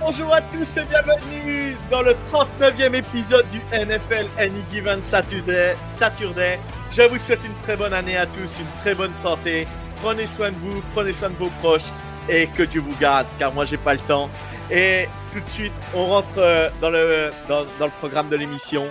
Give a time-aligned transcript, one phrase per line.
[0.00, 6.58] Bonjour à tous et bienvenue dans le 39e épisode du NFL Any Given Saturday.
[6.92, 9.66] Je vous souhaite une très bonne année à tous, une très bonne santé.
[10.02, 11.88] Prenez soin de vous, prenez soin de vos proches
[12.28, 14.28] et que Dieu vous garde, car moi j'ai pas le temps.
[14.70, 18.84] Et tout de suite, on rentre euh, dans le, dans, le programme de l'émission.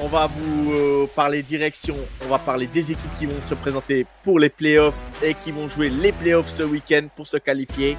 [0.00, 4.06] On va vous euh, parler direction, on va parler des équipes qui vont se présenter
[4.22, 7.96] pour les playoffs et qui vont jouer les playoffs ce week-end pour se qualifier.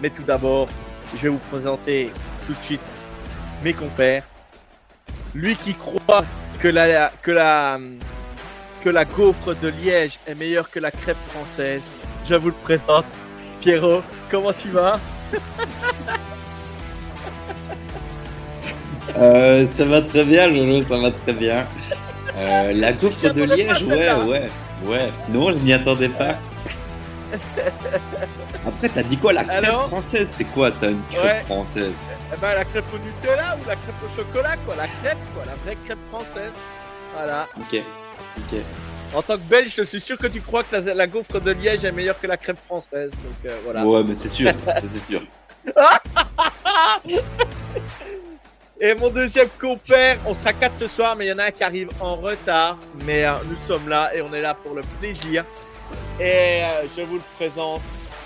[0.00, 0.68] Mais tout d'abord,
[1.16, 2.10] je vais vous présenter
[2.46, 2.80] tout de suite
[3.64, 4.24] mes compères.
[5.34, 6.24] Lui qui croit
[6.60, 7.78] que la, que la,
[8.82, 11.82] que la gaufre de Liège est meilleure que la crêpe française,
[12.28, 13.04] je vous le présente.
[13.60, 14.98] Pierrot, comment tu vas?
[19.18, 21.66] Euh, Ça va très bien, Lolo, ça va très bien.
[22.36, 24.48] Euh, la gaufre de Liège, ouais, ouais,
[24.86, 25.12] ouais.
[25.28, 26.36] Non, je m'y attendais pas.
[28.66, 30.28] Après, t'as dit quoi la crêpe française?
[30.30, 31.92] C'est quoi T'as une crêpe française?
[32.32, 34.76] Eh ben, la crêpe au Nutella ou la crêpe au chocolat, quoi.
[34.76, 35.44] La crêpe, quoi.
[35.44, 36.52] La vraie crêpe française.
[37.14, 37.48] Voilà.
[37.58, 37.82] Ok.
[38.38, 38.60] Ok.
[39.14, 41.84] En tant que Belge, je suis sûr que tu crois que la, gaufre de Liège
[41.84, 43.10] est meilleure que la crêpe française.
[43.10, 43.84] Donc euh, voilà.
[43.84, 44.52] Ouais, mais c'est sûr.
[44.94, 45.22] c'est sûr.
[48.80, 51.50] Et mon deuxième compère, on sera quatre ce soir, mais il y en a un
[51.52, 52.78] qui arrive en retard.
[53.04, 55.44] Mais euh, nous sommes là et on est là pour le plaisir.
[56.18, 57.82] Et euh, je vous le présente.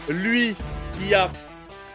[0.09, 0.55] Lui
[0.99, 1.31] qui a,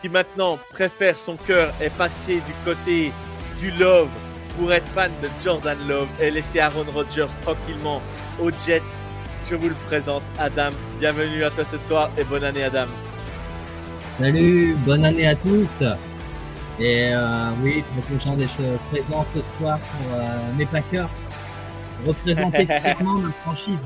[0.01, 3.11] qui maintenant préfère son cœur est passé du côté
[3.59, 4.09] du love
[4.57, 8.01] pour être fan de Jordan Love et laisser Aaron Rodgers tranquillement
[8.41, 8.81] aux Jets.
[9.50, 10.71] Je vous le présente, Adam.
[11.00, 12.88] Bienvenue à toi ce soir et bonne année, Adam.
[14.19, 15.81] Salut, bonne année à tous.
[16.79, 18.61] Et euh, oui, très content d'être
[18.91, 21.09] présent ce soir pour euh, mes Packers.
[22.05, 23.85] Représenter fièrement notre franchise.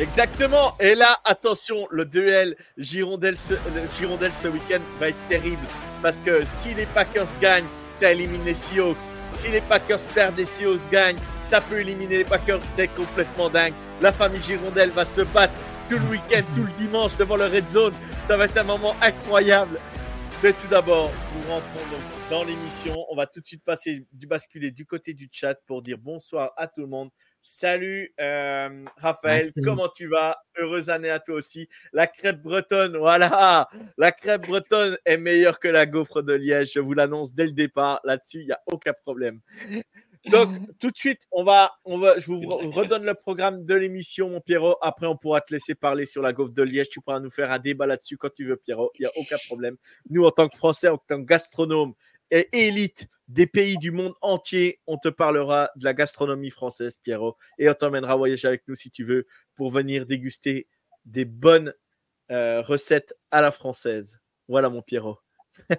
[0.00, 0.74] Exactement.
[0.80, 3.52] Et là, attention, le duel Girondel ce,
[3.98, 5.66] Girondel ce week-end va être terrible.
[6.00, 9.12] Parce que si les Packers gagnent, ça élimine les Seahawks.
[9.34, 12.64] Si les Packers perdent, les Seahawks gagnent, ça peut éliminer les Packers.
[12.64, 13.74] C'est complètement dingue.
[14.00, 15.52] La famille Girondel va se battre
[15.90, 17.92] tout le week-end, tout le dimanche devant le Red Zone.
[18.26, 19.78] Ça va être un moment incroyable.
[20.42, 22.00] Mais tout d'abord, nous rentrons donc
[22.30, 22.96] dans l'émission.
[23.10, 26.54] On va tout de suite passer du basculer du côté du chat pour dire bonsoir
[26.56, 27.10] à tout le monde.
[27.42, 30.36] Salut euh, Raphaël, comment tu vas?
[30.58, 31.68] Heureuse année à toi aussi.
[31.92, 36.72] La crêpe bretonne, voilà, la crêpe bretonne est meilleure que la gaufre de Liège.
[36.74, 38.00] Je vous l'annonce dès le départ.
[38.04, 39.40] Là-dessus, il n'y a aucun problème.
[40.26, 40.50] Donc,
[40.80, 44.40] tout de suite, on va, on va, je vous redonne le programme de l'émission, mon
[44.42, 44.76] Pierrot.
[44.82, 46.90] Après, on pourra te laisser parler sur la gaufre de Liège.
[46.90, 48.90] Tu pourras nous faire un débat là-dessus quand tu veux, Pierrot.
[48.98, 49.76] Il n'y a aucun problème.
[50.10, 51.94] Nous, en tant que Français, en tant que gastronome
[52.30, 54.80] élite des pays du monde entier.
[54.86, 58.90] On te parlera de la gastronomie française, Pierrot, et on t'emmènera voyager avec nous si
[58.90, 60.66] tu veux pour venir déguster
[61.04, 61.74] des bonnes
[62.30, 64.18] euh, recettes à la française.
[64.48, 65.18] Voilà mon Pierrot.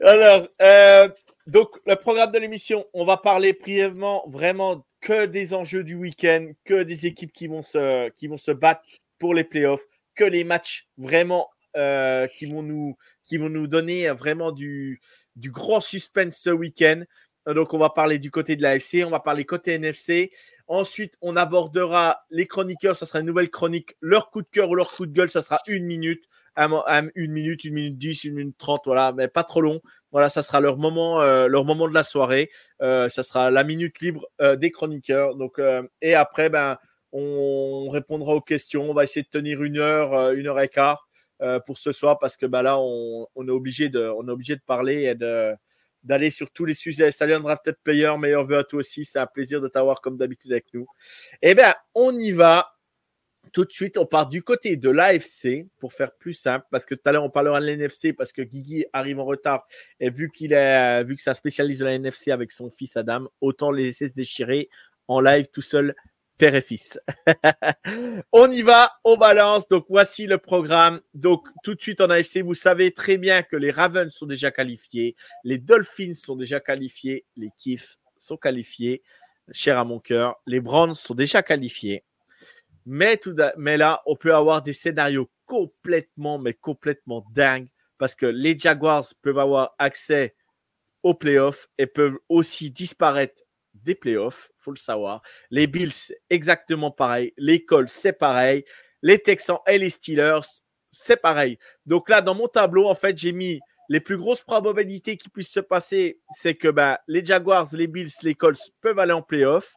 [0.00, 1.08] Alors, euh,
[1.46, 6.50] donc le programme de l'émission, on va parler brièvement vraiment que des enjeux du week-end,
[6.64, 8.82] que des équipes qui vont se, qui vont se battre
[9.18, 14.08] pour les playoffs, que les matchs vraiment euh, qui, vont nous, qui vont nous donner
[14.10, 15.00] vraiment du,
[15.34, 17.02] du grand suspense ce week-end.
[17.48, 20.30] Euh, donc, on va parler du côté de la FC, on va parler côté NFC.
[20.66, 22.96] Ensuite, on abordera les chroniqueurs.
[22.96, 23.96] Ça sera une nouvelle chronique.
[24.00, 26.24] Leur coup de cœur ou leur coup de gueule, ça sera une minute.
[26.56, 29.82] Une minute, une minute dix, une minute trente, voilà, mais pas trop long.
[30.10, 32.50] Voilà, ça sera leur moment, euh, leur moment de la soirée.
[32.80, 35.36] ça sera la minute libre des chroniqueurs.
[35.36, 35.60] Donc,
[36.00, 36.78] et après, ben,
[37.12, 38.90] on répondra aux questions.
[38.90, 41.05] On va essayer de tenir une heure, une heure et quart.
[41.42, 45.14] Euh, pour ce soir parce que bah, là, on, est obligé de, parler et
[46.02, 47.10] d'aller sur tous les sujets.
[47.10, 49.04] Salut Undrafted Player, meilleur vœu à toi aussi.
[49.04, 50.86] C'est un plaisir de t'avoir comme d'habitude avec nous.
[51.42, 52.72] Eh bien, on y va.
[53.52, 56.94] tout de suite, on part du côté de l'AFC pour faire plus simple, parce que
[56.94, 59.66] tout à l'heure on parlera de l'NFC parce que Guigui arrive en retard
[60.00, 62.96] et vu qu'il est, vu que c'est un spécialiste de la NFC avec son fils
[62.96, 64.68] Adam, autant les laisser se déchirer
[65.06, 65.94] en live tout seul,
[66.38, 66.98] père et fils.
[68.32, 69.68] on y va, on balance.
[69.68, 71.00] Donc voici le programme.
[71.14, 74.50] Donc tout de suite en AFC, vous savez très bien que les Ravens sont déjà
[74.50, 79.02] qualifiés, les Dolphins sont déjà qualifiés, les Chiefs sont qualifiés,
[79.52, 82.04] cher à mon cœur, les Browns sont déjà qualifiés.
[82.84, 87.68] Mais, tout mais là, on peut avoir des scénarios complètement, mais complètement dingues
[87.98, 90.34] parce que les Jaguars peuvent avoir accès
[91.02, 93.42] aux playoffs et peuvent aussi disparaître
[93.86, 95.22] des playoffs, faut le savoir.
[95.50, 97.32] Les Bills, exactement pareil.
[97.38, 98.64] Les Colts, c'est pareil.
[99.00, 100.40] Les Texans et les Steelers,
[100.90, 101.58] c'est pareil.
[101.86, 105.52] Donc là, dans mon tableau, en fait, j'ai mis les plus grosses probabilités qui puissent
[105.52, 109.76] se passer, c'est que ben, les Jaguars, les Bills, les Colts peuvent aller en playoffs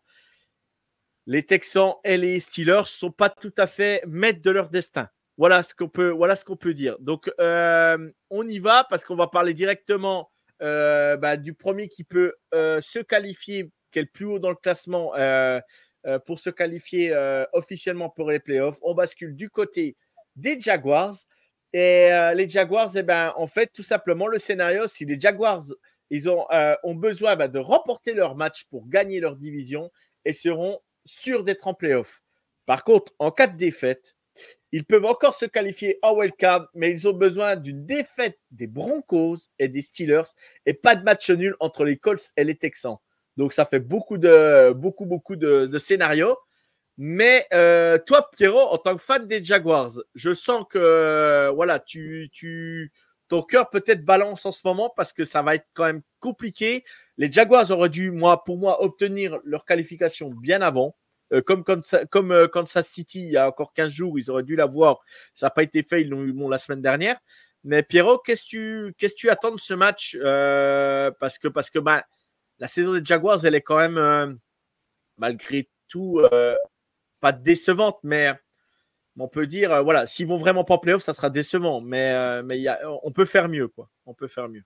[1.30, 5.10] les Texans et les Steelers sont pas tout à fait maîtres de leur destin.
[5.38, 6.98] Voilà ce qu'on peut, voilà ce qu'on peut dire.
[7.00, 10.32] Donc, euh, on y va parce qu'on va parler directement
[10.64, 14.50] euh, bah, du premier qui peut euh, se qualifier, qui est le plus haut dans
[14.50, 15.14] le classement
[16.26, 17.14] pour se qualifier
[17.54, 18.80] officiellement pour les playoffs.
[18.82, 19.98] On bascule du côté
[20.36, 21.16] des Jaguars.
[21.74, 25.62] Et les Jaguars, eh ben, en fait, tout simplement, le scénario, si les Jaguars
[26.84, 29.92] ont, besoin bah, de remporter leur match pour gagner leur division
[30.26, 32.22] et seront sûr d'être en playoff.
[32.66, 34.16] Par contre, en cas de défaite,
[34.72, 39.50] ils peuvent encore se qualifier en wildcard, mais ils ont besoin d'une défaite des Broncos
[39.58, 40.34] et des Steelers
[40.66, 42.98] et pas de match nul entre les Colts et les Texans.
[43.38, 46.38] Donc ça fait beaucoup de beaucoup beaucoup de, scénarios.
[47.02, 51.80] Mais euh, toi, Pierrot, en tant que fan des Jaguars, je sens que euh, voilà,
[51.80, 52.92] tu, tu
[53.30, 56.84] ton cœur peut-être balance en ce moment parce que ça va être quand même compliqué.
[57.18, 60.98] Les Jaguars auraient dû, moi, pour moi, obtenir leur qualification bien avant.
[61.31, 64.58] Euh, comme, comme, comme Kansas City, il y a encore 15 jours, ils auraient dû
[64.58, 65.00] l'avoir.
[65.34, 67.18] Ça n'a pas été fait, ils l'ont eu bon, la semaine dernière.
[67.64, 72.04] Mais Pierrot, qu'est-ce que tu, attends de ce match Parce que, parce que bah,
[72.60, 74.40] la saison des Jaguars, elle est quand même,
[75.18, 76.22] malgré tout,
[77.20, 78.34] pas décevante, mais
[79.20, 82.12] on peut dire, euh, voilà, s'ils vont vraiment pas en playoff, ça sera décevant, mais,
[82.12, 82.64] euh, mais
[83.04, 83.90] on peut faire mieux, quoi.
[84.06, 84.64] On peut faire mieux.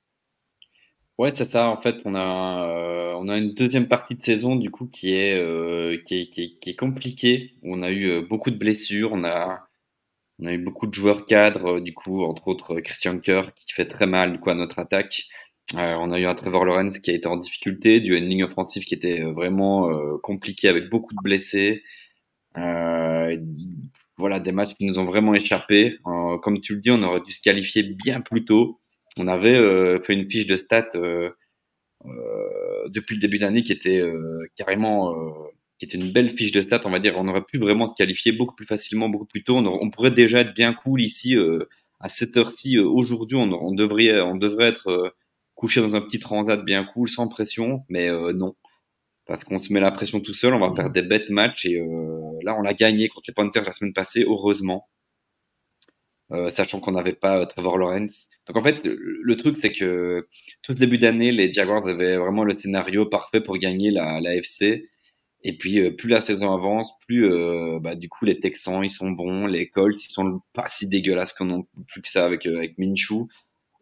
[1.18, 1.68] Ouais, c'est ça.
[1.68, 5.13] En fait, on a, euh, on a une deuxième partie de saison du coup qui
[5.13, 7.54] est, qui est, compliquée.
[7.63, 9.68] On a eu beaucoup de blessures, on a,
[10.39, 13.88] on a eu beaucoup de joueurs cadres, du coup, entre autres Christian Kerr qui fait
[13.88, 15.28] très mal quoi à notre attaque.
[15.75, 18.83] On a eu un Trevor Lawrence qui a été en difficulté, du une ligne offensive
[18.83, 19.89] qui était vraiment
[20.19, 21.83] compliqué avec beaucoup de blessés.
[22.57, 23.36] Euh,
[24.18, 25.98] voilà, des matchs qui nous ont vraiment échappé.
[26.07, 28.80] Euh, comme tu le dis, on aurait dû se qualifier bien plus tôt.
[29.18, 31.30] On avait euh, fait une fiche de stats euh,
[32.89, 34.01] depuis le début d'année qui était
[34.56, 35.15] carrément
[35.80, 37.15] qui était une belle fiche de stats, on va dire.
[37.18, 39.57] On aurait pu vraiment se qualifier beaucoup plus facilement, beaucoup plus tôt.
[39.57, 41.36] On, pourrait déjà être bien cool ici
[42.00, 42.77] à cette heure-ci.
[42.77, 45.15] Aujourd'hui, on, devrait, on devrait être
[45.55, 48.55] couché dans un petit transat bien cool, sans pression, mais non
[49.25, 51.79] parce qu'on se met la pression tout seul, on va faire des bêtes matchs et
[51.79, 54.89] euh, là on l'a gagné contre les Panthers la semaine passée, heureusement,
[56.31, 58.29] euh, sachant qu'on n'avait pas euh, Trevor Lawrence.
[58.47, 60.27] Donc en fait, le, truc c'est que
[60.61, 64.89] tout début d'année, les Jaguars avaient vraiment le scénario parfait pour gagner la, la FC.
[65.45, 67.29] Et puis plus la saison avance, plus
[67.81, 71.33] bah, du coup les Texans ils sont bons, les Colts ils sont pas si dégueulasses
[71.33, 73.27] qu'on n'ont plus que ça avec avec Minshew.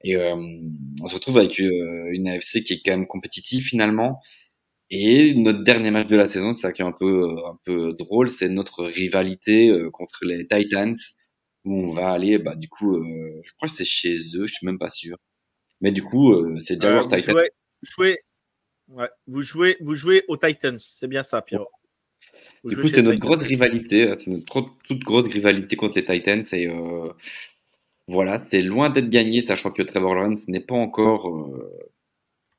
[0.04, 4.20] Et on se retrouve avec une AFC qui est quand même compétitive finalement
[4.94, 7.58] et notre dernier match de la saison, c'est ça qui est un peu, euh, un
[7.64, 10.98] peu drôle, c'est notre rivalité euh, contre les Titans,
[11.64, 14.54] où on va aller, bah, du coup, euh, je crois que c'est chez eux, je
[14.54, 15.16] suis même pas sûr.
[15.80, 17.34] Mais du coup, c'est Jaguar Titans.
[17.34, 17.50] Jouez,
[17.82, 18.20] jouez,
[18.90, 21.64] ouais, vous, jouez, vous jouez aux Titans, c'est bien ça, Pierre.
[22.66, 26.44] Du coup, c'est notre grosse rivalité, c'est notre toute grosse rivalité contre les Titans.
[26.52, 26.68] Et
[28.08, 31.32] voilà, c'est loin d'être gagné, sachant que Trevor Lawrence n'est pas encore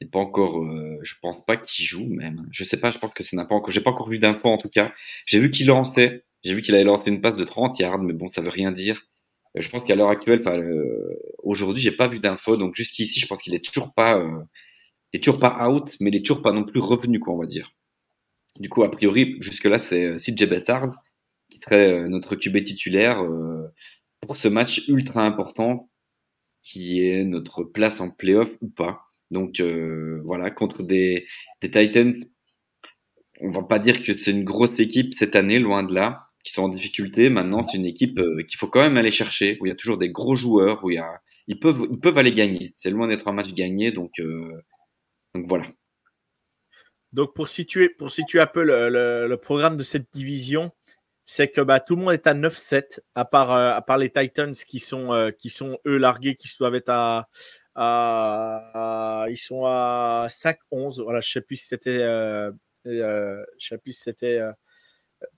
[0.07, 2.49] pas encore, euh, je pense pas qu'il joue même.
[2.51, 4.49] Je sais pas, je pense que ça n'a pas encore, j'ai pas encore vu d'infos
[4.49, 4.93] en tout cas.
[5.27, 8.13] J'ai vu qu'il lançait, j'ai vu qu'il avait lancé une passe de 30 yards, mais
[8.13, 9.03] bon, ça veut rien dire.
[9.57, 13.27] Euh, je pense qu'à l'heure actuelle, euh, aujourd'hui, j'ai pas vu d'infos, donc jusqu'ici, je
[13.27, 14.43] pense qu'il est toujours pas, euh,
[15.13, 17.39] il est toujours pas out, mais il est toujours pas non plus revenu, quoi, on
[17.39, 17.71] va dire.
[18.61, 20.93] Du coup, a priori, jusque là, c'est CJ Bettard
[21.51, 23.23] qui serait notre QB titulaire
[24.23, 25.91] pour ce match ultra important
[26.63, 29.03] qui est notre place en playoff ou pas.
[29.31, 31.27] Donc euh, voilà, contre des,
[31.61, 32.15] Titans,
[33.41, 36.53] on va pas dire que c'est une grosse équipe cette année, loin de là, qui
[36.53, 37.31] sont en difficulté.
[37.31, 39.77] Maintenant, c'est une équipe euh, qu'il faut quand même aller chercher, où il y a
[39.77, 42.73] toujours des gros joueurs, où ils peuvent, aller gagner.
[42.77, 44.63] C'est loin d'être un match gagné, donc, euh,
[45.35, 45.67] voilà.
[47.13, 50.73] Donc pour situer, pour situer un peu le, programme de cette division,
[51.35, 54.53] c'est que bah, tout le monde est à 9-7, à part, à part les Titans
[54.53, 57.29] qui sont, qui sont eux largués, qui doivent être à,
[59.29, 61.03] ils sont à 5-11.
[61.03, 61.67] Voilà, je je sais plus si
[64.03, 64.43] c'était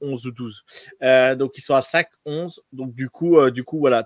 [0.00, 0.64] 11 ou 12.
[1.02, 2.60] Euh, donc ils sont à 5, 11.
[2.72, 3.50] Donc du coup, euh,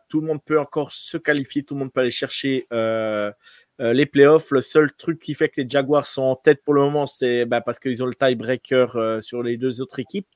[0.08, 3.30] tout le monde peut encore se qualifier, tout le monde peut aller chercher euh,
[3.78, 4.50] les playoffs.
[4.50, 7.44] Le seul truc qui fait que les Jaguars sont en tête pour le moment, c'est
[7.44, 10.28] bah, parce qu'ils ont le tiebreaker sur les deux autres équipes.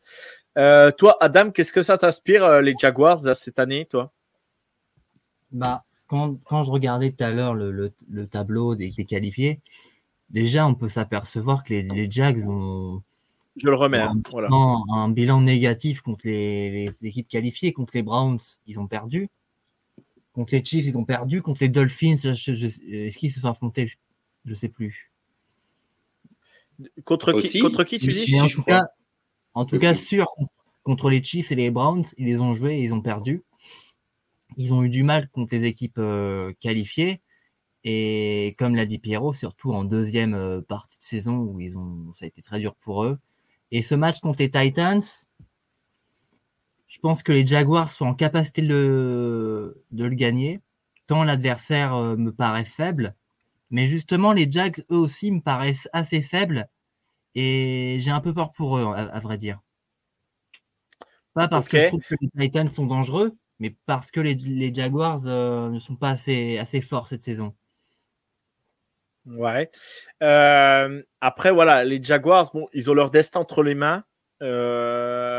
[0.54, 4.12] Toi, Adam, qu'est-ce que ça t'inspire, les Jaguars, cette année, toi?
[5.50, 9.60] Bah, quand, quand, je regardais tout à l'heure le, le, tableau des, qualifiés,
[10.30, 13.02] déjà, on peut s'apercevoir que les, les Jags ont
[13.56, 13.98] je le remets.
[13.98, 14.48] Un, hein, voilà.
[14.50, 19.28] un bilan négatif contre les, équipes qualifiées, contre les Browns, ils ont perdu.
[20.32, 21.42] Contre les Chiefs, ils ont perdu.
[21.42, 23.86] Contre les Dolphins, est-ce qu'ils se sont affrontés?
[23.86, 23.96] Je
[24.50, 25.10] ne sais plus.
[27.04, 28.40] Contre qui, contre qui tu dis?
[28.40, 28.86] En tout cas,
[29.54, 30.26] en tout cas sûr,
[30.82, 33.42] contre les Chiefs et les Browns, ils les ont joués et ils ont perdu.
[34.56, 37.20] Ils ont eu du mal contre les équipes euh, qualifiées.
[37.84, 42.12] Et comme l'a dit Pierrot, surtout en deuxième euh, partie de saison où ils ont,
[42.14, 43.18] ça a été très dur pour eux,
[43.72, 45.02] et ce match contre les Titans,
[46.86, 50.60] je pense que les Jaguars sont en capacité de le, de le gagner,
[51.06, 53.16] tant l'adversaire euh, me paraît faible.
[53.70, 56.68] Mais justement, les Jags, eux aussi, me paraissent assez faibles.
[57.34, 59.60] Et j'ai un peu peur pour eux, à, vrai dire.
[61.34, 65.26] Pas parce que je trouve que les Titans sont dangereux, mais parce que les, Jaguars
[65.26, 67.54] euh, ne sont pas assez, assez forts cette saison.
[69.26, 69.70] Ouais.
[70.22, 74.04] Euh, après, voilà, les Jaguars, bon, ils ont leur destin entre les mains.
[74.42, 75.31] Euh,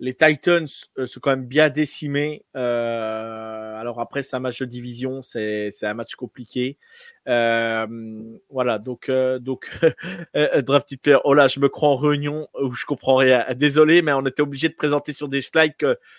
[0.00, 0.66] les Titans
[0.98, 2.44] euh, sont quand même bien décimés.
[2.54, 6.78] alors après, c'est un match de division, c'est un match compliqué.
[7.26, 9.70] voilà, donc, donc
[10.34, 13.44] Draft Player, oh là, je me crois en réunion où je comprends rien.
[13.54, 15.74] Désolé, mais on était obligé de présenter sur des slides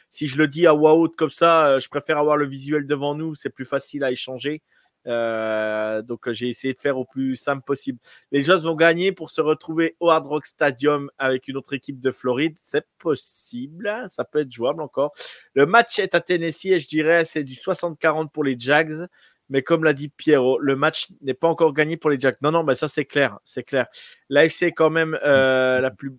[0.09, 3.15] si je le dis à voix haute comme ça, je préfère avoir le visuel devant
[3.15, 4.61] nous, c'est plus facile à échanger.
[5.07, 7.99] Euh, donc j'ai essayé de faire au plus simple possible.
[8.31, 11.99] Les Jones vont gagner pour se retrouver au Hard Rock Stadium avec une autre équipe
[11.99, 12.57] de Floride.
[12.61, 15.13] C'est possible, hein, ça peut être jouable encore.
[15.53, 19.07] Le match est à Tennessee et je dirais c'est du 60-40 pour les Jags.
[19.49, 22.37] Mais comme l'a dit Pierrot, le match n'est pas encore gagné pour les Jags.
[22.41, 23.87] Non, non, mais ça c'est clair, c'est clair.
[24.29, 26.13] L'AFC est quand même euh, la plus,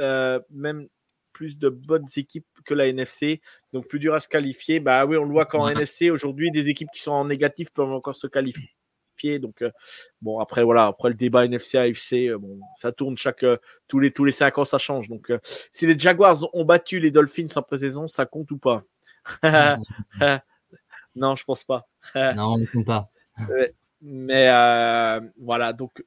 [0.00, 0.88] euh, même
[1.42, 3.40] plus de bonnes équipes que la NFC,
[3.72, 4.78] donc plus dur à se qualifier.
[4.78, 7.90] Bah oui, on le voit qu'en NFC aujourd'hui, des équipes qui sont en négatif peuvent
[7.90, 8.70] encore se qualifier.
[9.40, 9.70] Donc euh,
[10.20, 13.56] bon après voilà après le débat NFC AFC euh, bon ça tourne chaque euh,
[13.86, 15.08] tous les tous les cinq ans ça change.
[15.08, 15.32] Donc
[15.72, 18.84] si les Jaguars ont battu les Dolphins en pré-saison ça compte ou pas?
[21.14, 21.88] Non je pense pas.
[22.14, 23.10] Non on ne compte pas.
[24.00, 24.48] Mais
[25.38, 25.72] voilà.
[25.72, 26.04] Donc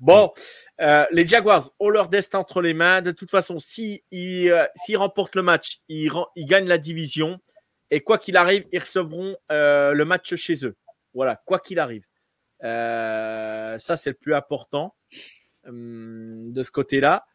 [0.00, 0.32] Bon,
[0.80, 3.02] euh, les Jaguars ont leur destin entre les mains.
[3.02, 7.40] De toute façon, s'ils si, euh, remportent le match, ils, ils, gagnent la division.
[7.90, 10.76] Et quoi qu'il arrive, ils recevront euh, le match chez eux.
[11.14, 12.04] Voilà, quoi qu'il arrive.
[12.60, 14.94] ça, c'est le plus important
[15.66, 17.26] hum, de ce côté-là.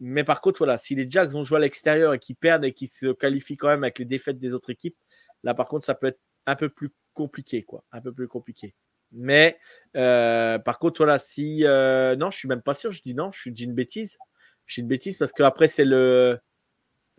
[0.00, 2.72] Mais par contre, voilà, si les Jags ont joué à l'extérieur et qu'ils perdent et
[2.72, 4.96] qu'ils se qualifient quand même avec les défaites des autres équipes,
[5.42, 7.84] là, par contre, ça peut être un peu plus compliqué, quoi.
[7.90, 8.74] Un peu plus compliqué.
[9.12, 9.58] Mais
[9.96, 11.64] euh, par contre, voilà, si.
[11.64, 12.92] Euh, non, je suis même pas sûr.
[12.92, 14.18] Je dis non, je dis une bêtise.
[14.66, 16.38] Je dis une bêtise parce qu'après, c'est le.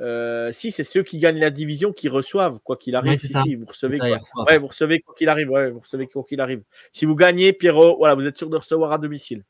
[0.02, 3.20] Euh, si, c'est ceux qui gagnent la division qui reçoivent, quoi qu'il arrive.
[3.20, 4.46] si, vous recevez, quoi.
[4.48, 5.50] Ouais, vous recevez quoi qu'il arrive.
[5.50, 6.64] Ouais, vous recevez quoi qu'il arrive.
[6.94, 9.44] Si vous gagnez, Pierrot, voilà, vous êtes sûr de recevoir à domicile.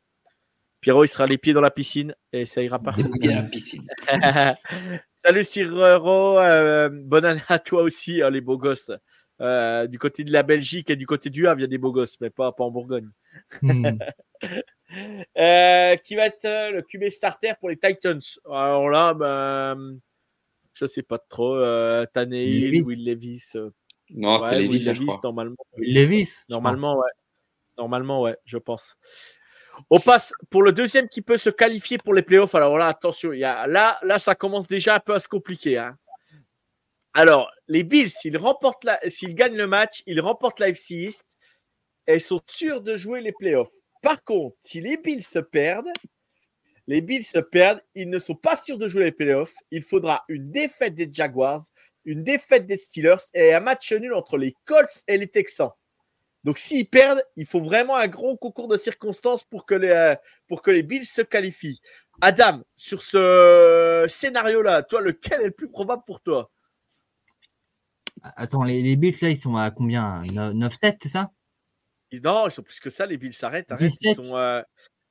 [0.81, 2.79] Pierrot, il sera les pieds dans la piscine et ça ira
[3.51, 3.85] piscine.
[5.13, 6.35] Salut Cyrero,
[6.89, 8.91] bonne année à toi aussi, hein, les beaux gosses.
[9.41, 11.77] Euh, du côté de la Belgique et du côté du Havre, il y a des
[11.77, 13.09] beaux gosses, mais pas, pas en Bourgogne.
[13.61, 13.97] Hmm.
[15.37, 18.19] Euh, qui va être euh, le QB starter pour les Titans
[18.49, 19.99] Alors là, ben,
[20.73, 21.55] je sais pas trop.
[21.57, 23.51] Euh, Tannehill, Will Levis.
[24.09, 25.55] non, ouais, Will Levis, normalement.
[25.77, 27.11] Will Levis Normalement, ouais.
[27.77, 28.97] Normalement, ouais, je pense.
[29.91, 32.55] On passe pour le deuxième qui peut se qualifier pour les playoffs.
[32.55, 35.27] Alors là, attention, il y a, là, là, ça commence déjà un peu à se
[35.27, 35.77] compliquer.
[35.77, 35.97] Hein.
[37.13, 38.33] Alors, les Bills, s'ils
[38.83, 38.99] la,
[39.29, 41.25] gagnent le match, ils remportent l'AFC East
[42.07, 43.71] et ils sont sûrs de jouer les playoffs.
[44.01, 45.91] Par contre, si les Bills se perdent,
[46.87, 49.53] les Bills se perdent, ils ne sont pas sûrs de jouer les playoffs.
[49.71, 51.61] Il faudra une défaite des Jaguars,
[52.05, 55.71] une défaite des Steelers et un match nul entre les Colts et les Texans.
[56.43, 60.15] Donc, s'ils perdent, il faut vraiment un gros concours de circonstances pour que les, euh,
[60.47, 61.81] pour que les Bills se qualifient.
[62.21, 66.49] Adam, sur ce scénario-là, toi, lequel est le plus probable pour toi?
[68.23, 70.23] Attends, les, les Bills, là, ils sont à combien?
[70.23, 71.31] 9-7, c'est ça?
[72.23, 73.71] Non, ils sont plus que ça, les Bills s'arrêtent.
[73.79, 74.61] Ils sont, euh,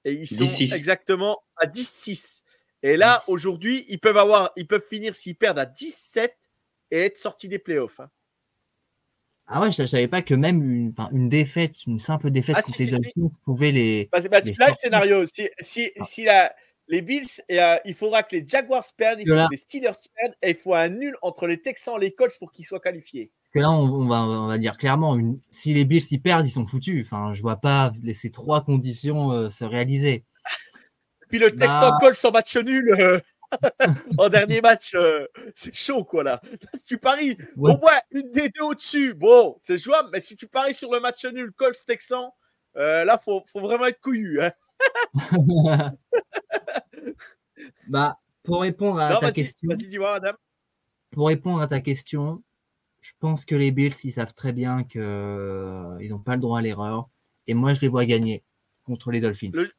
[0.05, 2.43] et ils sont exactement à 10-6.
[2.83, 6.37] Et là, aujourd'hui, ils peuvent avoir, ils peuvent finir s'ils perdent à 17
[6.91, 8.01] et être sortis des playoffs.
[8.01, 8.11] hein.
[9.51, 12.77] Ah ouais, je, je savais pas que même une, défaite, une simple défaite Ah, contre
[12.77, 13.13] si, les si, si.
[13.15, 14.09] Dolphins pouvait les.
[14.13, 15.25] Bah, c'est- bah, tu les l'as le scénario.
[15.27, 16.05] Si, si, Ah.
[16.05, 16.55] si la-
[16.89, 19.93] les Bills, et, euh, il faudra que les Jaguars perdent, il faut que les Steelers
[20.15, 22.81] perdent, et il faut un nul entre les Texans et les Colts pour qu'ils soient
[22.81, 23.31] qualifiés.
[23.43, 26.19] Parce que là, on, on va, on va dire clairement, une, si les Bills y
[26.19, 27.05] perdent, ils sont foutus.
[27.07, 30.25] Enfin, je vois pas ces trois conditions euh, se réaliser.
[31.29, 31.67] Puis le Bah.
[31.67, 33.21] Texan Colts en match nul euh,
[34.19, 36.41] en dernier match, euh, c'est chaud quoi là.
[36.87, 37.73] tu paries Ouais.
[37.73, 41.01] au moins une des deux au-dessus, bon, c'est jouable, mais si tu paries sur le
[41.01, 42.35] match nul Colts Texan,
[42.77, 44.41] euh, là faut, faut vraiment être couillu.
[44.43, 44.53] Hein.
[47.89, 49.69] bah, pour répondre à Non, ta question,
[51.11, 52.43] pour répondre à ta question,
[53.01, 56.59] je pense que les Bills, ils savent très bien que euh, n'ont pas le droit
[56.59, 57.09] à l'erreur.
[57.47, 58.45] Et moi, je les vois gagner
[58.85, 59.51] contre les Dolphins.
[59.55, 59.71] Le-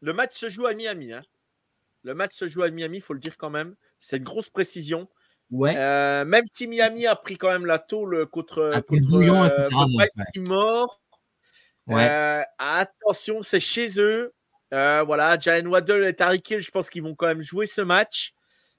[0.00, 1.12] Le match se joue à Miami.
[1.12, 1.22] Hein.
[2.02, 3.74] Le match se joue à Miami, il faut le dire quand même.
[4.00, 5.08] C'est une grosse précision.
[5.50, 5.74] Ouais.
[5.76, 11.00] Euh, même si Miami a pris quand même la tôle contre, le euh, contre Baltimore.
[11.86, 12.08] Ouais.
[12.10, 14.32] Euh, attention, c'est chez eux.
[14.72, 17.80] Euh, voilà, Jalen Waddle et Tariq Hill, je pense qu'ils vont quand même jouer ce
[17.80, 18.32] match.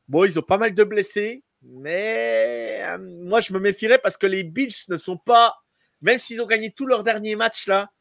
[0.07, 4.27] Bon, ils ont pas mal de blessés, mais euh, moi je me méfierais parce que
[4.27, 5.55] les Bills ne sont pas,
[6.01, 7.91] même s'ils ont gagné tous leurs derniers matchs là,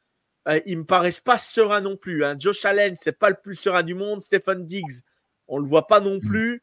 [0.48, 2.24] euh, ils me paraissent pas sereins non plus.
[2.24, 2.36] hein.
[2.38, 4.20] Josh Allen, c'est pas le plus serein du monde.
[4.20, 5.00] Stephen Diggs,
[5.48, 6.62] on le voit pas non plus.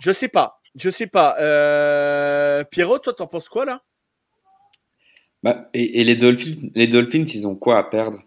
[0.00, 1.36] Je sais pas, je sais pas.
[1.40, 3.82] Euh, Pierrot, toi, t'en penses quoi là?
[5.42, 8.22] Bah, et, et les Dolphins, les Dolphins, ils ont quoi à perdre?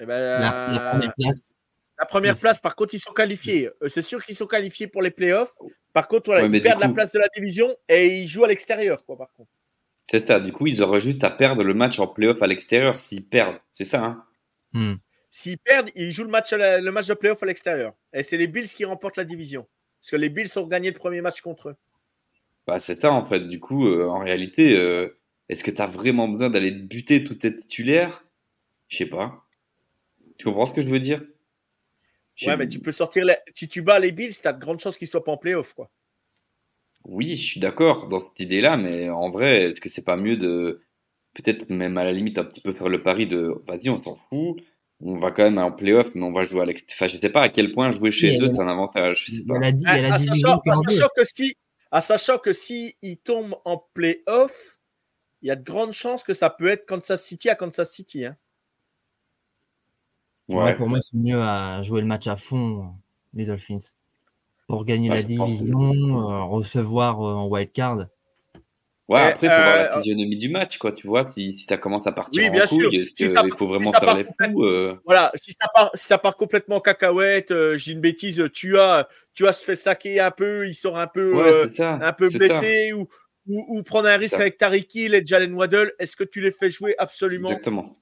[0.00, 1.54] Eh ben, La, la première place.
[1.98, 2.40] La première Yes.
[2.40, 3.68] place, par contre, ils sont qualifiés.
[3.82, 5.54] Euh, C'est sûr qu'ils sont qualifiés pour les playoffs.
[5.92, 8.44] Par contre, voilà, Ouais, mais ils perdent la place de la division et ils jouent
[8.44, 9.50] à l'extérieur, quoi, par contre.
[10.04, 10.38] C'est ça.
[10.38, 13.58] Du coup, ils auraient juste à perdre le match en playoff à l'extérieur s'ils perdent.
[13.72, 14.24] C'est ça, hein
[14.72, 14.94] Hmm.
[15.30, 17.94] S'ils perdent, ils jouent le match, la- le match de playoff à l'extérieur.
[18.12, 19.66] Et c'est les Bills qui remportent la division.
[20.00, 21.76] Parce que les Bills ont gagné le premier match contre eux.
[22.66, 23.40] Bah, c'est ça, en fait.
[23.48, 27.24] Du coup, euh, en réalité, euh, est-ce que tu as vraiment besoin d'aller te buter
[27.24, 28.24] tous tes titulaires?
[28.88, 29.44] Je sais pas.
[30.38, 31.22] Tu comprends ce que je veux dire?
[32.36, 33.24] J'ai- Ouais, mais tu peux sortir.
[33.26, 35.36] les- Si tu bats les Bills, tu as de grandes chances qu'ils soient pas en
[35.36, 35.90] playoff, quoi.
[37.04, 40.36] Oui, je suis d'accord dans cette idée-là, mais en vrai, est-ce que c'est pas mieux
[40.36, 40.82] de
[41.34, 44.16] peut-être même à la limite un petit peu faire le pari de vas-y, on s'en
[44.16, 44.60] fout,
[45.00, 46.96] on va quand même en playoff, mais on va jouer à l'extérieur.
[46.98, 49.24] Enfin, je sais pas à quel point jouer chez Oui, eux c'est un avantage.
[49.26, 49.58] Je sais pas.
[49.58, 51.54] la, À, à division sachant, à que si,
[51.90, 54.78] à sachant que si ils tombent en playoff,
[55.42, 58.24] il y a de grandes chances que ça peut être Kansas City à Kansas City.
[58.24, 58.36] hein.
[60.48, 60.76] Ouais, Ouais.
[60.76, 62.94] pour moi, c'est mieux à jouer le match à fond,
[63.34, 63.78] les Dolphins.
[64.66, 65.78] Pour gagner Ouais, la division,
[66.30, 68.06] euh, recevoir euh, en wild-card.
[69.08, 70.92] Ouais, Et, après, il faut voir euh, la physionomie du match, quoi.
[70.92, 73.42] Tu vois, si, si ça commence à partir Oui, en bien couille, est-ce Si ça-
[73.56, 76.36] faut vraiment si faire part les fous euh, Voilà, si ça part, si ça part
[76.36, 80.20] complètement en cacahuète, euh, je dis une bêtise, tu as, tu as se fait saquer
[80.20, 81.98] un peu, il sort un peu, Ouais, euh, ça.
[82.02, 83.08] un peu blessé ou,
[83.46, 85.94] ou, ou prendre un risque avec Tariq Hill et Jalen Waddle.
[85.98, 87.96] Est-ce que tu les fais jouer absolument Exactement.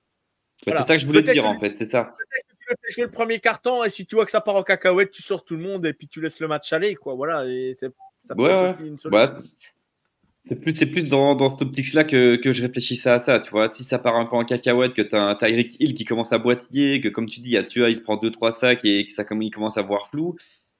[0.66, 0.80] Voilà.
[0.82, 2.14] C'est ça que je voulais te Peut-être dire, que- en fait, c'est ça.
[2.58, 4.62] Tu les fais jouer le premier carton et si tu vois que ça part en
[4.64, 7.14] cacahuète, tu sors tout le monde et puis tu laisses le match aller, quoi.
[7.14, 7.90] Voilà, et c'est,
[8.24, 8.70] ça peut Ouais, être ouais.
[8.70, 9.10] aussi une solution.
[9.10, 9.38] Bah,
[10.48, 13.50] c'est plus, c'est plus dans, dans cette optique-là que, que je réfléchissais à ça, tu
[13.50, 13.72] vois.
[13.74, 16.38] Si ça part un peu en cacahuète, que t'as un Tyreek Hill qui commence à
[16.38, 19.24] boitiller, que comme tu dis, Tua, il se prend deux, trois sacs et que ça,
[19.24, 20.36] comme il commence à voir flou,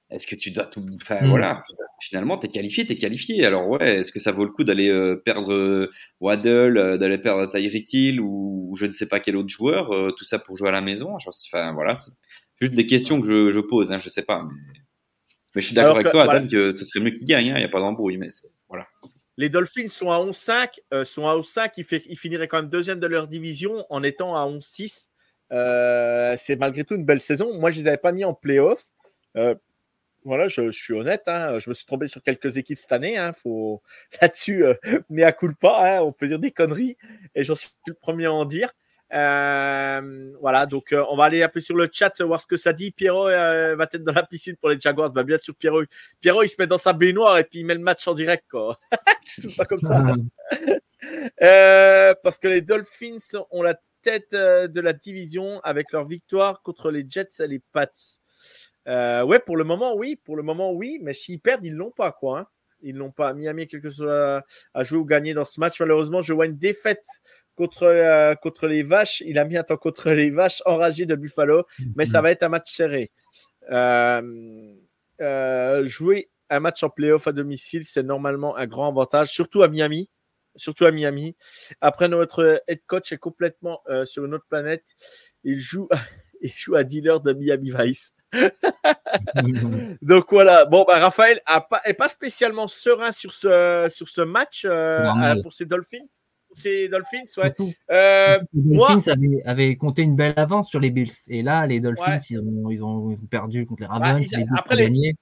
[0.09, 1.29] est-ce que tu dois tout, enfin, Mm.
[1.29, 1.63] voilà.
[2.01, 3.45] Finalement, t'es qualifié, t'es qualifié.
[3.45, 7.17] Alors, ouais, est-ce que ça vaut le coup d'aller euh, perdre euh, Waddle, euh, d'aller
[7.17, 10.57] perdre Tyreek Hill ou, ou je ne sais pas quel autre joueur, tout ça pour
[10.57, 11.15] jouer à la maison?
[11.15, 11.95] Enfin, voilà.
[11.95, 12.11] C'est
[12.61, 14.43] juste des questions que je, je pose, hein, je sais pas.
[14.43, 14.79] Mais,
[15.55, 16.39] mais je suis d'accord avec toi, voilà.
[16.39, 18.29] Adam, que ce serait mieux qu'il gagne, il n'y a pas d'embrouille, mais
[18.69, 18.87] voilà.
[19.37, 21.73] Les Dolphins sont à 11-5, euh, sont à 11-5,
[22.07, 25.09] ils, finiraient quand même deuxième de leur division en étant à 11-6.
[25.51, 27.57] Euh, c'est malgré tout une belle saison.
[27.59, 28.87] Moi, je les avais pas mis en playoff.
[29.37, 29.53] Euh,
[30.27, 31.23] voilà, je, je suis honnête.
[31.27, 33.17] hein, je me suis trompé sur quelques équipes cette année.
[33.17, 33.81] Hein, faut
[34.21, 34.73] là-dessus, euh,
[35.09, 36.03] mais à coup pas.
[36.03, 36.97] on peut dire des conneries
[37.33, 38.71] et j'en suis le premier à en dire.
[39.13, 42.57] Euh, voilà, donc euh, on va aller un peu sur le chat voir ce que
[42.57, 42.91] ça dit.
[42.91, 45.11] Pierrot euh, va être dans la piscine pour les Jaguars.
[45.13, 45.83] Bah, bien sûr, Pierrot,
[46.19, 48.43] Pierrot, il se met dans sa baignoire et puis il met le match en direct,
[48.51, 48.77] quoi.
[49.41, 50.03] Tout ça comme ça.
[51.43, 56.89] Euh, parce que les Dolphins ont la tête de la division avec leur victoire contre
[56.89, 58.19] les Jets et les Pats.
[58.87, 60.15] Euh, ouais, pour le moment, oui.
[60.15, 60.99] Pour le moment, oui.
[61.01, 62.39] Mais s'ils perdent, ils l'ont pas, quoi.
[62.39, 62.47] hein.
[62.81, 63.33] Ils l'ont pas.
[63.33, 65.79] Miami a quelque chose à, à jouer ou gagner dans ce match.
[65.79, 67.05] Malheureusement, je vois une défaite
[67.55, 69.21] contre, euh, contre les vaches.
[69.25, 71.65] Il a mis un temps contre les vaches enragées de Buffalo.
[71.95, 73.11] Mais ça va être un match serré.
[75.19, 79.67] Euh, jouer un match en playoff à domicile, c'est normalement un grand avantage, surtout à
[79.67, 80.09] Miami.
[80.55, 81.35] Surtout à Miami.
[81.81, 84.85] Après, notre head coach est complètement sur une autre planète.
[85.43, 85.87] Il joue,
[86.41, 88.13] il joue à dealer de Miami Vice.
[90.01, 90.65] Donc voilà.
[90.65, 95.53] Bon, bah, Raphaël a pas, spécialement serein sur ce, sur ce match euh, euh, pour
[95.53, 96.05] ses Dolphins?
[96.47, 97.53] Pour ses Dolphins, ouais.
[97.91, 101.11] Euh, les moi- Dolphins avaient, avaient compté une belle avance sur les Bills.
[101.27, 102.19] Et là, les Dolphins, Ouais.
[102.29, 104.21] ils, ont, ils, ont, ils ont perdu contre les Bah, Ravens.
[104.31, 105.15] ils- les Bills après, ont les- gagné.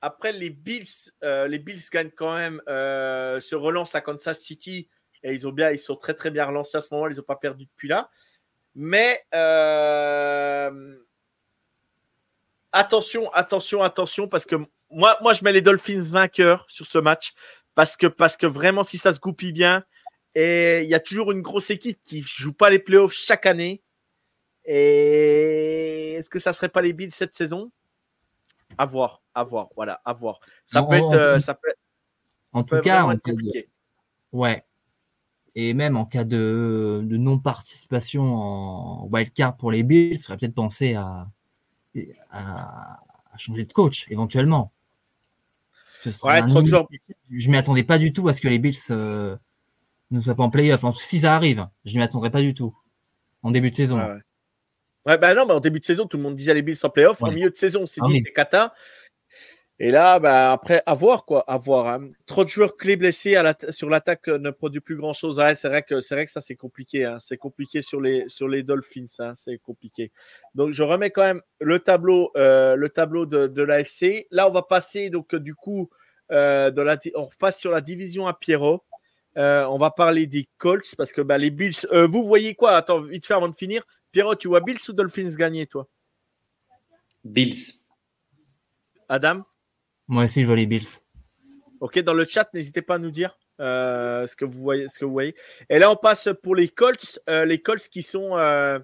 [0.00, 4.88] après, les Bills, les Bills gagnent quand même, se relancent à Kansas City
[5.22, 7.08] et ils ont bien, ils sont très très bien relancés à ce moment.
[7.08, 8.08] Ils n'ont pas perdu depuis là.
[8.74, 10.96] Mais euh,
[12.72, 14.56] attention, attention, attention, parce que
[14.90, 17.34] moi, moi, je mets les Dolphins vainqueurs sur ce match
[17.74, 19.84] parce que parce que vraiment, si ça se goupille bien,
[20.34, 23.82] et il y a toujours une grosse équipe qui joue pas les playoffs chaque année.
[24.64, 27.70] Et est-ce que ça serait pas les Bills cette saison?
[28.76, 30.40] À voir, à voir, voilà, à voir.
[30.66, 31.72] Ça Non, peut être, en- euh, ça peut,
[32.52, 33.66] En peut tout cas, en cas de,
[34.32, 34.64] ouais.
[35.54, 40.54] Et même en cas de, de non-participation en wildcard pour les Bills, il faudrait peut-être
[40.54, 41.26] penser à,
[42.30, 43.00] à,
[43.32, 44.72] à changer de coach éventuellement.
[46.24, 46.70] Ouais, trop de.
[47.30, 49.36] Je m'y attendais pas du tout à ce que les Bills euh,
[50.10, 50.84] ne soient pas en playoff.
[50.84, 52.76] En si ça arrive, je m'y attendrais pas du tout.
[53.42, 53.98] En début de saison.
[53.98, 54.20] Ouais, ouais.
[55.06, 56.90] Ouais, bah non, mais en début de saison, tout le monde disait les Bills en
[56.90, 57.22] playoff.
[57.22, 58.74] En milieu de saison, on s'est Ah dit c'était cata.
[59.80, 61.44] Et là, bah, après, à voir, quoi.
[61.46, 61.86] À voir.
[61.86, 62.10] hein.
[62.26, 65.38] Trop de joueurs clés blessés à la sur l'attaque euh, ne produit plus grand chose.
[65.38, 67.04] Ouais, c'est vrai que c'est vrai que ça, c'est compliqué.
[67.04, 67.18] hein.
[67.20, 69.04] C'est compliqué sur les, sur les Dolphins.
[69.20, 69.34] hein.
[69.36, 70.10] C'est compliqué.
[70.56, 74.26] Donc, je remets quand même le tableau, euh, le tableau de, de l'AFC.
[74.32, 75.88] Là, on va passer, donc, euh, du coup,
[76.32, 78.82] euh, dans la, di- on repasse sur la division à Pierrot.
[79.36, 81.86] Euh, on va parler des Colts parce que bah, les Bills.
[82.08, 82.72] vous voyez quoi?
[82.72, 83.84] Attends, vite fait avant de finir.
[84.10, 85.86] Pierrot, tu vois Bills ou Dolphins gagner, toi?
[87.22, 87.74] Bills.
[89.08, 89.44] Adam?
[90.08, 90.88] Moi aussi, je vois les Bills.
[91.80, 94.98] Ok, dans le chat, n'hésitez pas à nous dire euh, ce, que vous voyez, ce
[94.98, 95.34] que vous voyez.
[95.68, 97.20] Et là, on passe pour les Colts.
[97.28, 98.78] euh, les Colts qui sont, euh,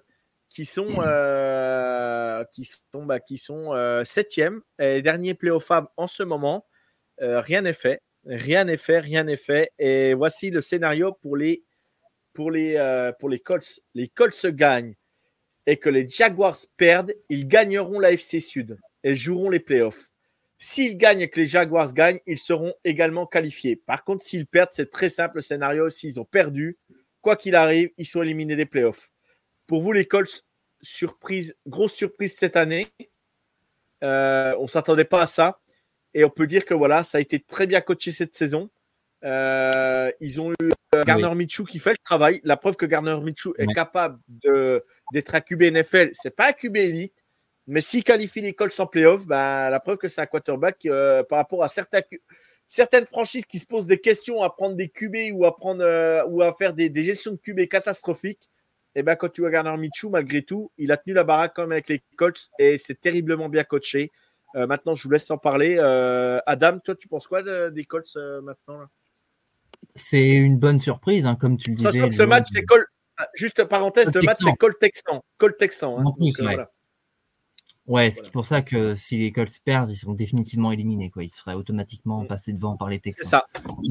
[0.50, 3.72] qui sont, euh, qui sont, bah, qui sont
[4.04, 6.66] septième et dernier playoff en ce moment.
[7.18, 8.00] Rien n'est fait.
[8.26, 9.70] Rien n'est fait, rien n'est fait.
[9.78, 11.64] Et voici le scénario pour les,
[12.34, 13.80] pour les, pour les Colts.
[13.94, 14.94] Les Colts gagnent
[15.66, 20.10] et que les Jaguars perdent, ils gagneront la FC Sud et joueront les playoffs.
[20.66, 23.76] S'ils gagnent et que les Jaguars gagnent, ils seront également qualifiés.
[23.76, 25.90] Par contre, s'ils perdent, c'est très simple le scénario.
[25.90, 26.78] S'ils ont perdu,
[27.20, 29.10] quoi qu'il arrive, ils sont éliminés des playoffs.
[29.66, 30.46] Pour vous, les Colts,
[30.80, 32.88] surprise, grosse surprise cette année.
[34.02, 35.60] Euh, on ne s'attendait pas à ça.
[36.14, 38.70] Et on peut dire que voilà, ça a été très bien coaché cette saison.
[39.24, 42.40] Euh, ils ont eu euh, Garner Minshew qui fait le travail.
[42.44, 43.74] La preuve que Garner Minshew est Ouais.
[43.74, 47.23] capable d'être un QB NFL, c'est pas un QB élite,
[47.66, 51.22] mais s'il qualifie les Colts en playoff, ben, la preuve que c'est un quarterback euh,
[51.22, 52.00] par rapport à certains,
[52.68, 56.24] certaines franchises qui se posent des questions à prendre des QB ou à, prendre, euh,
[56.26, 58.50] ou à faire des, des gestions de QB catastrophiques.
[58.94, 61.62] Et ben, quand tu vois Garner Minshew, malgré tout, il a tenu la baraque quand
[61.62, 64.12] même avec les Colts et c'est terriblement bien coaché.
[64.56, 65.78] Euh, maintenant, je vous laisse en parler.
[66.46, 68.86] Adam, toi, tu penses quoi de- des Colts maintenant là?
[69.96, 71.92] C'est une bonne surprise, hein, comme tu le disais.
[71.92, 72.28] Sachant que ce Joe.
[72.28, 72.84] match, c'est Col.
[73.34, 75.24] Juste parenthèse, le match, c'est Col Texan.
[75.38, 75.98] Col Texan.
[76.00, 76.12] hein.
[76.16, 76.32] Plus, ouais.
[76.42, 76.70] voilà.
[77.86, 78.32] Ouais, c'est Voilà.
[78.32, 81.10] pour ça que si les Colts perdent, ils seront définitivement éliminés.
[81.10, 81.24] Quoi.
[81.24, 82.26] Ils seraient automatiquement Mm.
[82.28, 83.42] passés devant par les Texans.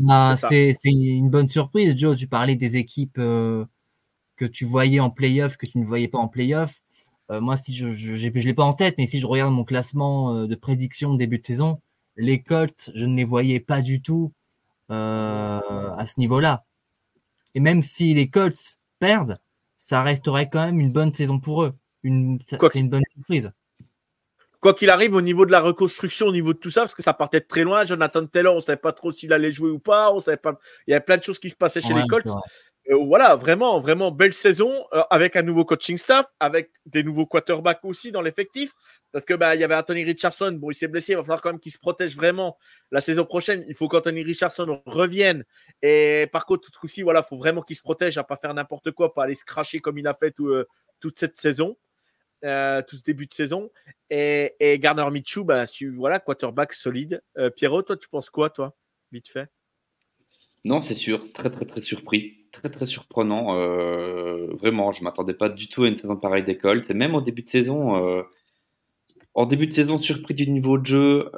[0.10, 0.50] Ah, c'est ça.
[0.50, 2.18] c'est c'est une bonne surprise, Joe.
[2.18, 3.66] Tu parlais des équipes euh,
[4.36, 6.82] que tu voyais en playoff, que tu ne voyais pas en playoff.
[7.32, 10.34] Euh, moi, si je je l'ai pas en tête, mais si je regarde mon classement
[10.36, 11.80] euh, de prédiction de début de saison,
[12.18, 14.34] les Colts, je ne les voyais pas du tout
[14.92, 15.60] euh,
[15.98, 16.66] à ce niveau-là.
[17.56, 19.40] Et même si les Colts perdent,
[19.78, 21.74] ça resterait quand même une bonne saison pour eux.
[22.04, 23.52] Une, c'est une bonne surprise.
[24.64, 27.04] Quoi qu'il arrive au niveau de la reconstruction, au niveau de tout ça, parce que
[27.04, 27.84] ça partait de très loin.
[27.84, 30.14] Jonathan Taylor, on ne savait pas trop s'il allait jouer ou pas.
[30.14, 30.58] On savait pas.
[30.88, 32.30] Il y a plein de choses qui se passaient chez Ouais, les Colts.
[32.90, 37.26] Euh, voilà, vraiment, vraiment belle saison euh, avec un nouveau coaching staff, avec des nouveaux
[37.26, 38.72] quarterbacks aussi dans l'effectif.
[39.12, 41.42] Parce que bah, il y avait Anthony Richardson, bon, il s'est blessé, il va falloir
[41.42, 42.58] quand même qu'il se protège vraiment
[42.90, 43.66] la saison prochaine.
[43.68, 45.44] Il faut qu'Anthony Richardson revienne.
[45.82, 48.92] Et par contre, tout coup-ci, voilà, faut vraiment qu'il se protège à pas faire n'importe
[48.92, 50.66] quoi, pas aller se cracher comme il a fait tout, euh,
[51.02, 51.76] toute cette saison,
[52.44, 53.72] euh, tout ce début de saison.
[54.10, 55.64] Et, et Garner Minshew, bah,
[55.96, 57.22] voilà, quarterback solide.
[57.38, 58.76] Euh, Pierrot, toi, tu penses quoi, toi,
[59.12, 59.48] vite fait?
[60.66, 63.58] Non, c'est sûr, très très très surpris, très très surprenant.
[63.58, 66.90] euh, vraiment, je m'attendais pas du tout à une saison pareille des Colts.
[66.90, 68.24] Et même au début de saison,
[69.34, 71.32] en début de saison, surpris du niveau de jeu.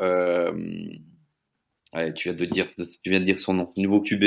[2.15, 4.24] tu viens de dire, tu viens de dire son nom, niveau QB.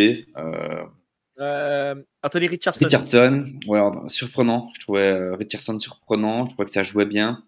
[1.40, 2.85] Euh, Anthony Richardson.
[2.85, 4.68] Richardson, ouais, surprenant.
[4.74, 6.44] Je trouvais euh, Richardson surprenant.
[6.46, 7.42] Je trouvais que ça jouait bien.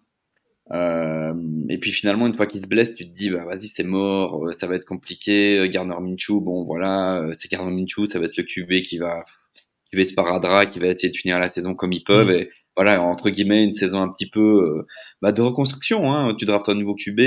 [0.71, 1.33] Euh,
[1.69, 4.45] et puis finalement, une fois qu'il se blesse, tu te dis, bah vas-y, c'est mort,
[4.45, 5.67] euh, ça va être compliqué.
[5.69, 9.23] Garner Minshew, bon voilà, c'est Garner Minshew, ça va être le QB qui va,
[9.89, 10.13] qui va se
[10.65, 12.29] qui va essayer de finir la saison comme ils peuvent.
[12.29, 12.39] Mm.
[12.39, 14.85] Et voilà, entre guillemets, une saison un petit peu
[15.21, 16.13] bah, de reconstruction.
[16.13, 16.33] Hein.
[16.35, 17.19] Tu draftes un nouveau QB,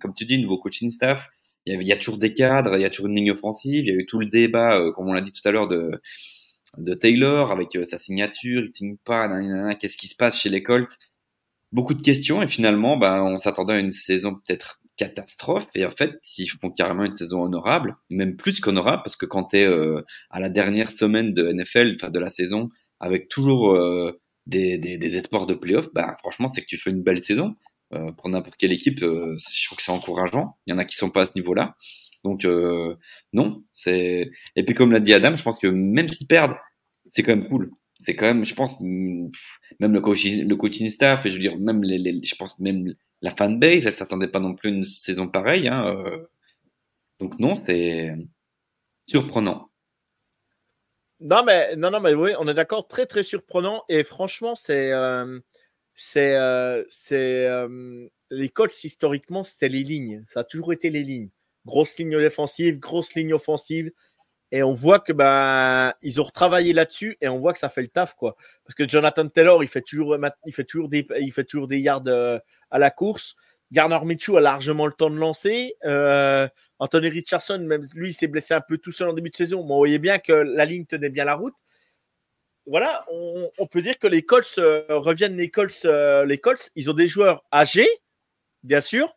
[0.00, 1.28] comme tu dis, nouveau coaching staff.
[1.66, 3.84] Il y, y a toujours des cadres, il y a toujours une ligne offensive.
[3.84, 6.00] Il y a eu tout le débat, comme on l'a dit tout à l'heure, de
[6.78, 9.28] de Taylor avec sa signature, il signe pas,
[9.76, 10.98] qu'est-ce qui se passe chez les Colts?
[11.72, 15.90] Beaucoup de questions et finalement, bah, on s'attendait à une saison peut-être catastrophe et en
[15.90, 19.64] fait ils font carrément une saison honorable même plus qu'honorable parce que quand tu es
[19.64, 22.68] euh, à la dernière semaine de NFL enfin de la saison
[23.00, 26.90] avec toujours euh, des, des, des, espoirs de playoff bah franchement c'est que tu fais
[26.90, 27.73] une belle saison euh,
[28.16, 31.10] pour n'importe quelle équipe je trouve que c'est encourageant il y en a qui sont
[31.10, 31.76] pas à ce niveau là
[32.22, 32.46] donc
[33.32, 36.56] non c'est et puis comme l'a dit Adam je pense que même s'ils perdent
[37.08, 39.30] c'est quand même cool c'est quand même je pense même
[39.80, 43.86] le coaching le coaching staff et je veux dire même je pense même la fanbase,
[43.86, 45.66] elle s'attendait pas non plus une saison pareille.
[45.66, 46.26] Hein, euh.
[47.18, 48.12] Donc non, c'est
[49.06, 49.70] surprenant.
[51.20, 54.92] Non mais non non mais oui, on est d'accord, très très surprenant et franchement c'est
[54.92, 55.40] euh,
[55.94, 57.48] c'est euh, c'est
[58.30, 61.30] les Colts historiquement c'était les lignes, ça a toujours été les lignes,
[61.66, 63.90] grosse ligne défensive, grosse ligne offensive
[64.50, 67.82] et on voit que ben ils ont retravaillé là-dessus et on voit que ça fait
[67.82, 71.44] le taf quoi parce que Jonathan Taylor il fait toujours il fait des il fait
[71.44, 72.04] toujours des yards
[72.74, 73.36] à la course.
[73.72, 75.74] Garner Mitchell a largement le temps de lancer.
[75.84, 79.60] Euh, Anthony Richardson, même lui, s'est blessé un peu tout seul en début de saison.
[79.60, 81.54] on voyait bien que la ligne tenait bien la route.
[82.66, 86.70] Voilà, on, peut dire que les Colts euh, reviennent les Colts, euh, les Colts.
[86.76, 87.88] Ils ont des joueurs âgés,
[88.62, 89.14] bien sûr,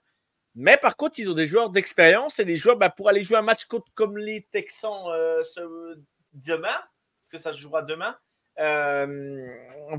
[0.56, 3.38] mais par contre, ils ont des joueurs d'expérience et des joueurs bah, pour aller jouer
[3.38, 5.06] un match comme les Texans
[6.34, 6.78] demain,
[7.22, 8.18] parce que ça se jouera demain.
[8.60, 9.48] Euh,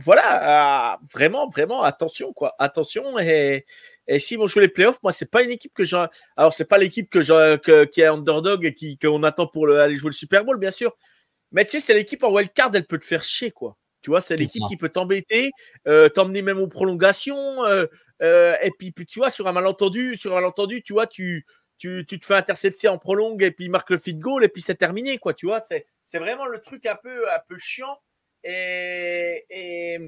[0.00, 2.54] voilà, euh, vraiment, vraiment, attention, quoi.
[2.58, 3.18] Attention.
[3.18, 3.64] Et,
[4.18, 6.04] s'ils vont jouer les playoffs, moi, c'est pas une équipe que j'ai.
[6.37, 10.14] Alors, c'est pas l'équipe que, qui est underdog et qu'on attend pour aller jouer le
[10.14, 10.96] Super Bowl, bien sûr.
[11.52, 13.76] Mais tu sais, c'est l'équipe en wildcard, elle peut te faire chier, quoi.
[14.02, 15.50] Tu vois, c'est l'équipe qui peut t'embêter,
[15.88, 17.66] euh, t'emmener même aux prolongations.
[17.66, 21.44] et puis, puis, tu vois, sur un malentendu, sur un malentendu, tu vois, tu,
[21.78, 24.48] tu, tu te fais intercepter en prolongue et puis il marque le feed goal et
[24.48, 25.32] puis c'est terminé, quoi.
[25.32, 27.98] Tu vois, c'est, vraiment le truc un peu, un peu chiant
[28.44, 29.98] et,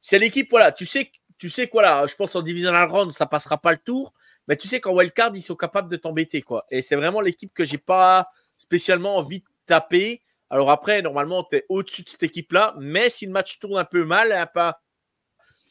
[0.00, 3.24] c'est l'équipe, voilà, tu sais, tu sais quoi là, je pense en divisional round, ça
[3.24, 4.12] passera pas le tour,
[4.46, 6.66] mais tu sais qu'en wildcard, ils sont capables de t'embêter, quoi.
[6.70, 8.28] Et c'est vraiment l'équipe que j'ai pas
[8.58, 10.20] spécialement envie de taper.
[10.50, 13.84] Alors après, normalement, tu es au-dessus de cette équipe-là, mais si le match tourne un
[13.84, 14.80] peu mal, hein, pas,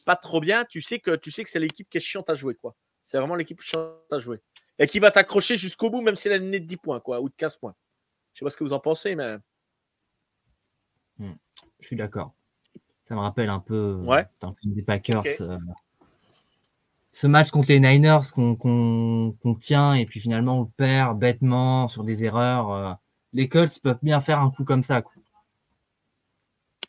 [0.04, 2.34] pas trop bien, tu sais que tu sais que c'est l'équipe qui est chiante à
[2.34, 2.74] jouer, quoi.
[3.04, 4.40] C'est vraiment l'équipe chiante à jouer.
[4.78, 7.28] Et qui va t'accrocher jusqu'au bout, même si elle a de 10 points, quoi, ou
[7.28, 7.74] de 15 points.
[8.32, 9.36] Je sais pas ce que vous en pensez, mais.
[11.18, 11.34] Hmm
[11.84, 12.34] je suis d'accord.
[13.04, 14.26] Ça me rappelle un peu euh, ouais.
[14.40, 15.22] dans le film des Packers.
[15.40, 15.58] Euh,
[17.12, 22.02] ce match contre les Niners qu'on tient et puis finalement on le perd bêtement sur
[22.02, 22.72] des erreurs.
[22.72, 22.92] Euh,
[23.34, 25.02] les Colts peuvent bien faire un coup comme ça.
[25.02, 25.12] Quoi.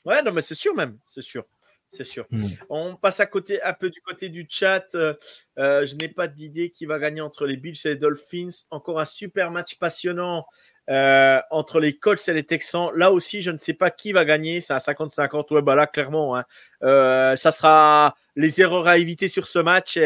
[0.05, 1.43] Ouais, non, mais c'est sûr même, c'est sûr.
[1.87, 2.25] C'est sûr.
[2.31, 2.47] Hmm.
[2.69, 4.85] On passe à côté, un peu du côté du chat.
[4.93, 8.49] je n'ai pas d'idée qui va gagner entre les Bills et les Dolphins.
[8.71, 10.45] Encore un super match passionnant
[10.89, 14.23] euh, entre les Colts et les Texans, là aussi, je ne sais pas qui va
[14.23, 14.61] gagner.
[14.61, 15.53] C'est à 50-50.
[15.53, 16.45] Ouais, bah là, clairement, hein.
[16.83, 19.97] euh, ça sera les erreurs à éviter sur ce match.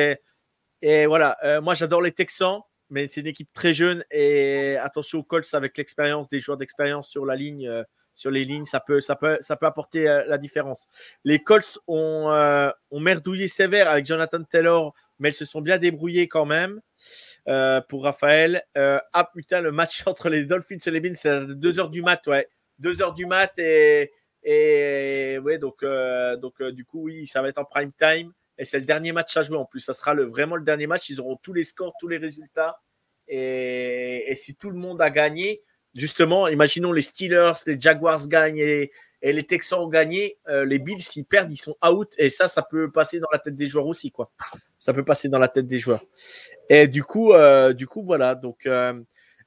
[0.82, 4.04] Et, voilà, euh, moi, j'adore les Texans, mais c'est une équipe très jeune.
[4.12, 7.71] Et attention aux Colts avec l'expérience, des joueurs d'expérience sur la ligne,
[8.15, 10.88] sur les lignes, ça peut, ça peut, ça peut apporter la différence.
[11.23, 12.28] Les Colts ont,
[12.91, 16.82] ont merdouillé sévère avec Jonathan Taylor, mais ils se sont bien débrouillés quand même.
[17.47, 18.63] Euh, pour Raphaël.
[18.78, 22.02] Euh, ah putain, le match entre les Dolphins et les Bills, c'est à 2h du
[22.02, 22.47] mat, ouais.
[22.82, 24.12] 2h du mat et,
[24.43, 28.32] et ouais, donc, euh, donc du coup, oui, ça va être en prime time.
[28.60, 29.80] Et c'est le dernier match à jouer en plus.
[29.80, 31.10] Ça sera vraiment le dernier match.
[31.10, 32.82] Ils auront tous les scores, tous les résultats.
[33.30, 35.63] Et, si tout le monde a gagné,
[35.95, 38.91] justement, imaginons les Steelers, les Jaguars gagnent et,
[39.22, 42.13] les Texans ont gagné, euh, les Bills, s'ils perdent, ils sont out.
[42.17, 44.32] Et ça, ça peut passer dans la tête des joueurs aussi, quoi.
[44.78, 46.04] Ça peut passer dans la tête des joueurs.
[46.69, 48.36] Et du coup, euh, du coup voilà.
[48.36, 48.67] Donc,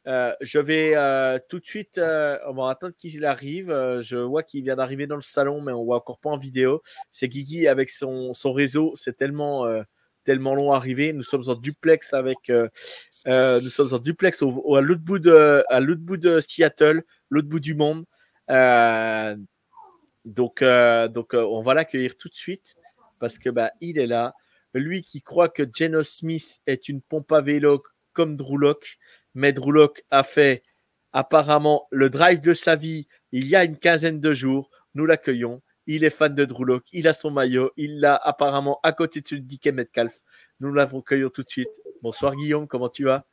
[0.06, 3.68] euh, je vais tout de suite, on va attendre qu'il arrive.
[4.02, 6.82] je vois qu'il vient d'arriver dans le salon, mais on voit encore pas en vidéo.
[7.10, 8.92] C'est Guigui avec son, réseau.
[8.96, 9.66] C'est tellement,
[10.24, 11.12] tellement long à arriver.
[11.12, 12.50] Nous sommes en duplex avec.
[13.26, 17.48] nous sommes en duplex au, à l'autre bout de, à l'autre bout de Seattle, l'autre
[17.48, 18.04] bout du monde.
[18.50, 19.36] Euh,
[20.24, 22.76] donc, euh, donc euh, on va l'accueillir tout de suite
[23.18, 24.34] parce que bah, il est là.
[24.74, 27.82] Lui qui croit que Geno Smith est une pompe à vélo
[28.14, 28.98] comme Drew Locke,
[29.34, 30.62] Locke a fait
[31.12, 34.70] apparemment le drive de sa vie il y a une quinzaine de jours.
[34.94, 35.62] Nous l'accueillons.
[35.86, 36.86] Il est fan de Drew Locke.
[36.92, 37.72] Il a son maillot.
[37.76, 40.20] Il l'a apparemment à côté de celui de Metcalf.
[40.60, 41.68] Nous l'accueillons tout de suite.
[42.02, 43.24] Bonsoir Guillaume, comment tu vas?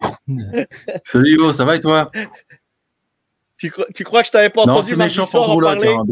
[1.04, 2.10] Salut Hugo, ça va et toi?
[3.56, 5.88] Tu, crois, tu crois que je t'avais pas Non, entendu c'est mardi méchant pour parler?
[5.88, 6.04] hein.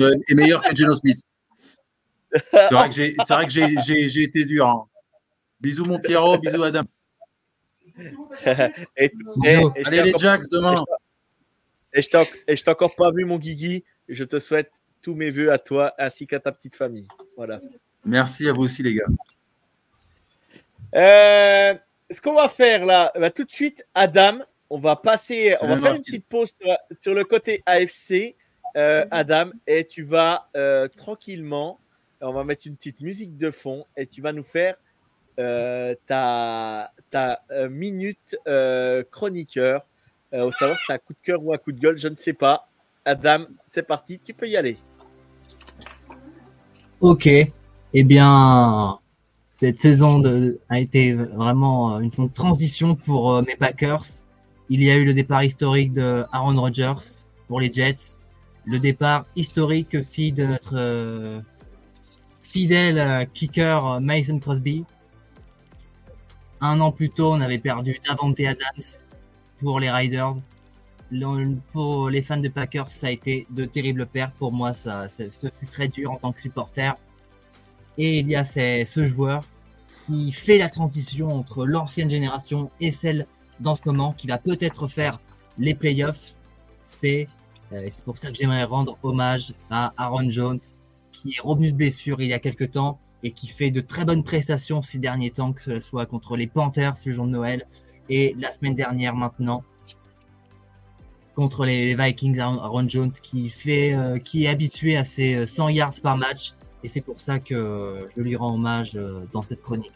[0.00, 1.20] Euh, est meilleur que Geno Smith.
[2.52, 4.66] C'est vrai que c'est j'ai été dur.
[4.68, 4.86] hein.
[5.60, 6.82] Bisous mon Pierrot, bisous Adam.
[8.96, 9.10] Et,
[9.44, 10.84] Allez t'ai les encore- Jacks demain.
[11.92, 13.84] et je t'ai encore pas vu, mon Guigui.
[14.08, 14.70] Je te souhaite
[15.02, 17.06] tous mes voeux à toi ainsi qu'à ta petite famille.
[17.36, 17.60] Voilà.
[18.04, 19.06] Merci à vous aussi les gars.
[20.94, 21.74] Euh,
[22.10, 25.76] ce qu'on va faire là, bah, tout de suite, Adam, on va passer, on va
[25.76, 28.36] faire une petite pause sur, sur le côté AFC,
[28.76, 31.80] euh, Adam, et tu vas euh, tranquillement,
[32.20, 34.76] on va mettre une petite musique de fond, et tu vas nous faire
[35.40, 36.92] euh, ta,
[37.50, 39.86] euh, minute euh, chroniqueur.
[40.32, 42.14] Au savoir si c'est un coup de cœur ou un coup de gueule, je ne
[42.14, 42.68] sais pas.
[43.04, 44.76] Adam, c'est parti, tu peux y aller.
[47.00, 47.26] Ok.
[47.26, 48.98] Eh bien,
[49.52, 50.22] cette saison
[50.68, 54.04] a été vraiment une saison de transition pour mes Packers.
[54.68, 58.16] Il y a eu le départ historique de Aaron Rodgers pour les Jets.
[58.66, 61.42] Le départ historique aussi de notre
[62.42, 64.84] fidèle kicker Mason Crosby.
[66.60, 68.84] Un an plus tôt, on avait perdu Davante Adams
[69.58, 70.36] pour les Riders.
[71.72, 74.34] Pour les fans de Packers, ça a été de terribles pertes.
[74.34, 76.94] Pour moi, ça, ce fut très dur en tant que supporter.
[77.98, 79.42] Et il y a ce joueur
[80.06, 83.26] qui fait la transition entre l'ancienne génération et celle
[83.58, 85.20] dans ce moment, qui va peut-être faire
[85.58, 86.34] les playoffs.
[86.84, 87.28] C'est
[87.72, 90.60] euh, c'est pour ça que j'aimerais rendre hommage à Aaron Jones,
[91.12, 94.04] qui est revenu de blessure il y a quelques temps et qui fait de très
[94.04, 97.66] bonnes prestations ces derniers temps, que ce soit contre les Panthers le jour de Noël
[98.08, 99.62] et la semaine dernière maintenant
[101.34, 105.68] contre les Vikings, Aaron Jones qui fait, euh, qui est habitué à ses euh, 100
[105.68, 109.42] yards par match, et c'est pour ça que euh, je lui rends hommage euh, dans
[109.42, 109.92] cette chronique.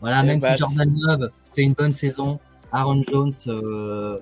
[0.00, 2.38] Voilà, Eh même bah, si Jordan Love fait une bonne saison,
[2.70, 4.18] Aaron Jones, euh,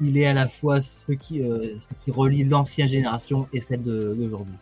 [0.00, 3.82] il est à la fois ce qui, euh, ce qui relie l'ancienne génération et celle
[3.82, 4.54] d'aujourd'hui.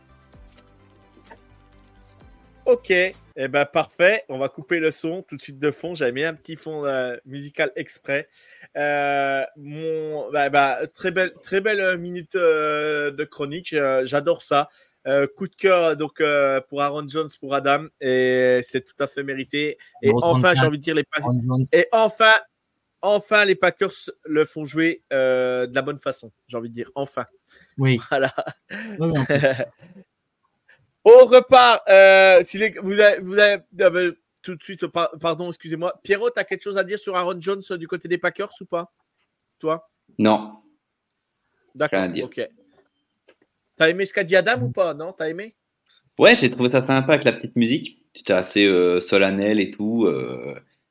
[2.73, 4.25] Ok, eh ben parfait.
[4.31, 5.95] On va couper le son tout de suite de fond.
[5.95, 8.31] J'avais mis un petit fond euh, musical exprès.
[8.79, 13.77] Euh, mon, bah, bah, très belle, très belle minute euh, de chronique.
[14.05, 14.71] J'adore ça.
[15.37, 16.23] Coup de cœur donc
[16.71, 19.77] pour Aaron Jones, pour Adam, et c'est tout à fait mérité.
[20.03, 20.57] Et enfin, 34.
[20.59, 21.31] j'ai envie de dire les Packers.
[21.75, 22.33] Et enfin,
[23.03, 26.33] enfin, les Packers le font jouer de la bonne façon.
[26.49, 27.27] J'ai envie de dire enfin.
[27.77, 28.01] oui.
[28.09, 28.35] Voilà.
[28.99, 29.13] Oui.
[31.05, 31.83] On repart.
[31.89, 34.13] Euh, si les- vous avez, vous avez- ah ben,
[34.43, 35.95] tout de suite, par- pardon, excusez-moi.
[36.03, 38.51] Pierrot, tu as quelque chose à dire sur Aaron Jones euh, du côté des Packers
[38.61, 38.93] ou pas?
[39.59, 39.89] Toi?
[40.19, 40.59] Non,
[41.75, 42.05] D'accord.
[42.25, 42.41] Ok.
[43.77, 44.93] T'as aimé ce qu'a dit Adam ou pas?
[44.95, 45.55] Non, t'as aimé?
[46.19, 47.99] Ouais, j'ai trouvé ça sympa avec la petite musique.
[48.15, 50.07] C'était assez euh, solennel et tout.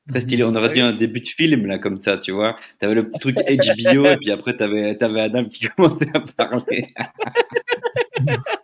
[0.08, 0.42] très stylé.
[0.42, 2.56] On aurait dit un début de film, là, comme ça, tu vois.
[2.80, 3.36] T'avais le petit truc
[3.96, 6.86] HBO et puis après, t'avais avais Adam qui commençait à parler.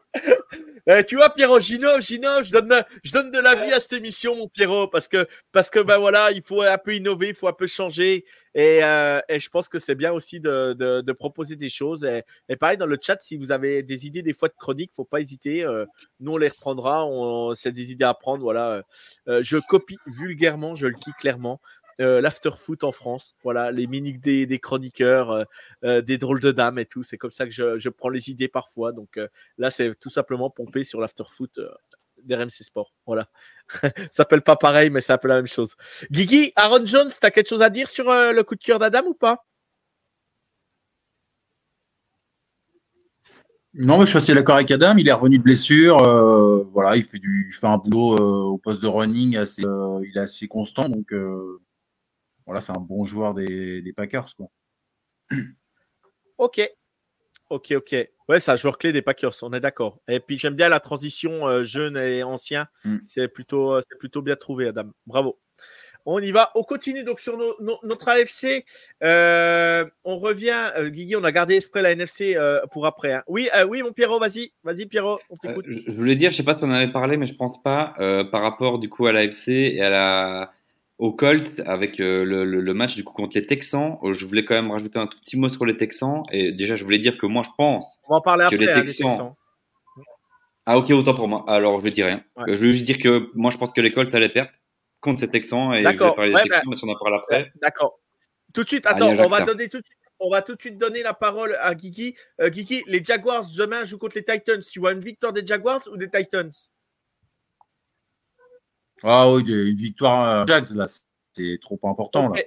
[0.88, 3.92] Euh, tu vois, Pierrot, j'innove, j'innove, je donne, je donne de la vie à cette
[3.92, 7.34] émission, mon Pierrot, parce que, parce que ben voilà, il faut un peu innover, il
[7.34, 8.24] faut un peu changer.
[8.54, 12.04] Et, euh, et je pense que c'est bien aussi de, de, proposer des choses.
[12.48, 15.04] Et, pareil, dans le chat, si vous avez des idées des fois de chroniques, faut
[15.04, 15.62] pas hésiter.
[15.62, 15.84] euh,
[16.20, 17.06] nous, on les reprendra.
[17.54, 18.42] C'est des idées à prendre.
[18.42, 18.82] Voilà.
[19.28, 21.60] Euh, je copie vulgairement, je le dis clairement.
[22.00, 25.44] Euh, l'after foot en France, voilà, les minutes des, des chroniqueurs, euh,
[25.84, 27.02] euh, des drôles de dames et tout.
[27.02, 28.92] C'est comme ça que je, prends les idées parfois.
[28.92, 29.18] Donc,
[29.58, 31.58] Là, c'est tout simplement pompé sur l'afterfoot
[32.22, 32.92] d'RMC Sport.
[33.06, 33.28] Voilà.
[33.68, 35.74] ça s'appelle pas pareil, mais un peu la même chose.
[36.10, 39.02] Guigui, Aaron Jones, tu as quelque chose à dire sur le coup de cœur d'Adam
[39.06, 39.44] ou pas?
[43.74, 44.96] Non, mais je suis assez d'accord avec Adam.
[44.96, 45.98] Il est revenu de blessure.
[46.72, 48.16] voilà, il fait du, fait un boulot
[48.52, 50.88] au poste de running assez, il est assez constant.
[50.88, 51.12] Donc
[52.48, 54.34] voilà, c'est un bon joueur des, des Packers.
[54.36, 54.46] Quoi.
[56.38, 56.60] Ok.
[57.50, 57.96] Ok, ok.
[58.28, 60.00] Ouais, c'est un joueur clé des Packers, on est d'accord.
[60.06, 62.68] Et puis j'aime bien la transition euh, jeune et ancien.
[62.84, 62.98] Mm.
[63.06, 64.90] C'est plutôt, euh, c'est plutôt bien trouvé, Adam.
[65.06, 65.38] Bravo.
[66.04, 66.52] On y va.
[66.54, 68.64] On continue donc sur nos- nos- notre AFC.
[69.02, 70.70] Euh, on revient.
[70.76, 73.12] euh, Guigui, on a gardé esprit la NFC euh, pour après.
[73.14, 73.24] hein.
[73.26, 74.52] Oui, euh, oui, mon Pierrot, vas-y.
[74.62, 75.64] Vas-y, Pierrot, on t'écoute.
[75.68, 77.60] je je voulais dire, je sais pas si on en avait parlé, mais je pense
[77.62, 80.52] pas, euh, par rapport du coup à l'AFC et à la,
[80.98, 83.98] au Colt avec euh, le, le- le match du coup contre les Texans.
[84.02, 86.22] euh, je voulais quand même rajouter un tout petit mot sur les Texans.
[86.32, 87.98] Et déjà, je voulais dire que moi, je pense.
[88.08, 88.58] on va en parler que après.
[88.58, 89.32] les hein, des Texans-.
[90.66, 91.44] Ah, ok, autant pour moi.
[91.48, 92.22] Alors, je dire rien.
[92.36, 92.44] Ouais.
[92.50, 94.50] Euh, Je voulais juste dire que moi, je pense que les Colts allaient perdre
[95.00, 95.72] contre ces Texans.
[95.74, 97.50] Et je vais parler Ouais, des Texans, mais si on en parle après.
[97.62, 98.00] D'accord.
[98.52, 99.98] Tout de suite, attends, on va donner tout de suite.
[100.20, 102.16] On va tout de suite donner la parole à Guigui.
[102.40, 104.60] Euh, Guigui, les Jaguars demain jouent contre les Titans.
[104.60, 106.50] Tu vois une victoire des Jaguars ou des Titans?
[109.02, 110.86] Ah oui, une victoire euh, Jags là,
[111.32, 112.42] c'est trop important là.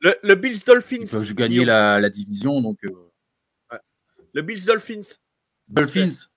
[0.00, 0.96] Le, le Bills Dolphins.
[1.00, 2.60] Ils peuvent gagner la, la division.
[2.60, 3.78] Donc, euh,
[4.34, 5.16] Le Bills Dolphins.
[5.68, 6.28] Dolphins.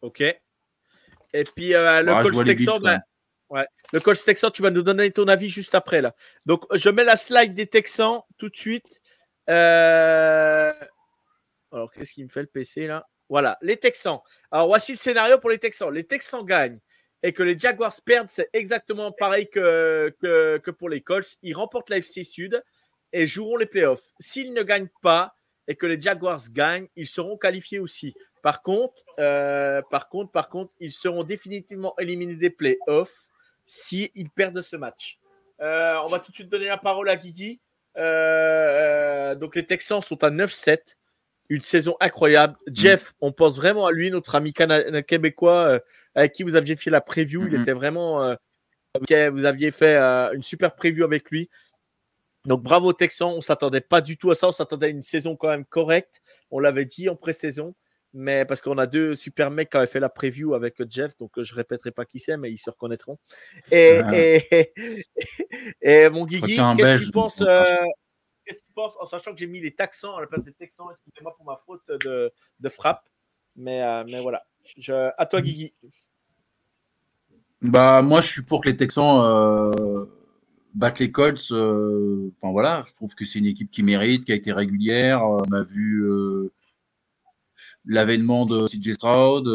[0.00, 0.20] Ok.
[0.20, 3.00] Et puis euh, le Ah, Colts Texans, Bills, ben,
[3.50, 3.66] ouais.
[3.92, 6.14] Le Colts Texans, tu vas nous donner ton avis juste après là.
[6.46, 9.02] Donc je mets la slide des Texans tout de suite.
[9.50, 10.72] Euh,
[11.70, 13.06] Alors qu'est-ce qu'il me fait le PC là?
[13.28, 14.20] Voilà, les Texans.
[14.50, 15.92] Alors voici le scénario pour les Texans.
[15.92, 16.80] Les Texans gagnent
[17.24, 21.38] et que les Jaguars perdent, c'est exactement pareil que, que, pour les Colts.
[21.42, 22.62] Ils remportent la FC Sud
[23.14, 24.12] et joueront les playoffs.
[24.20, 25.34] S'ils ne gagnent pas
[25.66, 28.12] et que les Jaguars gagnent, ils seront qualifiés aussi.
[28.42, 33.26] Par contre, euh, par contre, par contre, ils seront définitivement éliminés des playoffs
[33.64, 35.18] s'ils perdent ce match.
[35.62, 37.58] Euh, on va tout de suite donner la parole à Guigui.
[37.96, 40.98] Euh, donc les Texans sont à 9-7.
[41.54, 42.54] Une saison incroyable.
[42.72, 45.78] Jeff, on pense vraiment à lui, notre ami cana- québécois euh,
[46.14, 47.42] avec qui vous aviez fait la preview.
[47.46, 47.62] Il Mhm.
[47.62, 48.22] était vraiment.
[48.24, 48.34] euh,
[49.30, 51.48] vous aviez fait euh, une super preview avec lui.
[52.46, 53.28] Donc bravo aux Texans.
[53.34, 54.48] On s'attendait pas du tout à ça.
[54.48, 56.20] On s'attendait à une saison quand même correcte.
[56.50, 57.74] On l'avait dit en pré-saison.
[58.16, 61.32] Mais parce qu'on a deux super mecs qui avaient fait la preview avec Jeff, donc
[61.42, 63.18] je répéterai pas qui c'est, mais ils se reconnaîtront.
[63.72, 64.10] Et, Ah.
[64.14, 64.72] et,
[65.80, 67.42] et mon Guigui, qu'est-ce que tu penses
[68.44, 70.52] Qu'est-ce que tu penses en sachant que j'ai mis les Texans à la place des
[70.52, 73.08] Texans Excusez-moi pour ma faute de, frappe,
[73.56, 74.44] mais, euh, voilà.
[75.18, 75.74] À toi, Guigui.
[77.62, 80.04] Bah, moi, je suis pour que les Texans euh,
[80.74, 81.52] battent les Colts.
[81.52, 85.22] euh, Enfin, voilà, je trouve que c'est une équipe qui mérite, qui a été régulière.
[85.22, 86.04] On a vu
[87.86, 89.46] l'avènement de CJ Stroud,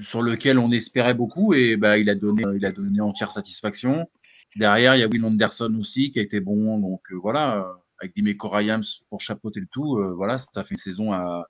[0.00, 4.08] sur lequel on espérait beaucoup, et bah, il a donné, il a donné entière satisfaction.
[4.56, 6.78] Derrière, il y a Will Anderson aussi, qui a été bon.
[6.78, 10.72] Donc, euh, voilà, euh, avec Dimeco Ryans pour chapeauter le tout, euh, voilà, ça fait
[10.72, 11.48] une saison à.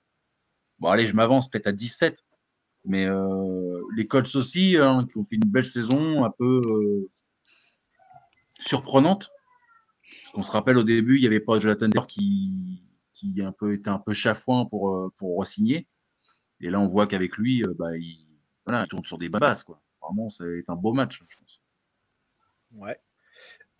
[0.79, 2.23] Bon, allez, je m'avance peut-être à 17.
[2.87, 3.07] Mais
[3.95, 7.09] les Colts aussi, hein, qui ont fait une belle saison, un peu
[8.59, 9.31] surprenante.
[10.33, 12.79] Qu'on se rappelle au début, il n'y avait pas Jonathan Taylor qui,
[13.41, 15.87] un peu, était un peu chafouin pour, pour re-signer.
[16.61, 18.27] Et là, on voit qu'avec lui, bah, il,
[18.87, 19.63] tourne sur des bases.
[19.63, 19.81] Quoi.
[20.03, 21.64] Vraiment, c'est un beau match, je pense.
[22.75, 22.97] Ouais.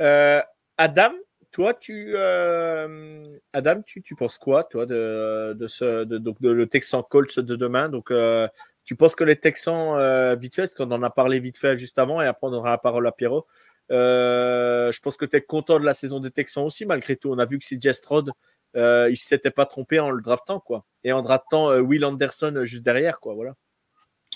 [0.02, 0.42] Euh,
[0.78, 1.12] Adam,
[1.52, 6.68] toi, tu, euh, Adam, tu, tu penses quoi, toi, de, de ce, donc de le
[6.68, 7.90] Texan Colts de demain?
[7.90, 8.48] Donc, euh,
[8.84, 11.98] tu penses que les Texans, vite fait, parce qu'on en a parlé vite fait juste
[11.98, 13.48] avant, et après on aura la parole à Pierrot.
[13.90, 17.32] Je pense que tu es content de la saison des Texans aussi, malgré tout.
[17.32, 18.32] On a vu que CJ Stroud,
[18.76, 20.86] euh, il s'était pas trompé en le draftant, quoi.
[21.04, 23.34] Et en draftant Will Anderson juste derrière, quoi.
[23.34, 23.56] Voilà.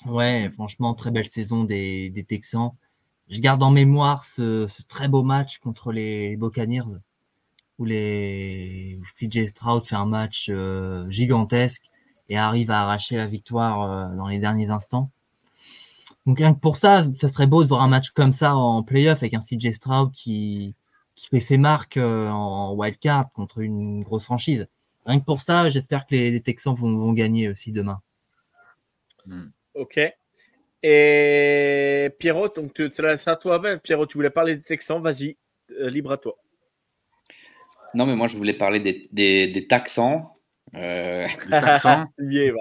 [0.06, 2.72] Ouais, franchement, très belle saison des, des Texans.
[3.30, 7.00] Je garde en mémoire ce, ce très beau match contre les Buccaneers
[7.80, 11.90] où les où CJ Stroud fait un match euh, gigantesque
[12.28, 15.10] et arrive à arracher la victoire euh, dans les derniers instants.
[16.26, 18.84] Donc rien que pour ça, ça serait beau de voir un match comme ça en
[18.84, 20.76] playoff avec un CJ Stroud qui,
[21.16, 24.68] qui fait ses marques euh, en wildcard contre une grosse franchise.
[25.06, 28.02] Rien que pour ça, j'espère que les, les Texans vont, vont gagner aussi demain.
[29.74, 30.00] Ok.
[30.82, 33.60] Et Pierrot, donc tu- c'est à toi.
[33.60, 35.36] Ben, Pierrot, tu voulais parler des Texans, vas-y,
[35.80, 36.38] euh, libre à toi.
[37.94, 40.24] Non, mais moi, je voulais parler des, des, des Texans.
[40.76, 42.60] Euh, Les Texans, Fumier, va.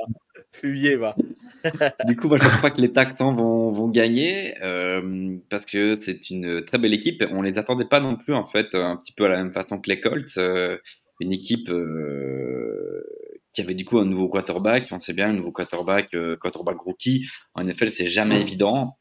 [0.53, 1.15] Fumier, va.
[2.07, 6.31] du coup, moi, je crois que les Texans vont, vont gagner euh, parce que c'est
[6.31, 7.23] une très belle équipe.
[7.31, 9.79] On les attendait pas non plus, en fait, un petit peu à la même façon
[9.79, 10.39] que les Colts.
[10.39, 10.79] Euh,
[11.21, 13.05] une équipe euh,
[13.59, 14.87] qui avait du coup un nouveau quarterback.
[14.93, 17.27] On sait bien, un nouveau quarterback, euh, quarterback rookie.
[17.55, 18.97] En effet, c'est jamais évident.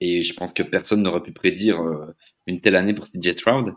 [0.00, 3.74] Et je pense que personne n'aurait pu prédire euh, une telle année pour CJ Stroud.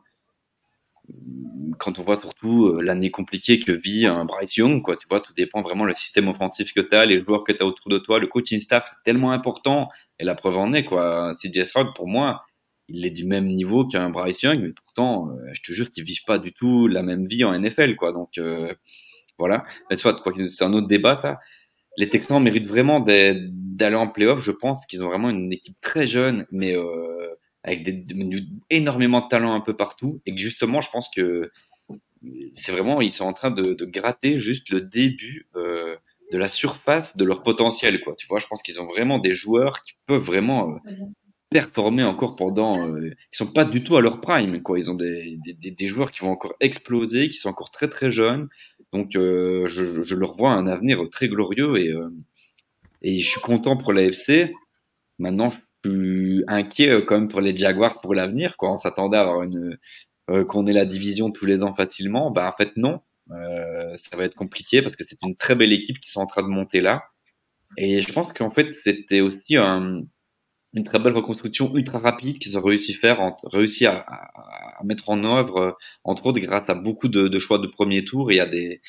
[1.78, 5.20] Quand on voit surtout euh, l'année compliquée que vit un Bryce Young, quoi, tu vois,
[5.20, 7.92] tout dépend vraiment le système offensif que tu as, les joueurs que tu as autour
[7.92, 9.90] de toi, le coaching staff, c'est tellement important.
[10.20, 11.34] Et la preuve en est, quoi.
[11.34, 12.46] CJ Stroud, pour moi,
[12.88, 16.06] il est du même niveau qu'un Bryce Young, mais pourtant, euh, je te jure qu'ils
[16.06, 18.14] vivent pas du tout la même vie en NFL, quoi.
[18.14, 18.40] Donc,
[19.38, 19.66] voilà.
[19.90, 21.40] Mais soit, quoi, c'est un autre débat, ça.
[21.98, 24.40] Les Texans méritent vraiment d'aller en playoff.
[24.44, 27.28] Je pense qu'ils ont vraiment une équipe très jeune, mais euh,
[27.64, 30.22] avec des, de- énormément de talent un peu partout.
[30.26, 31.52] Et que justement, je pense que
[32.56, 35.96] c'est vraiment, ils sont en train de, gratter juste le début euh,
[36.32, 38.16] de la surface de leur potentiel, quoi.
[38.16, 40.78] Tu vois, je pense qu'ils ont vraiment des joueurs qui peuvent vraiment euh,
[41.50, 42.88] performer encore pendant.
[42.96, 44.80] Euh, ils sont pas du tout à leur prime, quoi.
[44.80, 48.48] Ils ont des- des joueurs qui vont encore exploser, qui sont encore très très jeunes.
[48.94, 52.10] Donc, euh, je, leur vois un avenir très glorieux et euh,
[53.04, 54.54] je suis content pour l'AFC.
[55.18, 58.56] Maintenant, je suis inquiet euh, quand même pour les Jaguars pour l'avenir.
[58.62, 59.78] On s'attendait à avoir une
[60.48, 62.32] qu'on ait la division tous les ans facilement.
[62.32, 63.02] Ben en fait non.
[63.30, 66.44] Ça va être compliqué parce que c'est une très belle équipe qui sont en train
[66.44, 67.04] de monter là.
[67.76, 70.04] Et je pense qu'en fait c'était aussi un
[70.74, 74.06] une très belle reconstruction ultra rapide qu'ils ont réussi faire, réussi à,
[74.84, 75.72] mettre en œuvre, euh,
[76.04, 78.82] entre autres grâce à beaucoup de, choix de premier tour et à des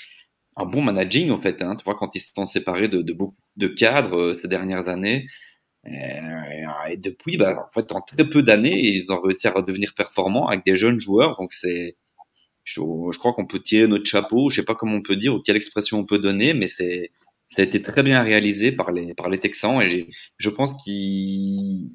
[0.57, 1.62] un bon managing en fait.
[1.62, 4.89] Hein, tu vois quand ils se sont séparés de, beaucoup de cadres euh, ces dernières
[4.89, 5.26] années.
[5.87, 6.20] Et,
[6.91, 10.49] et depuis, bah, en fait, en très peu d'années, ils ont réussi à redevenir performants
[10.49, 11.37] avec des jeunes joueurs.
[11.39, 11.97] Donc c'est,
[12.64, 14.49] je, je, crois qu'on peut tirer notre chapeau.
[14.51, 17.11] Je sais pas comment on peut dire ou quelle expression on peut donner, mais c'est
[17.55, 21.89] ça a été très bien réalisé par les, par les Texans et je pense qu'ils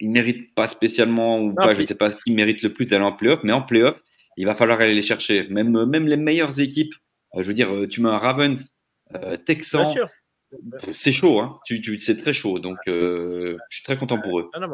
[0.00, 3.12] ne méritent pas spécialement ou pas, je sais pas qui mérite le plus d'aller en
[3.12, 4.00] playoff, mais en playoff,
[4.36, 5.48] il va falloir aller les chercher.
[5.48, 6.94] Même, même les meilleures équipes,
[7.34, 8.72] euh, je veux dire, tu mets un Ravens,
[9.16, 9.86] euh, Texans,
[10.92, 11.58] c'est chaud, hein.
[11.64, 12.58] tu, tu, c'est très chaud.
[12.58, 14.50] Donc, euh, je suis très content pour eux.
[14.58, 14.68] Non,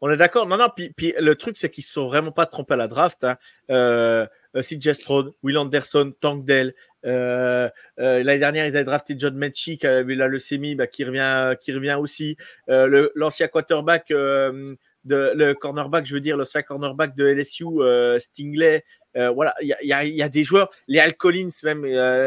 [0.00, 0.46] on est d'accord.
[0.46, 2.88] Non, non, puis, puis le truc, c'est qu'ils ne sont vraiment pas trompés à la
[2.88, 3.24] draft.
[3.24, 3.36] Hein.
[3.70, 6.74] Euh, CJ Stroud, Will Anderson, Tank Dell,
[7.04, 11.04] euh, euh, L'année dernière, ils avaient drafté John Mechie qui avait la leucémie, bah, qui
[11.04, 12.36] revient, qui revient aussi.
[12.68, 14.74] Euh, l'ancien quarterback, euh,
[15.04, 18.84] de, le cornerback, je veux dire, l'ancien cornerback de LSU, euh, Stingley.
[19.14, 21.84] voilà, il y a, des joueurs, les Al Collins même,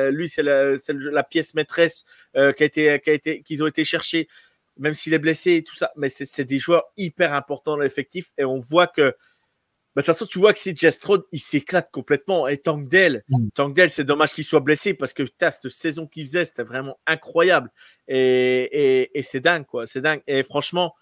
[0.10, 4.28] lui c'est la, pièce maîtresse qui a été, qui a été, qu'ils ont été cherchés,
[4.78, 5.92] même s'il est blessé et tout ça.
[5.98, 9.14] Mais c'est des joueurs hyper importants dans l'effectif et on voit que
[10.02, 12.48] de toute façon, tu vois que si Stroud, il s'éclate complètement.
[12.48, 13.88] Et Tankdale, mm.
[13.88, 17.72] c'est dommage qu'il soit blessé parce que putain, cette saison qu'il faisait, c'était vraiment incroyable.
[18.08, 19.88] Et, et, c'est dingue, quoi.
[19.88, 20.22] C'est dingue.
[20.28, 20.94] Et franchement,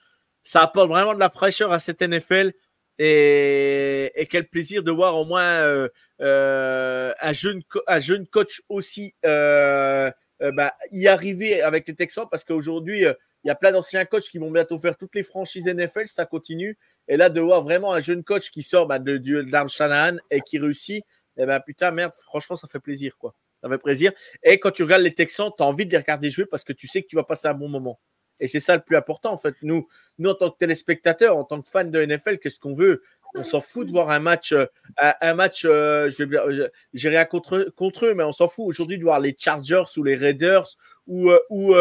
[0.46, 2.54] ça apporte vraiment de la fraîcheur à cette NFL.
[2.98, 5.90] Et, et quel plaisir de voir au moins euh,
[6.22, 12.46] euh, un, jeune, un jeune coach aussi euh, bah, y arriver avec les Texans parce
[12.46, 13.04] qu'aujourd'hui,
[13.46, 16.26] il y a plein d'anciens coachs qui vont bientôt faire toutes les franchises NFL, ça
[16.26, 16.80] continue.
[17.08, 20.42] Et là, de voir vraiment un jeune coach qui sort bah, de, de, Shanahan et
[20.42, 21.06] qui réussit,
[21.38, 23.36] eh ben putain, merde, franchement, ça fait plaisir, quoi.
[23.62, 24.14] Ça fait plaisir.
[24.42, 26.74] Et quand tu regardes les Texans, tu as envie de les regarder jouer parce que
[26.74, 28.00] tu sais que tu vas passer un bon moment.
[28.40, 29.56] Et c'est ça le plus important, en fait.
[29.62, 29.88] Nous,
[30.18, 33.04] nous, en tant que téléspectateurs, en tant que fans de NFL, qu'est-ce qu'on veut?
[33.36, 34.66] On s'en fout de voir un match, euh,
[34.98, 38.98] un, match, euh, je euh, j'ai rien contre, contre eux, mais on s'en fout aujourd'hui
[38.98, 40.68] de voir les Chargers ou les Raiders
[41.06, 41.76] ou, ou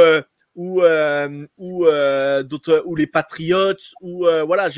[0.55, 4.69] ou euh, ou euh, d'autres ou les Patriots ou euh, voilà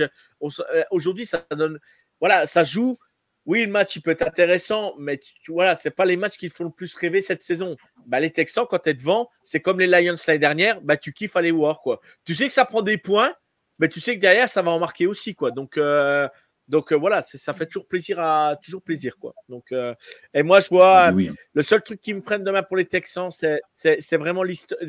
[0.90, 1.78] aujourd'hui ça donne
[2.20, 2.96] voilà ça joue
[3.44, 6.48] oui le match il peut être intéressant mais tu, voilà c'est pas les matchs qui
[6.48, 9.80] font le plus rêver cette saison bah, les Texans quand tu es devant c'est comme
[9.80, 12.82] les Lions l'année dernière bah tu kiffes aller voir quoi tu sais que ça prend
[12.82, 13.34] des points
[13.78, 15.78] mais tu sais que derrière ça va en marquer aussi quoi donc
[16.68, 19.34] donc voilà, ça fait toujours plaisir à toujours plaisir quoi.
[19.48, 19.72] Donc
[20.34, 21.16] et moi je vois hein.
[21.54, 24.80] le seul truc qui me prenne demain pour les Texans, c'est vraiment l'histoire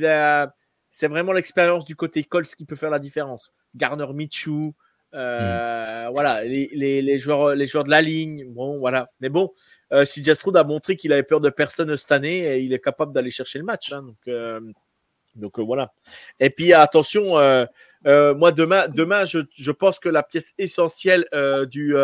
[0.89, 3.51] c'est vraiment l'expérience du côté Colts qui peut faire la différence.
[3.75, 4.73] Garner Michou,
[5.13, 6.11] euh, hmm.
[6.11, 9.09] voilà, les, les, les, joueurs, les joueurs de la ligne, bon, voilà.
[9.19, 9.53] Mais bon,
[9.93, 12.79] euh, si Jastroud a montré qu'il avait peur de personne cette année, et il est
[12.79, 13.93] capable d'aller chercher le match.
[13.93, 14.59] Hein, donc, euh,
[15.35, 15.93] donc euh, voilà.
[16.39, 17.65] Et puis attention, euh,
[18.05, 21.25] moi demain, demain, je, je, pense que la pièce essentielle
[21.69, 21.95] du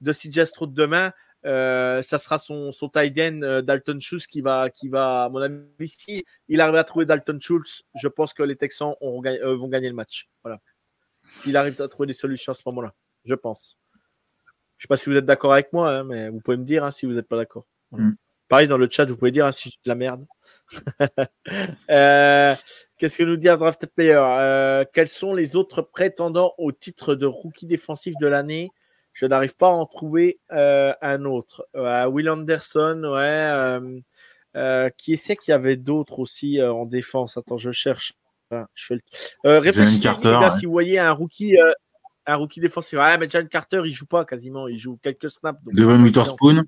[0.00, 1.12] de CJ Stroud demain,
[1.44, 5.28] euh, ça sera son, son tight end euh, Dalton Schultz qui va, qui va, à
[5.28, 9.56] mon avis, si il arrive à trouver Dalton Schultz, je pense que les Texans euh,
[9.56, 10.28] vont gagner le match.
[10.42, 10.60] Voilà.
[11.24, 13.78] S'il arrive à trouver des solutions à ce moment-là, je pense.
[14.78, 16.84] Je sais pas si vous êtes d'accord avec moi, hein, mais vous pouvez me dire
[16.84, 17.66] hein, si vous n'êtes pas d'accord.
[17.92, 18.12] Mm.
[18.48, 20.26] Pareil dans le chat, vous pouvez dire hein, si je de la merde.
[22.98, 24.84] Qu'est-ce que nous dit un draft player?
[24.92, 28.70] Quels sont les autres prétendants au titre de rookie défensif de l'année?
[29.18, 31.66] Je n'arrive pas à en trouver euh, un autre.
[31.74, 33.80] Euh, Will Anderson, ouais.
[34.56, 37.36] Euh, qui est-ce qu'il y avait d'autres aussi en défense?
[37.36, 38.14] Attends, je cherche.
[38.52, 38.94] je
[39.42, 40.08] réfléchissez
[40.56, 41.56] si vous voyez un rookie,
[42.26, 42.96] un rookie défensif.
[42.96, 44.68] Ouais, mais John Carter, il joue pas quasiment.
[44.68, 45.58] Il joue quelques snaps.
[45.66, 46.62] Devon Witherspoon.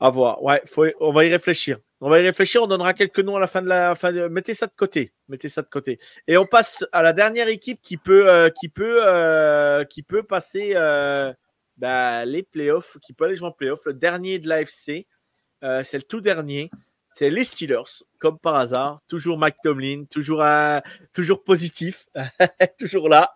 [0.00, 0.42] À voir.
[0.42, 1.78] Ouais, faut, on va y réfléchir.
[2.00, 2.62] On va y réfléchir.
[2.62, 4.12] On donnera quelques noms à la fin de la fin.
[4.28, 5.12] Mettez ça de côté.
[5.28, 5.98] Mettez ça de côté.
[6.26, 10.22] Et on passe à la dernière équipe qui peut, euh, qui peut, euh, qui peut
[10.22, 11.32] passer euh,
[11.78, 13.84] bah, les playoffs, qui peut aller jouer en playoffs.
[13.86, 15.06] Le dernier de l'AFC,
[15.62, 16.70] c'est le tout dernier.
[17.14, 19.00] C'est les Steelers, comme par hasard.
[19.08, 20.44] Toujours Mike Tomlin, toujours,
[21.14, 22.08] toujours positif,
[22.78, 23.32] toujours là.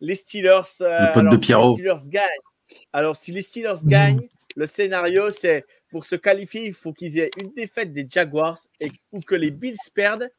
[0.00, 0.60] les Steelers.
[0.80, 1.70] le pote de Pierrot.
[1.70, 2.86] les Steelers gagnent.
[2.92, 7.30] Alors, si les Steelers gagnent, le scénario, c'est pour se qualifier, il faut qu'ils aient
[7.40, 8.58] une défaite des Jaguars
[9.12, 10.30] ou que les Bills perdent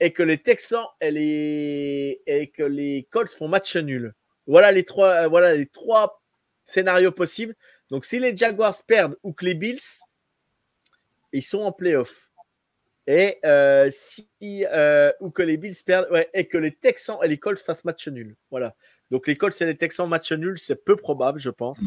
[0.00, 4.14] et que les Texans et, les, et que les Colts font match nul.
[4.46, 6.22] Voilà les trois, euh, voilà les trois
[6.64, 7.54] scénarios possibles.
[7.90, 9.78] Donc, si les Jaguars perdent ou que les Bills,
[11.32, 12.28] ils sont en playoff.
[13.06, 17.38] Et euh, si euh, ou que les Bills perdent et que les Texans et les
[17.38, 18.36] Colts fassent match nul.
[18.50, 18.76] Voilà.
[19.12, 21.82] Donc les Colts et les Texans match nul, c'est peu probable, je pense.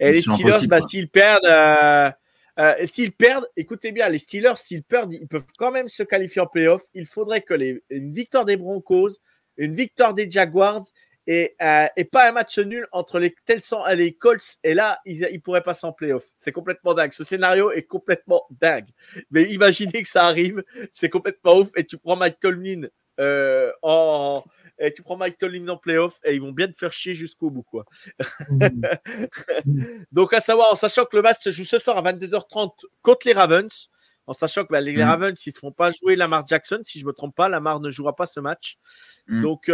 [0.00, 2.10] Et les Steelers, bah, s'ils perdent, euh,
[2.58, 6.42] Euh, s'ils perdent, écoutez bien, les Steelers, s'ils perdent, ils peuvent quand même se qualifier
[6.42, 6.82] en playoff.
[6.92, 9.08] Il faudrait que les, une victoire des Broncos,
[9.56, 10.82] une victoire des Jaguars
[11.26, 14.58] et, euh, et pas un match nul entre les Telsons et les Colts.
[14.64, 16.26] Et là, ils, ils pourraient passer en playoff.
[16.36, 17.12] C'est complètement dingue.
[17.12, 18.88] Ce scénario est complètement dingue.
[19.30, 20.62] Mais imaginez que ça arrive,
[20.92, 21.70] c'est complètement ouf.
[21.74, 22.88] Et tu prends Mike Tomlin
[23.20, 24.42] euh, en,
[24.78, 27.50] et tu prends Mike Tomlin en playoff et ils vont bien te faire chier jusqu'au
[27.50, 27.84] bout, quoi.
[30.12, 33.26] Donc, à savoir, en sachant que le match se joue ce soir à 22h30 contre
[33.26, 33.88] les Ravens,
[34.26, 35.02] en sachant que bah, les Mm.
[35.02, 37.80] Ravens, ils ne feront pas jouer Lamar Jackson, si je ne me trompe pas, Lamar
[37.80, 38.78] ne jouera pas ce match.
[39.26, 39.42] Mm.
[39.42, 39.68] Donc,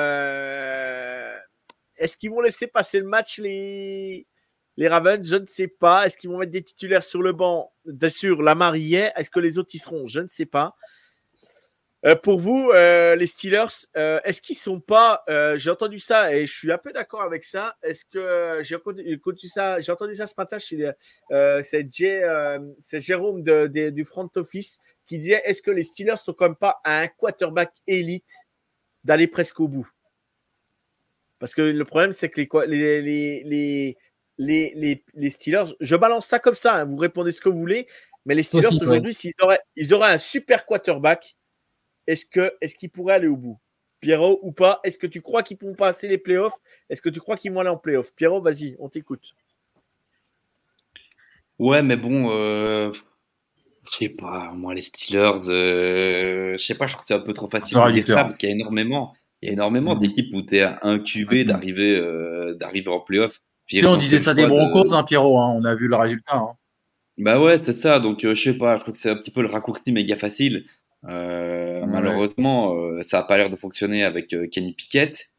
[0.00, 1.36] euh,
[1.96, 4.26] est-ce qu'ils vont laisser passer le match, les,
[4.76, 5.26] les Ravens?
[5.28, 6.06] Je ne sais pas.
[6.06, 7.72] Est-ce qu'ils vont mettre des titulaires sur le banc?
[7.84, 9.12] Bien sûr, Lamar y est.
[9.16, 10.06] Est-ce que les autres y seront?
[10.06, 10.74] Je ne sais pas.
[12.06, 15.22] Euh, pour vous, euh, les Steelers, euh, est-ce qu'ils sont pas
[15.56, 17.76] J'ai entendu ça et je suis un peu d'accord avec ça.
[17.82, 20.90] Est-ce que j'ai entendu, ça J'ai entendu ça ce matin chez
[21.62, 26.46] c'est Jérôme de- de- du front office qui disait est-ce que les Steelers sont quand
[26.46, 28.32] même pas à un quarterback élite
[29.04, 29.88] d'aller presque au bout?
[31.38, 32.40] Parce que le problème c'est que
[34.38, 37.86] les Steelers, je balance ça comme ça, hein, vous répondez ce que vous voulez,
[38.24, 41.36] mais les Steelers aujourd'hui, s'ils auraient, ils auraient un super quarterback,
[42.10, 43.58] est-ce que est-ce qu'ils pourraient aller au bout?
[44.00, 44.80] Pierrot ou pas?
[44.84, 46.58] Est-ce que tu crois qu'ils pourront passer les playoffs?
[46.88, 48.14] Est-ce que tu crois qu'ils vont aller en playoffs?
[48.14, 49.34] Pierrot, vas-y, on t'écoute.
[51.58, 52.90] Ouais, mais bon, euh,
[53.90, 57.20] je sais pas, moi les Steelers, euh, je sais pas, je trouve que c'est un
[57.20, 59.94] peu trop facile de dire ça parce qu'il y a énormément, il y a énormément
[59.94, 60.00] Mhm.
[60.00, 63.40] d'équipes où tu es incubé d'arriver euh, d'arriver en playoff.
[63.68, 65.96] Si on disait ça le des de- Broncos, hein, Pierrot, hein, on a vu le
[65.96, 66.36] résultat.
[66.36, 66.56] hein.
[67.18, 68.00] Bah ouais, c'est ça.
[68.00, 70.16] Donc, euh, je sais pas, je trouve que c'est un petit peu le raccourci méga
[70.16, 70.64] facile.
[71.08, 71.86] Euh, Ouais.
[71.86, 75.30] Malheureusement, euh, ça a pas l'air de fonctionner avec euh, Kenny Pickett.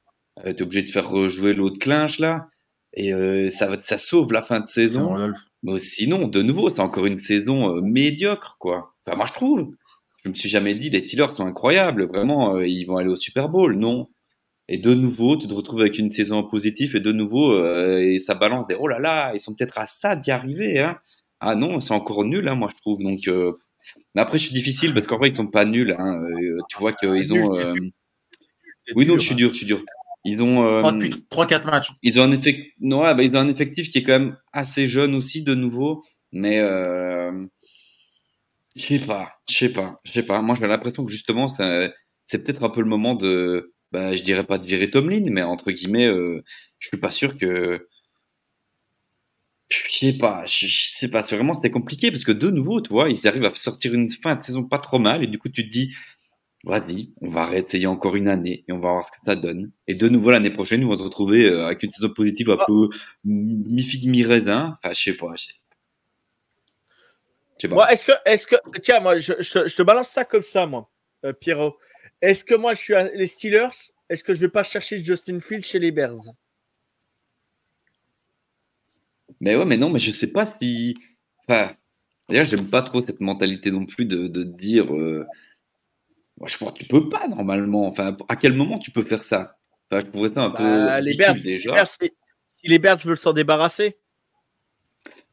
[0.45, 2.47] Euh, T'es obligé de faire rejouer l'autre clinch là.
[2.93, 5.32] Et ça, ça sauve la fin de saison.
[5.64, 8.95] Mais sinon, de nouveau, c'est encore une saison médiocre, quoi.
[9.05, 9.72] Enfin, moi, je trouve.
[10.22, 12.03] Je me suis jamais dit, les Steelers sont incroyables.
[12.07, 13.78] Vraiment, ils vont aller au Super Bowl.
[13.78, 14.09] Non.
[14.68, 17.66] Et de nouveau, tu te retrouves avec une saison positive et de nouveau,
[17.97, 20.80] et ça balance des oh là là, ils sont peut-être à ça d'y arriver.
[20.80, 20.97] Hein.
[21.39, 22.99] Ah non, c'est encore nul, hein, moi, je trouve.
[23.01, 23.22] Donc,
[24.15, 25.95] mais après, je suis difficile parce qu'en vrai, ils sont pas nuls.
[25.97, 26.21] Hein.
[26.23, 27.55] Euh, tu vois qu'ils ont.
[27.57, 27.91] euh, dur.
[28.95, 29.84] Oui, non, je suis dur, je suis dur.
[30.25, 30.63] Ils ont.
[30.65, 31.91] euh, Pas depuis 3-4 matchs.
[32.03, 34.38] ils ont un effectif, non, ouais, bah, ils ont un effectif qui est quand même
[34.53, 37.32] assez jeune aussi de nouveau, mais euh...
[38.75, 40.41] je sais pas, je sais pas, je sais pas.
[40.41, 41.91] Moi, j'ai l'impression que justement, c'est
[42.25, 45.41] c'est peut-être un peu le moment de, bah, je dirais pas de virer Tomlin, mais
[45.43, 46.41] entre guillemets, euh,
[46.79, 47.88] je suis pas sûr que,
[49.72, 51.22] je sais pas, je, sais pas.
[51.22, 54.09] C'est vraiment c'était compliqué parce que de nouveau, tu vois, ils arrivent à sortir une
[54.11, 55.93] fin de saison pas trop mal et du coup, tu te dis.
[56.63, 59.72] Vas-y, on va réessayer encore une année et on va voir ce que ça donne.
[59.88, 62.57] Et de nouveau l'année prochaine, on va se retrouver euh, avec une saison positive un
[62.59, 62.65] Ah.
[62.67, 62.88] peu
[63.26, 64.78] mi-figue, mi-raisin.
[64.84, 65.34] Enfin, je sais pas.
[65.36, 65.53] Je sais-
[67.57, 67.74] je sais pas.
[67.74, 70.67] Moi, est-ce que, est-ce que, tiens, moi, je, je- je te balance ça comme ça,
[70.67, 70.88] moi,
[71.26, 71.78] euh, Pierrot.
[72.22, 73.69] Est-ce que moi, je suis à- les Steelers
[74.09, 76.17] Est-ce que je vais pas chercher Justin Fields chez les Bears?
[79.42, 80.96] Mais ouais, mais non, mais je sais pas si.
[81.48, 81.76] Enfin,
[82.30, 84.96] d'ailleurs, j'aime pas trop cette mentalité non plus de, de dire.
[84.96, 85.26] Euh...
[86.38, 87.86] moi, je crois que tu peux pas normalement.
[87.88, 89.58] Enfin, à quel moment tu peux faire ça?
[89.89, 91.70] Enfin, je trouverais ça un Bah, peu les ridicule Bears, déjà.
[91.72, 92.14] les Bears, c'est-
[92.48, 93.98] si les Bears veulent s'en débarrasser.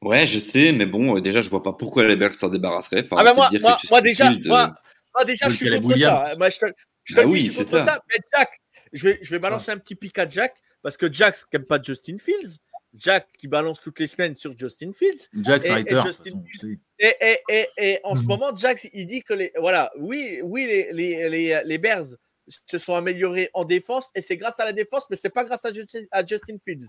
[0.01, 3.05] Ouais, je sais, mais bon, euh, déjà, je vois pas pourquoi les Bears s'en débarrasseraient.
[3.05, 4.75] Enfin, Ah ben te moi, moi, moi déjà, euh, moi,
[5.15, 6.35] moi déjà, je suis contre ça.
[6.39, 6.67] Moi, je te,
[7.05, 7.85] je te Bah le oui, dis, je suis c'est contre ça.
[7.95, 8.03] ça.
[8.09, 8.51] Mais Jack,
[8.93, 11.83] je vais, je vais balancer un petit pic à Jack parce que Jack n'aime pas
[11.83, 12.59] Justin Fields.
[12.95, 15.29] Jack qui balance toutes les semaines sur Justin Fields.
[15.43, 15.95] Jack Et- et Snyder.
[15.95, 16.79] de toute Justin façon, on sait.
[16.99, 18.27] Et, et, et, et en ce Mhm.
[18.29, 22.07] moment, Jack, il dit que les, voilà, oui, oui, les, les, les, les Bears
[22.49, 25.65] se sont améliorés en défense et c'est grâce à la défense, mais c'est pas grâce
[25.65, 26.87] à Justin, à Justin Fields.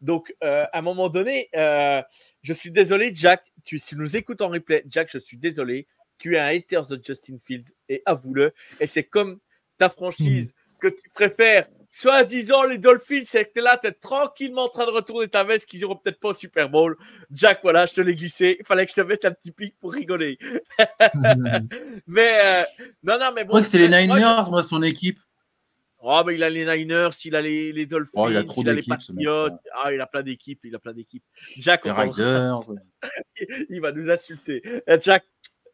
[0.00, 2.02] Donc, euh, à un moment donné, euh,
[2.42, 5.86] je suis désolé, Jack, tu, si tu nous écoutes en replay, Jack, je suis désolé,
[6.18, 8.52] tu es un hater de Justin Fields et avoue-le.
[8.80, 9.38] Et c'est comme
[9.78, 11.68] ta franchise que tu préfères,
[11.98, 15.44] soit disant les Dolphins, c'est que là, tu es tranquillement en train de retourner ta
[15.44, 16.96] veste qu'ils iront peut-être pas au Super Bowl.
[17.30, 18.56] Jack, voilà, je te l'ai glissé.
[18.60, 20.36] Il fallait que je te mette un petit pic pour rigoler.
[22.06, 22.64] Mais euh,
[23.02, 23.48] non, non, mais Je bon.
[23.48, 25.18] crois que c'était les moi, je- Niners, moi, son équipe.
[26.08, 28.60] Oh, mais il a les Niners, il a les, les Dolphins, Oh, il a trop
[28.62, 28.82] il a les.
[28.82, 29.48] Patriots.
[29.74, 31.24] Ah, il a plein d'équipes, il a plein d'équipes.
[31.56, 31.94] Jack, Les on.
[31.94, 32.60] Riders.
[33.70, 34.62] il va nous insulter.
[34.88, 35.24] Euh, Jack,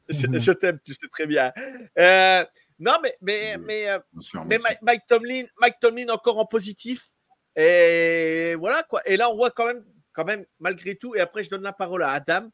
[0.08, 0.38] je, Mhm.
[0.38, 1.52] je t'aime, tu sais très bien.
[1.98, 2.44] Euh,
[2.82, 4.58] non, mais, mais, mais, euh, sûr, mais.
[4.58, 7.10] Mike, Mike Tomlin, Mike Tomlin encore en positif.
[7.54, 9.00] Et voilà quoi.
[9.06, 11.14] Et là, on voit quand même, quand même, malgré tout.
[11.14, 12.48] Et après, je donne la parole à Adam.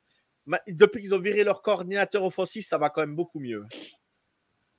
[0.66, 3.64] Depuis qu'ils ont viré leur coordinateur offensif, ça va quand même beaucoup mieux.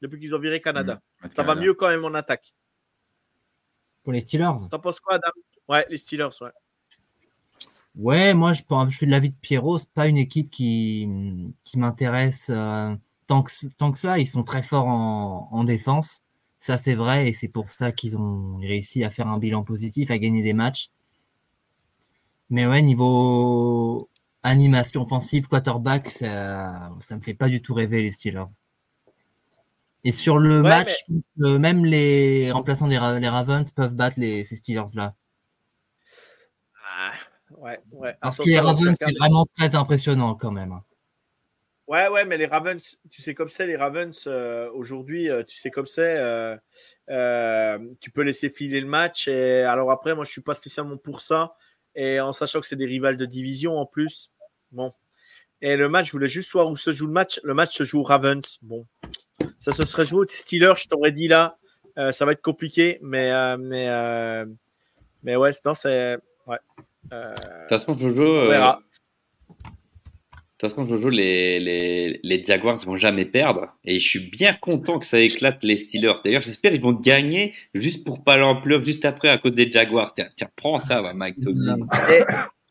[0.02, 2.54] Depuis qu'ils ont viré Canada, Matt ça va mieux quand même en attaque.
[4.04, 4.70] Pour les Steelers.
[4.72, 5.32] T'en penses quoi, Adam?
[5.68, 6.52] Ouais, les Steelers, ouais.
[7.96, 11.08] Ouais, moi je, pense- je suis de l'avis de Pierrot, c'est pas une équipe qui,
[11.66, 12.96] qui m'intéresse euh,
[13.30, 14.20] tant que, tant que ça.
[14.20, 16.22] Ils sont très forts en, en défense,
[16.60, 20.12] ça c'est vrai, et c'est pour ça qu'ils ont réussi à faire un bilan positif,
[20.12, 20.90] à gagner des matchs.
[22.50, 24.10] Mais ouais, niveau
[24.44, 28.46] animation offensive, quarterback, ça, ça me fait pas du tout rêver les Steelers.
[30.04, 31.06] Et sur le Ouais, match,
[31.38, 35.16] même les remplaçants des Ra- les Ravens peuvent battre les, ces Steelers-là.
[36.86, 37.14] Ah,
[37.58, 38.16] ouais, ouais.
[38.22, 40.80] Parce que les Ravens, c'est vraiment très impressionnant quand même.
[41.90, 45.58] Ouais, ouais, mais les Ravens, tu sais comme c'est, les Ravens, euh, aujourd'hui, euh, tu
[45.58, 46.20] sais comme c'est,
[47.10, 49.28] euh, tu peux laisser filer le match.
[49.28, 51.56] Et alors après, moi, je suis pas spécialement pour ça.
[51.96, 54.30] Et en sachant que c'est des rivales de division en plus.
[54.72, 54.94] Bon.
[55.64, 57.40] Et le match, je voulais juste voir où se joue le match.
[57.44, 58.60] Le match se joue aux Ravens.
[58.62, 58.86] Bon.
[59.58, 61.58] Ça se serait joué aux Steelers, je t'aurais dit là.
[62.12, 64.46] Ça va être compliqué, mais, mais,
[65.24, 66.20] mais ouais, non, c'est.
[66.46, 66.60] Ouais.
[67.06, 68.80] De toute façon, Jojo, on verra.
[70.62, 73.74] De toute façon, Jojo, les, les, les Jaguars vont jamais perdre.
[73.86, 76.16] Et je suis bien content que ça éclate les Steelers.
[76.22, 80.14] D'ailleurs, j'espère qu'ils vont gagner juste pour pas pleuve juste après à cause des Jaguars.
[80.14, 81.38] Tiens, tiens prends ça, Mike.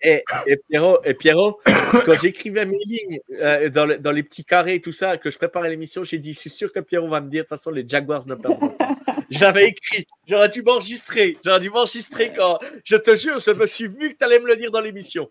[0.03, 1.61] Et, et, et Pierrot, et Pierrot,
[2.05, 5.39] quand j'écrivais mes lignes euh, dans, dans les petits carrés et tout ça, que je
[5.39, 7.71] préparais l'émission, j'ai dit, je suis sûr que Pierrot va me dire, de toute façon,
[7.71, 8.97] les Jaguars ne perdront pas.
[9.31, 13.67] Je l'avais écrit, j'aurais dû m'enregistrer, j'aurais dû m'enregistrer quand, je te jure, je me
[13.67, 15.31] suis vu que tu allais me le dire dans l'émission.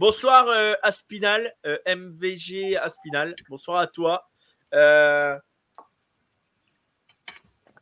[0.00, 4.30] Bonsoir euh, Aspinal, euh, MVG Aspinal, bonsoir à toi.
[4.72, 5.36] Euh,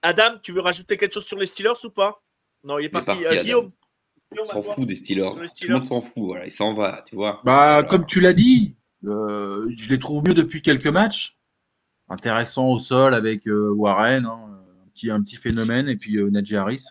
[0.03, 2.21] Adam, tu veux rajouter quelque chose sur les Steelers ou pas?
[2.65, 3.25] Non, il est est parti.
[3.25, 3.41] Euh.
[3.41, 4.75] Guillaume, Il Guillaume, à s'en toi.
[4.75, 5.29] fout des Steelers.
[5.29, 5.87] Sur les Tout le Steelers.
[5.87, 6.45] s'en fout, voilà.
[6.47, 7.41] Il s'en va, tu vois.
[7.45, 7.83] Bah, Voilà.
[7.85, 11.39] comme tu l'as dit, euh, je les trouve mieux depuis quelques matchs.
[12.09, 14.41] Intéressant au sol avec euh, Warren, hein,
[14.85, 16.85] un, petit, un petit phénomène, et puis euh, Najee Harris.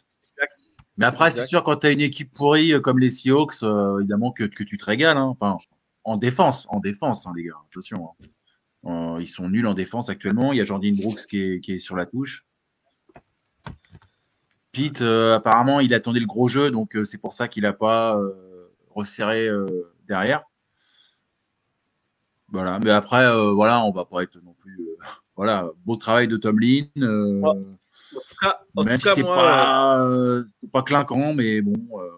[0.97, 3.99] Mais après, c'est sûr, quand tu as une équipe pourrie euh, comme les Seahawks, euh,
[3.99, 5.17] évidemment que, que tu te régales.
[5.17, 5.25] hein.
[5.25, 5.59] Enfin,
[6.03, 7.53] en défense, en défense, hein, les gars.
[7.71, 8.09] Attention.
[8.09, 9.15] hein.
[9.17, 10.53] Euh, ils sont nuls en défense actuellement.
[10.53, 12.45] Il y a Jordan Brooks qui est, qui est sur la touche.
[14.71, 18.19] Pete, euh, apparemment, il attendait le gros jeu, donc c'est pour ça qu'il n'a pas
[18.93, 19.49] resserré
[20.07, 20.43] derrière.
[22.49, 24.87] Voilà, mais après, voilà, on va pas être non plus.
[25.35, 26.85] voilà, beau travail de Tomlin.
[28.41, 31.99] Cas, même si c'est moi, pas, euh, pas clinquant, mais bon.
[31.99, 32.11] euh,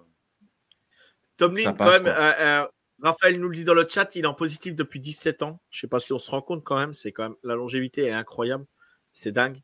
[1.37, 2.67] Tomlin, quand même, euh, euh,
[3.01, 5.59] Raphaël nous le dit dans le chat, il est en positif depuis 17 ans.
[5.69, 8.05] Je sais pas si on se rend compte quand même, c'est quand même la longévité
[8.05, 8.65] est incroyable,
[9.13, 9.61] c'est dingue.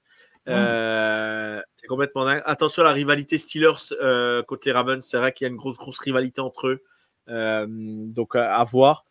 [0.48, 2.42] Euh, c'est complètement dingue.
[2.46, 5.58] Attention à la rivalité Steelers euh, contre les Ravens, c'est vrai qu'il y a une
[5.58, 6.84] grosse grosse rivalité entre eux,
[7.28, 9.04] Euh, donc à, à voir.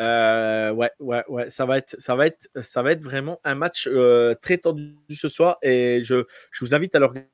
[0.00, 3.54] Euh, ouais, ouais, ouais, ça va être, ça va être, ça va être vraiment un
[3.54, 7.28] match euh, très tendu ce soir et je, je vous invite à le regarder,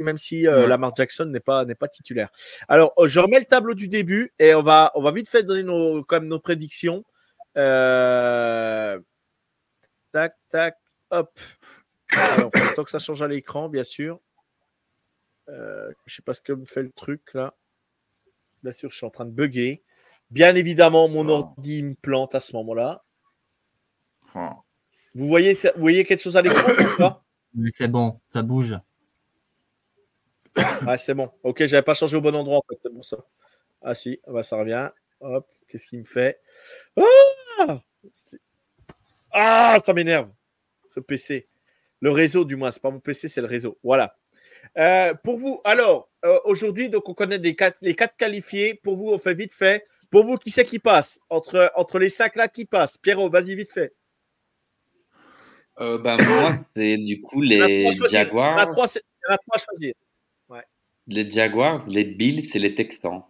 [0.00, 0.66] même si euh, Ouais.
[0.66, 2.30] Lamar Jackson n'est pas, n'est pas titulaire.
[2.68, 5.44] Alors, euh, je remets le tableau du début et on va, on va vite fait
[5.44, 7.04] donner nos, quand même nos prédictions.
[10.12, 10.76] Tac, tac,
[11.10, 11.38] hop.
[12.10, 14.18] Alors, temps que ça change à l'écran, bien sûr.
[15.48, 17.54] Je sais pas ce que me fait le truc là.
[18.62, 19.82] Bien sûr, je suis en train de bugger.
[20.32, 21.32] Bien évidemment, mon Oh.
[21.32, 23.04] ordi me plante à ce moment-là.
[24.34, 24.48] oh.
[25.14, 27.22] Vous voyez, ça- vous voyez quelque chose à l'écran ou pas
[27.54, 28.74] Mais c'est bon, ça bouge.
[30.86, 31.30] Ouais, c'est bon.
[31.42, 33.18] Ok, j'avais pas changé au bon endroit en fait, c'est pour ça.
[33.82, 34.88] Ah si, bah, ça revient.
[35.20, 36.40] Hop, qu'est-ce qu'il me fait?
[36.96, 37.80] Ah
[39.32, 40.30] Ah, ça m'énerve.
[40.88, 41.46] Ce PC.
[42.00, 43.78] Le réseau, du moins, c'est pas mon PC, c'est le réseau.
[43.82, 44.16] Voilà.
[44.78, 48.74] Euh, pour vous, alors, euh, aujourd'hui, donc on connaît les quatre, les quatre qualifiés.
[48.74, 49.86] Pour vous, on fait vite fait.
[50.12, 51.18] Pour vous, qui c'est qui passe?
[51.30, 53.94] Entre, entre les cinq là qui passent Pierrot, vas-y, vite fait.
[55.80, 59.56] Euh, bah, moi, c'est du coup les Jaguars, trois, c'est- il y en a trois
[59.56, 59.94] à choisir.
[61.06, 63.24] les Jaguars, les Bills et les Texans.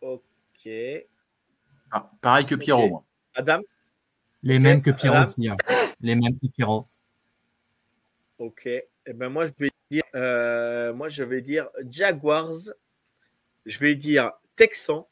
[0.00, 0.68] Ok.
[1.90, 3.04] Ah, pareil que Pierrot, moi.
[3.34, 3.60] Adam?
[4.42, 5.24] Les mêmes que Pierrot Adam?
[5.24, 5.46] aussi.
[5.48, 5.56] hein.
[6.00, 6.88] Les mêmes que Pierrot.
[8.38, 8.66] Ok.
[8.66, 12.54] Eh ben moi je vais dire, euh, moi je vais dire Jaguars.
[13.66, 15.04] Je vais dire Texans.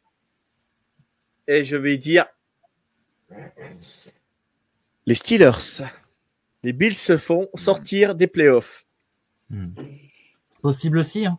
[1.48, 2.26] Et je vais dire
[5.06, 5.82] les Steelers.
[6.62, 8.86] Les Bills se font sortir des playoffs.
[9.50, 9.70] Hmm.
[10.48, 11.26] C'est possible aussi.
[11.26, 11.38] Hein.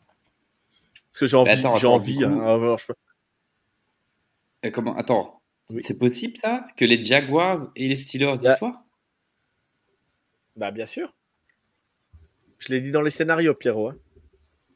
[1.12, 1.52] Parce que j'ai envie.
[1.52, 2.18] Attends, j'ai attends, envie.
[2.18, 2.42] du coup- hein.
[2.42, 2.94] Alors, je peux-
[4.66, 5.82] Euh, comment Attends, Oui.
[5.86, 8.84] c'est possible ça Que les Jaguars et les Steelers y soient
[10.56, 11.14] Bah bien sûr.
[12.60, 13.90] Je l'ai dit dans les scénarios, Pierrot.
[13.90, 13.98] hein.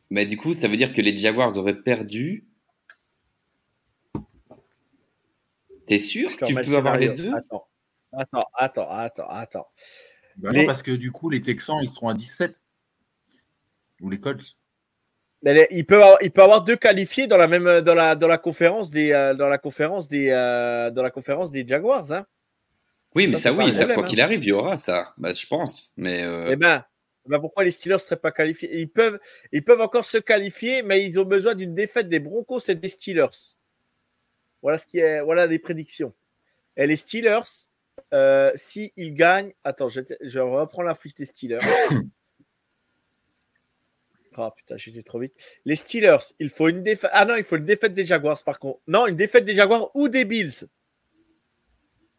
[0.10, 2.47] Mais du coup, ça veut dire que les Jaguars auraient perdu.
[5.88, 7.32] T'es sûr que tu peux avoir les deux?
[7.34, 7.68] Attends.
[8.14, 9.68] Attends, attends, attends, attends.
[10.38, 12.62] Bah Les- non, parce que du coup, les Texans, ils seront à 17.
[14.01, 14.58] Ou les Colts.
[15.43, 18.28] Mais il peut avoir, il peut avoir deux qualifiés dans la même dans la dans
[18.28, 22.12] la conférence des euh, dans la conférence des euh, dans la conférence des Jaguars.
[22.12, 22.26] Hein.
[23.16, 24.08] Oui, mais Ça, oui, ça, quoi hein.
[24.08, 25.14] qu'il arrive, il y aura ça.
[25.18, 25.93] Bah, je pense.
[25.95, 26.84] Mais euh, Eh ben,
[27.28, 28.70] eh ben, pourquoi les Steelers seraient pas qualifiés?
[29.52, 32.88] Ils peuvent encore se qualifier, mais ils ont besoin d'une défaite des Broncos et des
[32.88, 33.56] Steelers.
[34.62, 36.14] Voilà ce qui est voilà les prédictions.
[36.78, 37.68] Et les Steelers,
[38.14, 41.60] euh, si ils gagnent, attends, je, reprends la fiche des Steelers.
[44.40, 45.34] Ah putain, j'étais trop vite.
[45.66, 47.10] Les Steelers, il faut une défaite.
[47.12, 48.80] Ah non, il faut une défaite des Jaguars par contre.
[48.86, 50.68] Non, une défaite des Jaguars ou des Bills.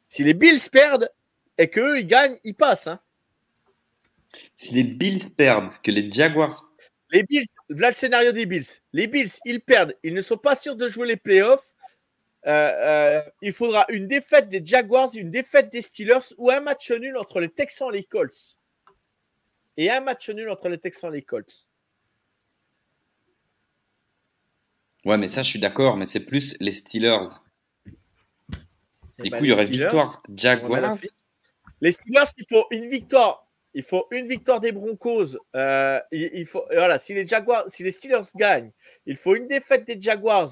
[0.09, 1.13] Si les Bills perdent
[1.59, 2.89] et qu'eux ils gagnent, ils passent.
[2.89, 2.99] Hein.
[4.57, 6.55] Si les Bills perdent, que les Jaguars.
[7.11, 8.66] Les Bills, voilà le scénario des Bills.
[8.93, 9.95] Les Bills, ils perdent.
[10.03, 11.74] Ils ne sont pas sûrs de jouer les playoffs.
[12.47, 16.91] Euh, euh, il faudra une défaite des Jaguars, une défaite des Steelers ou un match
[16.91, 18.57] nul entre les Texans et les Colts.
[19.76, 21.68] Et un match nul entre les Texans et les Colts.
[25.05, 27.28] Ouais, mais ça, je suis d'accord, mais c'est plus les Steelers.
[29.18, 30.97] Eh Du ben, coup, il y aurait Steelers, victoire Jaguars.
[31.80, 33.47] Les Steelers, il faut une victoire.
[33.75, 35.37] Il faut une victoire des Broncos.
[35.55, 38.73] Euh, il, il faut, voilà, si les Jaguars, si les Steelers gagnent,
[39.07, 40.51] il faut une défaite des Jaguars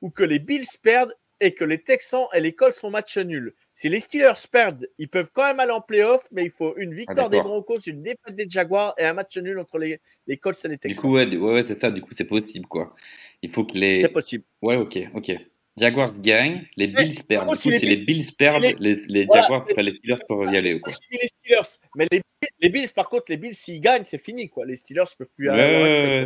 [0.00, 3.54] ou que les Bills perdent et que les Texans et les Colts font match nul.
[3.74, 6.94] Si les Steelers perdent, ils peuvent quand même aller en playoff, mais il faut une
[6.94, 7.40] victoire des.
[7.42, 10.74] Broncos, une défaite des Jaguars et un match nul entre les, les Colts et les
[10.76, 11.02] Du Texans.
[11.02, 11.90] coup, ouais, du- ouais, ouais, c'est ça.
[11.90, 12.94] Du coup, c'est possible, quoi.
[13.42, 13.96] Il faut que les.
[13.96, 14.44] C'est possible.
[14.62, 15.32] Ouais, ok, ok.
[15.78, 17.50] Jaguars gagnent, les Bills perdent.
[17.50, 19.92] Du si coup, les si les Bills- perdent, les- les, les Voilà, Jaguars, enfin, les
[19.92, 20.92] Steelers peuvent y aller, quoi.
[20.92, 24.04] Je dis les Steelers, mais les Bills, les Bills, par contre, les Bills, s'ils gagnent,
[24.04, 24.48] c'est fini.
[24.48, 24.64] Quoi.
[24.64, 25.52] Les Steelers ne peuvent plus au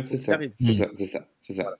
[0.03, 0.33] c'est ça.
[0.35, 0.53] arrive.
[0.59, 1.77] C'est ça, c'est ça, ça.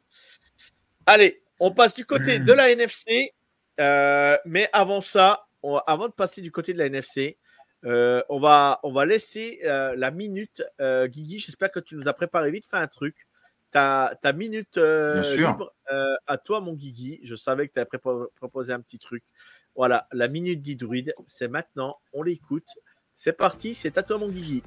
[1.06, 3.34] Allez, on passe du côté de la NFC.
[3.80, 7.38] euh, mais avant ça, on- avant de passer du côté de la NFC,
[7.86, 10.62] euh, on, va, on va laisser euh, la minute.
[10.82, 13.16] Euh, Guigui, j'espère que tu nous as préparé vite fait un truc.
[13.72, 17.20] Ta, ta minute euh, libre euh, à toi, mon Guigui.
[17.24, 19.24] Je savais que tu avais proposé un petit truc.
[19.76, 21.98] Voilà, la minute d'Hydruide, c'est maintenant.
[22.14, 22.68] On l'écoute.
[23.14, 24.64] C'est parti, c'est à toi, mon Guigui.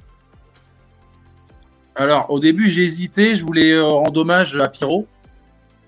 [1.95, 3.35] Alors, au début, j'ai hésité.
[3.35, 5.07] Je voulais euh, rendre hommage à Pierrot.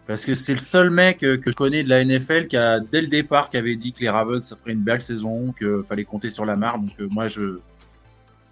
[0.07, 3.01] Parce que c'est le seul mec que je connais de la NFL qui a, dès
[3.01, 6.05] le départ, qui avait dit que les Ravens, ça ferait une belle saison, qu'il fallait
[6.05, 6.55] compter sur la.
[6.55, 7.59] Donc, euh, moi, je,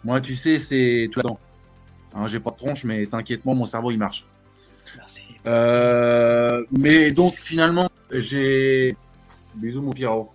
[0.04, 1.40] moi, tu sais, c'est tout là-dedans.
[2.14, 4.26] Hein, j'ai pas de tronche, mais t'inquiète, moi, mon cerveau, il marche.
[5.48, 8.96] Euh, mais donc, finalement, j'ai,
[9.56, 10.32] bisous, mon Pierrot.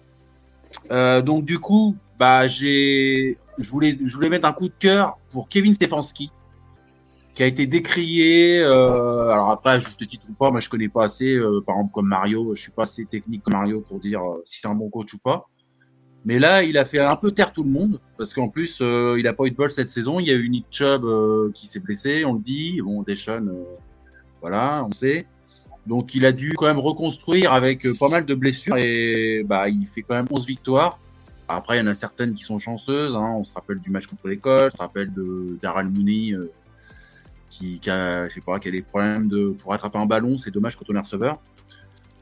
[0.91, 5.19] Euh, donc, du coup, bah, j'ai, je voulais, je voulais mettre un coup de cœur
[5.31, 6.31] pour Kevin Stefanski
[7.35, 8.61] qui a été décrié.
[8.61, 11.39] Euh, alors après, juste titre ou pas, moi je connais pas assez.
[11.67, 14.69] par exemple, comme Mario, je suis pas assez technique comme Mario pour dire si c'est
[14.69, 15.49] un bon coach ou pas.
[16.27, 19.27] Mais là, il a fait un peu taire tout le monde parce qu'en plus, il
[19.27, 20.21] a pas eu de bol cette saison.
[20.21, 22.81] Il y a eu Nick Chubb qui s'est blessé, on le dit.
[22.83, 23.49] Bon, Deshaun,
[24.41, 25.27] voilà, on sait.
[25.87, 29.69] Donc, il a dû quand même reconstruire avec euh, pas mal de blessures et bah,
[29.69, 30.99] il fait quand même 11 victoires.
[31.49, 33.17] Après, il y en a certaines qui sont chanceuses.
[33.17, 33.35] Hein.
[33.37, 36.33] On se rappelle du match contre l'école, on se rappelle de Daryl Mooney.
[36.33, 36.51] euh,
[37.51, 39.29] qui, a, je sais pas, des problèmes
[39.59, 41.41] pour attraper un ballon, c'est dommage quand on est receveur.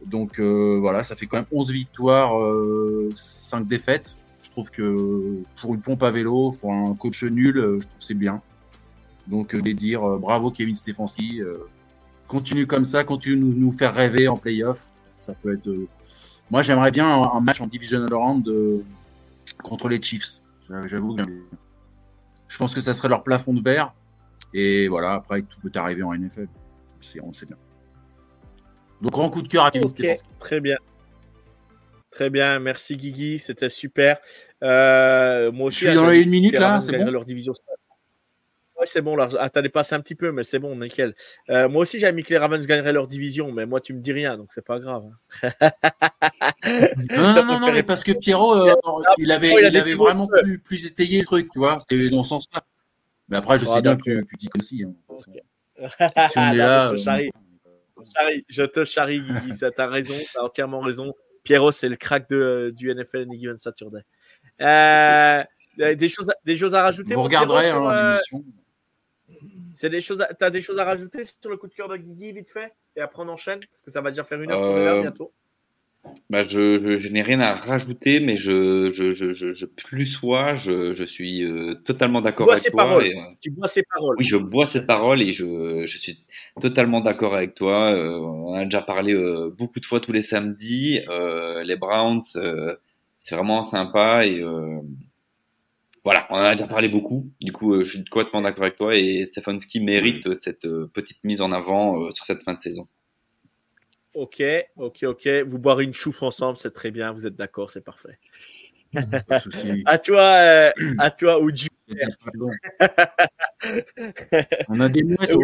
[0.06, 4.16] Donc euh, voilà, ça fait quand même 11 victoires, euh, 5 défaites.
[4.42, 8.14] Je trouve que pour une pompe à vélo, pour un coach nul, je trouve c'est
[8.14, 8.40] bien.
[9.26, 11.42] Donc je vais dire bravo Kevin Stefanski.
[12.28, 14.90] Euh, continue comme ça, continue de nous, nous faire rêver en playoff.
[15.18, 15.68] Ça peut être.
[15.68, 15.88] euh,
[16.50, 18.82] Moi j'aimerais bien un, un match en divisional round de...
[19.62, 20.42] contre les Chiefs.
[20.86, 21.22] J'avoue que
[22.48, 23.92] je pense que ça serait leur plafond de verre.
[24.54, 26.48] Et voilà, après, tout peut arriver en NFL.
[27.22, 27.56] On le sait bien.
[29.02, 30.30] Donc, grand coup de cœur à Kevin Ok, Stefanski.
[30.38, 30.76] très bien.
[32.10, 34.18] Très bien, merci Guigui, c'était super.
[34.62, 37.10] Euh, moi aussi, Je suis dans les mis une minute, que les là, c'est bon
[37.10, 37.52] leur division.
[38.78, 39.28] Ouais, c'est bon, là.
[39.40, 41.14] Ah, t'as dépassé un petit peu, mais c'est bon, nickel.
[41.50, 44.00] Euh, moi aussi, j'avais mis que les Ravens gagneraient leur division, mais moi, tu me
[44.00, 45.04] dis rien, donc c'est pas grave.
[45.42, 45.70] hein.
[47.16, 48.74] Non, non, non, mais parce que Pierrot, euh,
[49.18, 51.78] il avait, il avait vraiment plus, plus étayé le truc, tu vois.
[51.80, 52.62] C'était dans ce sens-là.
[53.28, 54.84] Mais après, je Ah, sais bien que tu, tu dis comme si.
[54.84, 54.92] hein.
[55.08, 55.24] Ok.
[55.24, 56.80] Si on est Non, là.
[56.84, 57.30] je te euh, charrie.
[57.96, 61.12] Je te charrie, Je te charrie, Guigui, t'as raison, t'as entièrement raison.
[61.42, 64.02] Pierrot, c'est le crack de, du NFL Any Given Saturday.
[64.60, 65.42] Euh,
[65.76, 68.44] des, choses, à- des choses à rajouter vous regarderez sur, hein, euh, l'émission.
[69.78, 70.20] C'est des choses.
[70.20, 70.34] À...
[70.34, 72.72] T'as des choses à rajouter sur le coup de cœur de Guigui vite fait?
[72.96, 73.60] Et après on enchaîne?
[73.60, 75.32] Parce que ça va déjà faire une heure qu'on est là Euh, bientôt.
[76.30, 80.56] Bah, je, je, je n'ai rien à rajouter, mais je, je, je, je, plus sois,
[80.56, 83.04] je, je suis euh, totalement d'accord avec toi.
[83.04, 84.16] et, euh, Tu bois ses paroles.
[84.18, 86.24] oui, je bois ces paroles et je, suis
[86.60, 87.92] totalement d'accord avec toi.
[87.92, 89.14] Euh, on a déjà parlé
[89.56, 91.00] beaucoup de fois tous les samedis.
[91.64, 94.42] Les Browns, c'est vraiment sympa et,
[96.04, 97.30] voilà, on en a déjà parlé beaucoup.
[97.40, 100.90] Du coup, euh, je suis complètement d'accord avec toi et Stefanski mérite euh, cette euh,
[100.92, 102.86] petite mise en avant sur cette fin de saison.
[104.14, 104.42] Ok,
[104.76, 105.28] ok, ok.
[105.46, 107.12] Vous boirez une chouffe ensemble, c'est très bien.
[107.12, 108.18] Vous êtes d'accord, c'est parfait.
[109.86, 111.68] à toi, à toi, Uju.
[114.68, 115.34] on a des mouettes,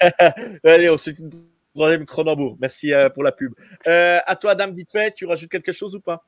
[0.64, 1.30] Allez, on se une
[1.74, 2.56] troisième Cronenbourg.
[2.60, 3.54] Merci pour la pub.
[3.86, 6.24] à toi, Dame, vite fait, tu rajoutes quelque chose ou pas?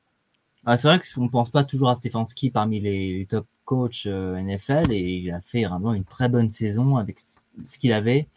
[0.69, 4.35] Ah, c'est vrai qu'on ne pense pas toujours à Stefanski parmi les, top coachs euh,
[4.35, 7.19] NFL et il a fait vraiment une très bonne saison avec
[7.63, 8.27] ce qu'il avait.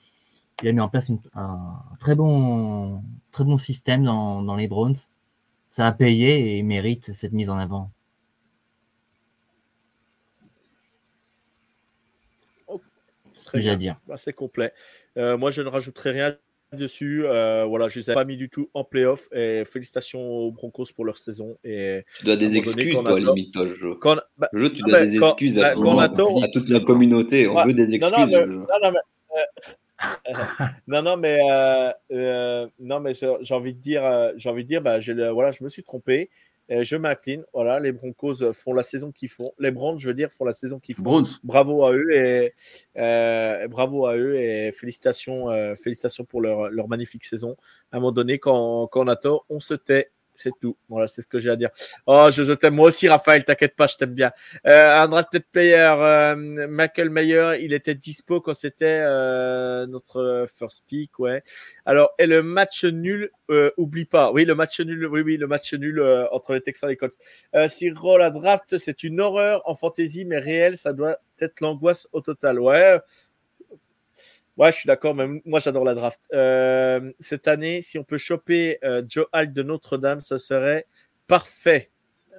[0.63, 3.03] Il a mis en place un très bon,
[3.33, 4.95] très bon système dans, les Browns.
[5.73, 7.91] Ça a payé et il mérite cette mise en avant.
[12.69, 12.81] Oh,
[13.55, 13.99] j'ai à dire.
[14.07, 14.73] Bah, c'est complet.
[15.17, 16.37] Euh, moi, je ne rajouterai rien
[16.73, 17.25] dessus.
[17.25, 19.29] Euh, voilà, je les ai pas mis du tout en playoff.
[19.33, 21.59] Et félicitations aux Broncos pour leur saison.
[21.65, 23.95] Et tu dois des excuses, toi, limite, toi, je.
[23.95, 25.75] Quand, bah, je tu dois des excuses à,
[26.53, 27.49] toute la communauté.
[27.49, 28.37] On veut des excuses.
[30.89, 34.81] Non, non, mais, euh, euh, non, mais j'ai envie de dire, j'ai envie de dire,
[34.81, 34.99] bah,
[35.33, 36.31] voilà, je me suis trompé
[36.71, 37.45] je m'incline.
[37.53, 39.53] Voilà, les Broncos font la saison qu'ils font.
[39.59, 41.23] Les Browns, je veux dire, font la saison qu'ils font.
[41.43, 42.53] Bravo à eux et
[42.97, 47.57] euh, bravo à eux et félicitations, euh, félicitations pour leur, leur, magnifique saison.
[47.91, 50.11] À un moment donné, quand, quand on a tort, on se tait
[50.41, 50.77] c'est tout.
[50.89, 51.71] Voilà, c'est ce que j'ai à dire.
[52.07, 54.33] Oh, je, t'aime moi aussi, Raphaël, t'inquiète pas, je t'aime bien.
[54.67, 56.35] Euh, un drafted player, euh,
[56.69, 61.43] Michael Mayer, il était dispo quand c'était euh, notre first pick, ouais.
[61.85, 64.33] Alors, et le match nul, euh, oublie pas.
[64.33, 67.17] Oui, le match nul, oui, oui, le match nul entre les Texans et les Colts.
[67.69, 72.21] Si la draft, c'est une horreur en fantasy, mais réel, ça doit être l'angoisse au
[72.21, 72.61] total.
[72.61, 72.99] Ouais,
[74.61, 75.15] Ouais, je suis d'accord.
[75.15, 76.21] Mais moi, j'adore la draft.
[76.35, 80.87] Euh, cette année, si on peut choper euh, Joe Alt de Notre-Dame, ça serait
[81.27, 81.91] parfait.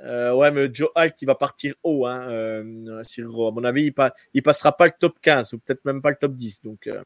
[0.04, 2.06] Euh, ouais, mais Joe Alt, il va partir haut.
[2.06, 3.94] Hein, à mon avis, il,
[4.36, 6.62] ne passera pas le top 15 ou peut-être même pas le top 10.
[6.62, 7.02] Donc, il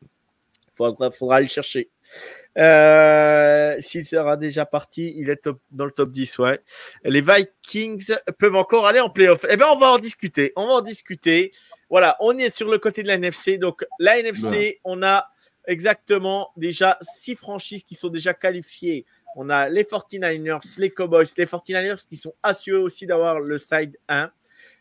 [0.75, 1.89] faudra, faudra aller le chercher.
[2.57, 6.61] Euh, s'il sera déjà parti, il est dans le top 10, ouais.
[7.03, 9.45] Les Vikings peuvent encore aller en playoff.
[9.49, 10.53] Eh bien, on va en discuter.
[10.55, 11.51] On va en discuter.
[11.89, 13.57] Voilà, on est sur le côté de la NFC.
[13.57, 15.27] Donc, la NFC, on a
[15.67, 19.05] exactement déjà six franchises qui sont déjà qualifiées.
[19.35, 23.97] On a les 49ers, les Cowboys, les 49ers qui sont assurés aussi d'avoir le side
[24.07, 24.31] 1.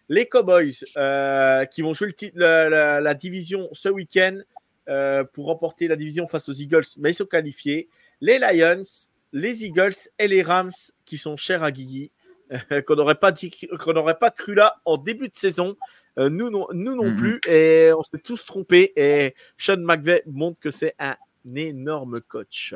[0.08, 4.38] Les Cowboys euh, qui vont jouer le la, division ce week-end.
[4.88, 7.88] Euh, pour remporter la division face aux Eagles, mais ils sont qualifiés.
[8.20, 8.82] Les Lions,
[9.32, 10.70] les Eagles et les Rams
[11.06, 12.12] qui sont chers à Guigui,
[12.86, 15.76] qu'on n'aurait pas, qu'on n'aurait pas cru là en début de saison.
[16.18, 17.16] Euh, nous, non, nous non mhm.
[17.16, 18.92] plus, et on s'est tous trompés.
[18.96, 21.16] Et Sean McVay montre que c'est un
[21.56, 22.74] énorme coach.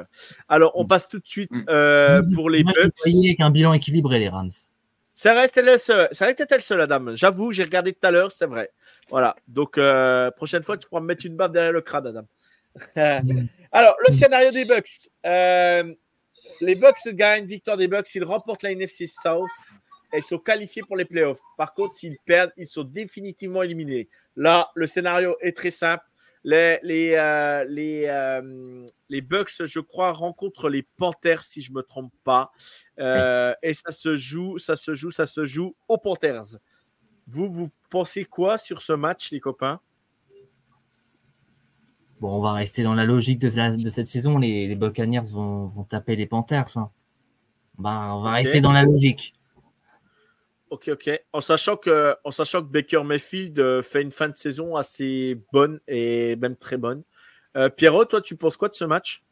[0.48, 0.88] Alors, on mhm.
[0.88, 1.64] passe tout de suite mhm.
[1.68, 2.78] euh, pour les Bucks.
[2.78, 4.50] avec un bilan équilibré, les Rams.
[5.12, 6.08] Ça reste le seul.
[6.12, 7.14] Ça reste le seul, Adam.
[7.14, 8.70] J'avoue, j'ai regardé tout à l'heure, c'est vrai.
[9.10, 9.36] Voilà.
[9.46, 12.26] Donc, euh, prochaine fois, tu pourras me mettre une barre derrière le crâne, Adam.
[13.72, 15.10] Alors, le scénario des Bucks.
[15.26, 15.94] Euh,
[16.60, 18.14] les Bucks gagnent, victoire des Bucks.
[18.14, 19.50] Ils remportent la NFC South
[20.12, 21.40] et sont qualifiés pour les playoffs.
[21.56, 24.08] Par contre, s'ils perdent, ils sont définitivement éliminés.
[24.36, 26.04] Là, le scénario est très simple.
[26.44, 26.78] Les,
[27.14, 27.64] euh,
[29.22, 32.52] Bucks, je crois, rencontrent les Panthers, si je ne me trompe pas.
[32.98, 36.58] et ça se joue, ça se joue, ça se joue aux Panthers.
[37.28, 39.80] Vous, vous pensez quoi sur ce match, les copains?
[42.20, 44.38] Bon, on va rester dans la logique de, cette saison.
[44.38, 46.76] Les, les Buccaneers vont, taper les Panthers.
[46.76, 46.90] Hein.
[47.78, 49.34] on va rester dans la logique.
[50.70, 51.10] Ok, ok.
[51.32, 55.38] En sachant que, en sachant que Baker Mayfield euh, fait une fin de saison assez
[55.52, 57.02] bonne et même très bonne.
[57.56, 59.22] Euh, Pierrot, toi, tu penses quoi de ce match?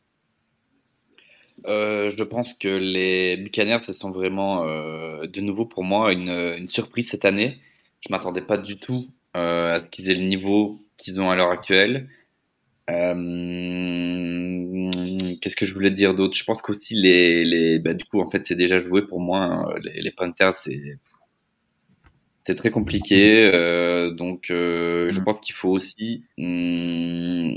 [1.67, 7.11] Euh, je pense que les Buccaneers, ce sont vraiment, de nouveau pour moi, une surprise
[7.11, 7.59] cette année.
[8.07, 11.37] Je m'attendais pas du tout euh, à ce qu'ils aient le niveau qu'ils ont à
[11.37, 12.09] l'heure actuelle.
[12.89, 13.35] Euh,
[15.41, 16.37] qu'est-ce que je voulais dire d'autre?
[16.37, 19.41] Je pense qu'aussi les, les bah, du coup en fait c'est déjà joué pour moi.
[19.43, 19.75] Hein.
[19.83, 20.99] Les, les, Panthers c'est
[22.47, 27.57] c'est très compliqué, euh, donc euh, je pense qu'il faut aussi mm,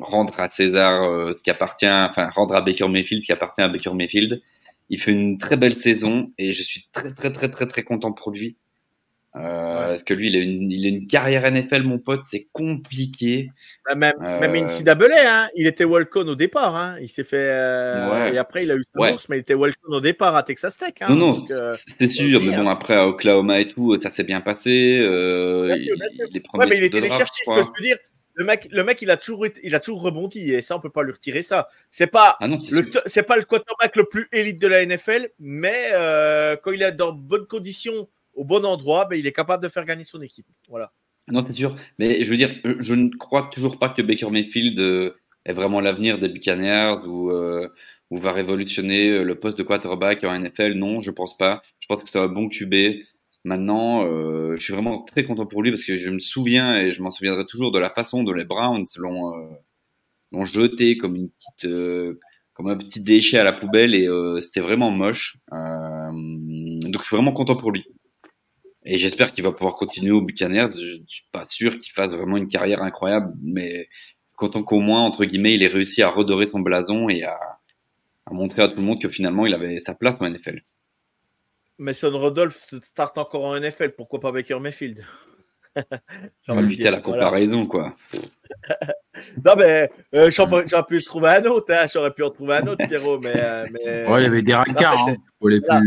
[0.00, 3.68] rendre à César ce qui appartient, enfin rendre à Baker Mayfield ce qui appartient à
[3.68, 4.40] Baker Mayfield.
[4.88, 8.12] Il fait une très belle saison et je suis très très très très très content
[8.12, 8.56] pour lui.
[9.36, 12.48] Euh, Parce que lui, il a, une, il a une carrière NFL, mon pote, c'est
[12.52, 13.50] compliqué.
[13.86, 14.40] Bah, même, euh...
[14.40, 16.74] même hein, il était Walcon au départ.
[16.74, 17.36] Hein, il s'est fait.
[17.36, 18.32] Euh...
[18.32, 19.14] Et après, il a eu sa ouais.
[19.28, 20.94] mais il était Walcon au départ à Texas Tech.
[21.00, 22.40] Hein, non, non, euh, c'est sûr.
[22.40, 22.72] mais bon, hein.
[22.72, 24.98] après, à Oklahoma et tout, ça s'est bien passé.
[25.00, 26.26] Euh, bien sûr, bien sûr.
[26.32, 27.96] Il, ouais, mais il était je veux dire.
[28.34, 30.88] Le mec, le mec, il a toujours, il a toujours rebondi et ça, on peut
[30.88, 31.68] pas lui retirer ça.
[31.90, 32.46] C'est pas, ah
[33.06, 36.92] c'est pas le quarterback le plus élite de la NFL, mais euh, quand il est
[36.92, 38.08] dans bonnes conditions
[38.40, 40.46] au bon endroit, ben, il est capable de faire gagner son équipe.
[40.70, 40.92] Voilà.
[41.28, 41.76] Non, c'est sûr.
[41.98, 45.10] Mais je veux dire, je ne crois toujours pas que Baker Mayfield euh,
[45.44, 47.68] est vraiment l'avenir des Buccaneers ou, euh,
[48.10, 50.72] va révolutionner euh, le poste de quarterback en NFL.
[50.72, 51.60] Non, je pense pas.
[51.80, 53.02] Je pense que c'est un bon QB.
[53.44, 56.92] Maintenant, euh, je suis vraiment très content pour lui parce que je me souviens et
[56.92, 61.28] je m'en souviendrai toujours de la façon dont les Browns l'ont euh, jeté comme
[61.64, 62.14] euh,
[62.68, 65.38] un petit déchet à la poubelle et euh, c'était vraiment moche.
[65.52, 66.10] Euh,
[66.82, 67.84] donc je suis vraiment content pour lui.
[68.92, 70.72] Et j'espère qu'il va pouvoir continuer au Buccaneers.
[70.72, 73.88] Je ne suis pas sûr qu'il fasse vraiment une carrière incroyable, mais
[74.36, 77.36] content qu'au moins, entre guillemets, il ait réussi à redorer son blason et à,
[78.26, 80.60] à montrer à tout le monde que finalement, il avait sa place en NFL.
[81.78, 85.04] Mason Rodolphe start encore en NFL, pourquoi pas Baker Mayfield?
[86.48, 87.00] Envie de la Voilà.
[87.00, 87.94] comparaison, quoi.
[89.44, 91.86] Non, mais euh, j'aurais j'aurais pu trouver un autre, hein.
[91.92, 93.32] j'aurais pu en trouver un autre, Pierrot, mais.
[93.34, 94.06] euh, mais...
[94.08, 94.52] Ouais, il y avait des.
[94.52, 94.64] Hein,
[95.38, 95.80] pour les Voilà.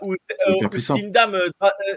[0.00, 0.90] plus...
[0.90, 0.96] Euh.
[0.96, 1.36] Stindam,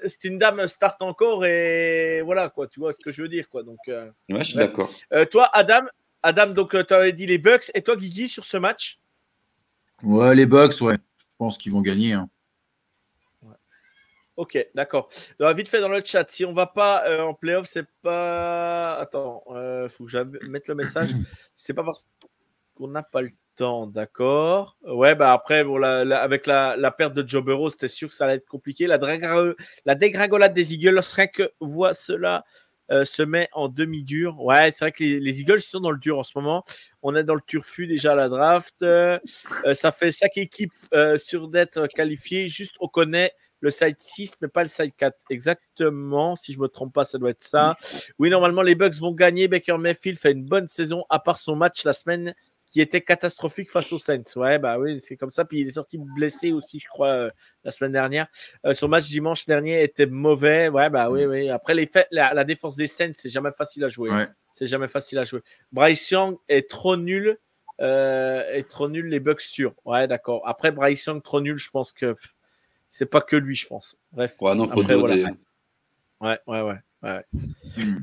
[0.05, 3.63] Stindam start encore et voilà quoi, tu vois ce que je veux dire quoi.
[3.63, 4.89] Donc, euh, Ouais, je suis d'accord.
[5.13, 5.83] euh, toi, Adam,
[6.21, 8.99] Adam, donc tu avais dit les Bucks et toi, Guigui, sur ce match?
[10.03, 10.95] Ouais, les Bucks, ouais.
[11.17, 12.13] Je pense qu'ils vont gagner.
[12.13, 12.29] hein.
[14.35, 15.09] Ok, d'accord.
[15.39, 18.95] Alors, vite fait dans le chat, si on va pas euh, en playoff, c'est pas.
[18.97, 20.17] Attends, euh, faut que je
[20.49, 21.09] mette le message.
[21.55, 22.07] C'est pas parce
[22.75, 24.75] qu'on n'a pas le temps, d'accord?
[24.81, 28.09] Ouais, bah après, bon, la- la- avec la, la perte de Joe Burrow, c'était sûr
[28.09, 28.87] que ça allait être compliqué.
[28.87, 28.97] La,
[29.95, 32.43] dégringolade des Eagles, rien que voit cela
[32.91, 34.41] euh, se met en demi-dur.
[34.41, 36.63] Ouais, c'est vrai que les, les Eagles sont dans le dur en ce moment.
[37.03, 38.81] On est dans le turfu déjà à la draft.
[38.81, 39.19] Euh,
[39.73, 42.47] ça fait cinq équipes euh, sur d'être qualifiées.
[42.47, 43.31] Juste, on connaît
[43.63, 45.17] le side 6, mais pas le side 4.
[45.29, 46.35] Exactement.
[46.35, 47.77] Si je me trompe pas, ça doit être ça.
[48.19, 49.47] Oui, normalement, les Bucks vont gagner.
[49.47, 52.35] Baker Mayfield fait une bonne saison, à part son match la semaine
[52.69, 54.23] qui était catastrophique face aux Saints.
[54.35, 55.45] Ouais, bah oui, c'est comme ça.
[55.45, 57.29] Puis il est sorti blessé aussi, je crois, euh,
[57.63, 58.27] la semaine dernière.
[58.65, 60.67] Euh, son match dimanche dernier était mauvais.
[60.67, 61.49] Ouais, bah oui, oui.
[61.49, 64.09] Après, les faits, la, la défense des Saints, c'est jamais facile à jouer.
[64.09, 64.27] Ouais.
[64.51, 65.41] C'est jamais facile à jouer.
[65.71, 67.37] Bryce Young est trop nul.
[67.79, 69.73] Euh, est trop nul, les Bucks sûrs.
[69.85, 70.41] Ouais, d'accord.
[70.47, 72.32] Après, Bryce Young, trop nul, je pense que pff,
[72.93, 73.97] c'est pas que lui, je pense.
[74.11, 74.35] Bref.
[74.39, 74.95] Ouais, non, Après.
[74.95, 75.09] Ouais,
[76.21, 76.77] ouais, ouais.
[77.01, 77.25] ouais.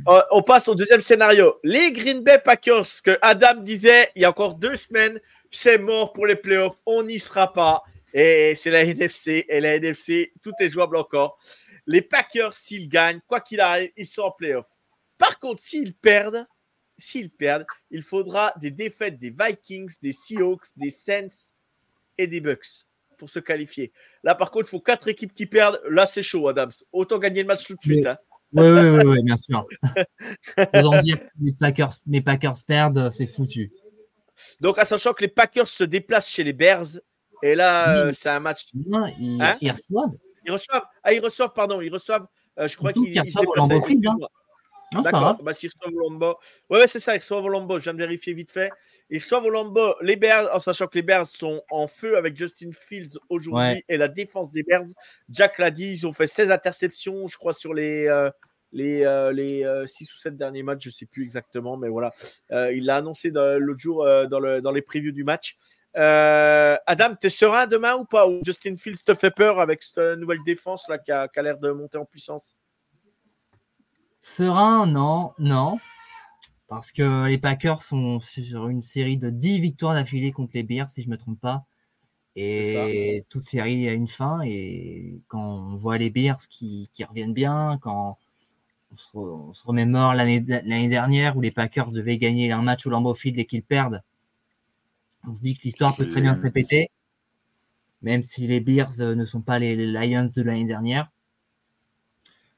[0.08, 1.60] Euh, on passe au deuxième scénario.
[1.62, 6.12] Les Green Bay Packers, que Adam disait il y a encore deux semaines, c'est mort
[6.12, 7.84] pour les playoffs, on n'y sera pas.
[8.12, 9.46] Et c'est la NFC.
[9.48, 11.38] Et la NFC, tout est jouable encore.
[11.86, 14.76] Les Packers, s'ils gagnent, quoi qu'il arrive, ils sont en playoffs.
[15.18, 16.48] Par contre, s'ils perdent,
[16.98, 21.52] s'ils perdent, il faudra des défaites des Vikings, des Seahawks, des Saints
[22.18, 22.89] et des Bucks
[23.20, 23.92] pour se qualifier.
[24.24, 25.80] Là, par contre, il faut quatre équipes qui perdent.
[25.88, 26.72] Là, c'est chaud, Adams.
[26.90, 28.06] Autant gagner le match tout de suite.
[28.06, 28.16] hein.
[28.52, 29.64] Oui, oui, oui, oui, bien sûr.
[30.74, 33.70] Autant dire que les Packers, les Packers perdent, c'est foutu.
[34.60, 36.86] Donc, à sachant que les Packers se déplacent chez les Bears,
[37.42, 37.98] et là, Oui.
[38.08, 38.62] euh, c'est un match.
[38.74, 40.10] Non, ils, Hein ils reçoivent.
[40.44, 40.84] Ils reçoivent.
[41.04, 42.26] Ah, ils reçoivent, pardon, ils reçoivent.
[42.58, 43.80] euh, je crois qu'ils se reçoivent
[44.92, 45.40] D'accord.
[45.42, 46.36] Bah, s'ils reçoivent Lambeau.
[46.68, 47.78] Ouais, ouais, c'est ça, ils reçoivent Lambeau.
[47.78, 48.70] Je viens de vérifier vite fait.
[49.08, 52.70] Ils reçoivent Lambeau les Bears, en sachant que les Bears sont en feu avec Justin
[52.72, 53.84] Fields aujourd'hui Ouais.
[53.88, 54.86] et la défense des Bears.
[55.28, 58.06] Jack l'a dit, ils ont fait 16 interceptions, je crois, sur les.
[58.06, 58.30] euh,
[58.72, 62.12] les, euh, les 6 ou 7 derniers matchs, je sais plus exactement, mais voilà.
[62.52, 65.56] Euh, il l'a annoncé l'autre jour euh, dans, le, dans les previews du match.
[65.96, 68.28] Euh, Adam, t'es serein demain ou pas?
[68.28, 71.42] Ou Justin Fields te fait peur avec cette nouvelle défense là qui a, qui a
[71.42, 72.54] l'air de monter en puissance?
[74.20, 75.78] Serein, non, non.
[76.68, 80.90] Parce que les Packers sont sur une série de 10 victoires d'affilée contre les Bears,
[80.90, 81.64] si je ne me trompe pas.
[82.36, 84.40] Et toute série a une fin.
[84.44, 85.42] Et quand
[85.72, 88.18] on voit les Bears qui, qui reviennent bien, quand
[88.92, 90.40] on se, re- on se remémore l'année
[90.88, 94.02] dernière où les Packers devaient gagner un match au Lambeau Field et qu'ils perdent,
[95.26, 96.90] on se dit que l'histoire peut très bien se répéter.
[98.02, 101.10] Même si les Bears euh, ne sont pas les Lions de l'année dernière.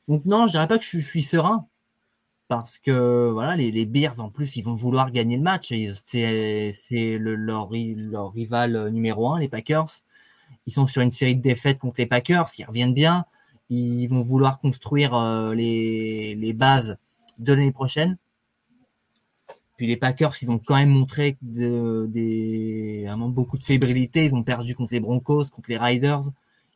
[0.08, 1.66] Donc non, je dirais pas que je, suis- serein.
[2.48, 5.72] Parce que voilà, les, Bears, en plus, ils vont vouloir gagner le match.
[6.04, 9.88] C'est c'est le- leur, ri- leur rival numéro un, les Packers.
[10.66, 12.48] Ils sont sur une série de défaites contre les Packers.
[12.58, 13.24] Ils reviennent bien.
[13.70, 16.98] Ils vont vouloir construire euh, les, bases
[17.38, 18.16] de l'année prochaine.
[19.76, 21.38] Puis les Packers, ils ont quand même montré
[23.30, 24.26] beaucoup de fébrilité.
[24.26, 26.22] Ils ont perdu contre les Broncos, contre les Riders.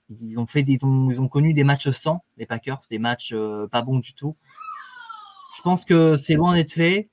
[0.09, 2.99] Ils ont fait des, ils ont, ils ont connu des matchs sans les Packers, des
[2.99, 4.37] matchs euh, pas bons du tout.
[5.57, 7.09] Je pense que c'est loin d'être fait.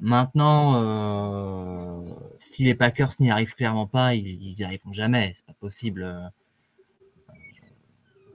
[0.00, 5.32] Maintenant, euh, si les Packers n'y arrivent clairement pas, ils, ils y arriveront jamais.
[5.36, 6.02] C'est pas possible.
[6.04, 6.20] euh,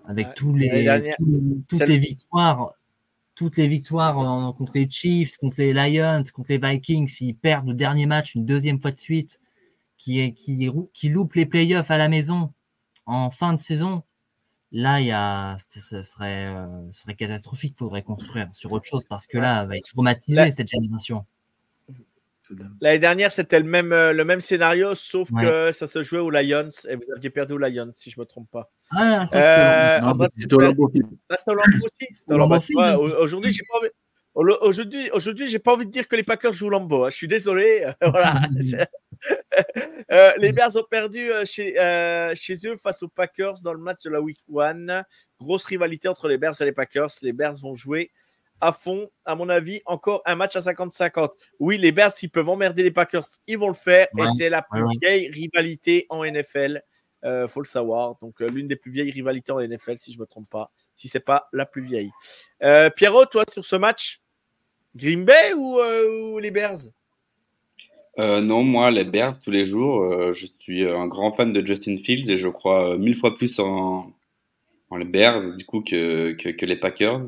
[0.05, 0.33] avec Ouais.
[0.33, 2.73] tous les, L'année dernière, tous les- toutes les victoires,
[3.35, 7.73] toutes les victoires contre les Chiefs, contre les Lions, contre les Vikings, s'ils perdent le
[7.75, 9.39] dernier match une deuxième fois de suite,
[9.97, 12.51] qui, qui, qui loupent les playoffs à la maison
[13.09, 14.03] en fin de saison,
[14.71, 17.73] Là, il y a, ce serait, euh, ce serait catastrophique.
[17.75, 20.67] Il faudrait construire sur autre chose parce que là, elle va être traumatisée Là- cette
[20.67, 21.25] génération.
[22.79, 25.43] L'année dernière, c'était le même, euh, le même scénario, sauf Ouais.
[25.43, 28.25] que ça se jouait aux Lions et vous aviez perdu aux Lions, si je me
[28.25, 28.69] trompe pas.
[28.91, 31.07] Ah, Euh, c'était au Lambeau Field.
[32.27, 32.57] Au Lambeau
[33.21, 33.89] Aujourd'hui, j'ai pas envie.
[34.35, 37.05] Au- Aujourd'hui, aujourd'hui, j'ai pas envie de dire que les Packers jouent Lambeau.
[37.05, 37.09] hein.
[37.09, 37.87] Je suis désolé.
[38.01, 38.41] voilà.
[40.11, 43.79] Euh, les Bears ont perdu euh, chez, euh, chez eux face aux Packers dans le
[43.79, 45.03] match de la Week 1.
[45.39, 47.09] Grosse rivalité entre les Bears et les Packers.
[47.21, 48.11] Les Bears vont jouer
[48.61, 51.29] à fond, à mon avis, encore un match à 50-50.
[51.59, 54.07] Oui, les Bears, s'ils peuvent emmerder les Packers, ils vont le faire.
[54.17, 56.81] et c'est la plus ouais, vieille rivalité en NFL.
[57.47, 58.15] Faut le savoir.
[58.21, 60.71] Donc, l'une des plus vieilles rivalités en NFL, si je ne me trompe pas.
[60.99, 62.11] Si c'est pas la plus vieille.
[62.61, 64.19] Euh, Pierrot, toi, sur ce match,
[64.97, 66.89] Green Bay ou, euh, ou les Bears?
[68.19, 71.65] Euh, non, moi, les Bears, tous les jours, euh, je suis un grand fan de
[71.65, 74.11] Justin Fields et je crois euh, mille fois plus en,
[74.89, 77.21] en les Bears, du coup, que, que, que les Packers.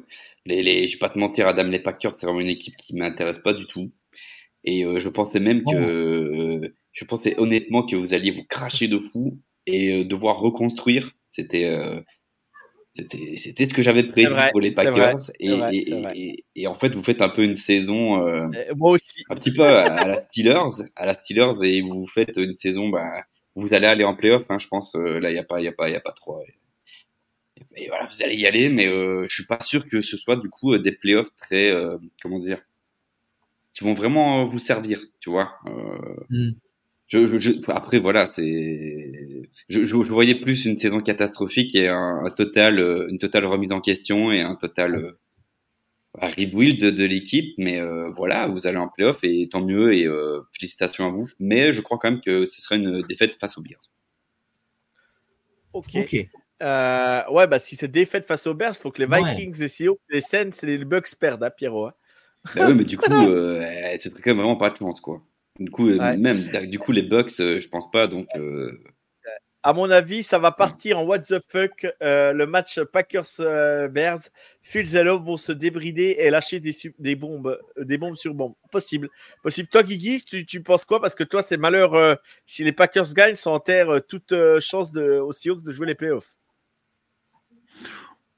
[0.46, 2.94] Les, les, je vais pas te mentir, Adam, les Packers, c'est vraiment une équipe qui
[2.98, 3.90] m'intéresse pas du tout.
[4.66, 8.90] Et euh, je pensais même que, euh, je pensais honnêtement que vous alliez vous cracher
[8.90, 11.12] de fou et euh, devoir reconstruire.
[11.30, 12.02] C'était, euh,
[12.92, 15.32] c'était, c'était ce que j'avais prévu vrai, pour les vrai, Packers.
[15.40, 16.14] et, vrai, et, c'est vrai.
[16.18, 18.26] et, et en fait, vous faites un peu une saison.
[18.28, 19.24] euh, Moi aussi.
[19.30, 22.90] un petit peu à, à la Steelers, à la Steelers et vous faites une saison,
[22.90, 23.24] bah,
[23.56, 24.96] vous allez aller en playoff, hein, je pense.
[24.96, 26.42] euh, là, il y a pas, il y a pas, il y a pas trop.
[26.42, 26.54] Et,
[27.76, 30.36] et voilà, vous allez y aller, mais euh, je suis pas sûr que ce soit
[30.38, 32.62] du coup euh, des playoffs très, euh, comment dire,
[33.74, 35.54] qui vont vraiment vous servir, tu vois.
[35.68, 36.52] Euh, Hmm.
[37.08, 38.91] je, je- je- après, voilà, c'est,
[39.70, 43.72] je, je, voyais plus une saison catastrophique et un, un total, euh, une totale remise
[43.72, 45.12] en question et un total euh,
[46.20, 49.94] un rebuild de, de l'équipe, mais euh, voilà, vous allez en playoff et tant mieux
[49.94, 51.30] et euh, félicitations à vous.
[51.40, 53.90] Mais je crois quand même que ce serait une défaite face aux Bears.
[55.74, 55.96] Ok.
[56.62, 59.24] Euh, ouais, bah si c'est défaite face aux Bears, il faut que les Ouais.
[59.34, 61.88] Vikings, les Seahawks, les Saints et les Bucks perdent, hein, Pierrot.
[61.88, 61.94] hein.
[62.56, 63.64] Bah oui, mais du coup, euh,
[63.94, 65.24] eh, ce serait quand même vraiment pas de chance, quoi.
[65.60, 66.18] Du coup, Ouais.
[66.18, 66.38] même
[66.68, 68.80] du coup les Bucks, euh, je pense pas, donc euh,
[69.64, 71.86] À mon avis, ça va partir en what the fuck.
[72.02, 74.20] euh, le match Packers-Bears.
[74.74, 78.56] Et Love vont se débrider et lâcher des, bombes, euh, des bombes sur bombes.
[78.72, 79.10] Possible.
[79.44, 79.68] Possible.
[79.70, 81.00] Toi, Guigui, tu, tu penses quoi?
[81.00, 81.94] Parce que toi, c'est malheur.
[81.94, 82.16] euh,
[82.48, 85.86] si les Packers gagnent, ça enterre euh, toute euh, chance de, aux Seahawks de jouer
[85.86, 86.32] les playoffs.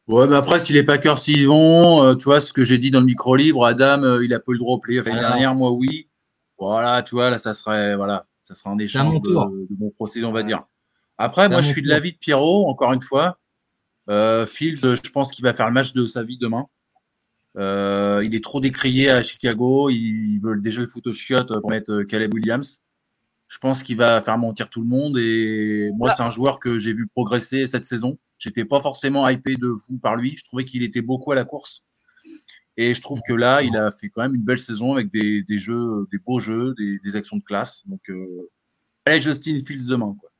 [0.08, 2.92] Ouais, mais après, si les Packers s'y vont, euh, tu vois, ce que j'ai dit
[2.92, 5.22] dans le micro libre, Adam, euh, il a pas eu le droit au playoff l'année
[5.22, 6.10] dernière, moi oui.
[6.58, 10.26] Voilà, tu vois, là, ça serait, voilà, ça serait un échange de, de bons procédés,
[10.26, 10.46] on va Ouais.
[10.46, 10.64] dire.
[11.18, 13.40] Après, moi, je suis de l'avis de Pierrot, encore une fois.
[14.10, 16.66] Euh, Fields, je pense qu'il va faire le match de sa vie demain.
[17.58, 19.90] Euh, il est trop décrié à Chicago.
[19.90, 22.82] Ils veulent déjà le foot aux chiottes pour mettre euh, Caleb Williams.
[23.48, 25.18] Je pense qu'il va faire mentir tout le monde.
[25.20, 26.16] Et moi, Ah.
[26.18, 28.18] c'est un joueur que j'ai vu progresser cette saison.
[28.40, 30.36] J'étais pas forcément hypé de fou par lui.
[30.36, 31.86] Je trouvais qu'il était beaucoup à la course.
[32.76, 35.44] Et je trouve que là, il a fait quand même une belle saison avec des,
[35.44, 37.88] des jeux, des beaux jeux, des, des actions de classe.
[37.88, 38.50] Donc, euh,
[39.06, 40.16] allez, Justin Fields demain.
[40.20, 40.32] Quoi.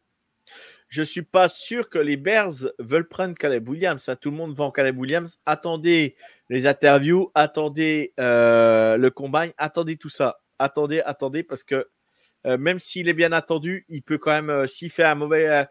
[0.94, 4.08] Je suis pas sûr que les Bears veulent prendre Caleb Williams.
[4.10, 4.16] hein.
[4.16, 5.40] Tout le monde vend Caleb Williams.
[5.44, 6.16] Attendez
[6.50, 10.38] les interviews, attendez euh, le combine, attendez tout ça.
[10.60, 11.90] Attendez, attendez, parce que
[12.46, 15.66] euh, même s'il est bien attendu, il peut quand même, euh, s'il fait un mauvais,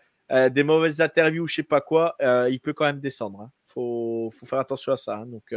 [0.50, 2.16] des mauvaises interviews, je sais pas quoi,
[2.50, 3.42] il peut quand même descendre.
[3.42, 3.52] hein.
[3.66, 5.18] Faut, faut faire attention à ça.
[5.18, 5.26] hein.
[5.26, 5.54] Donc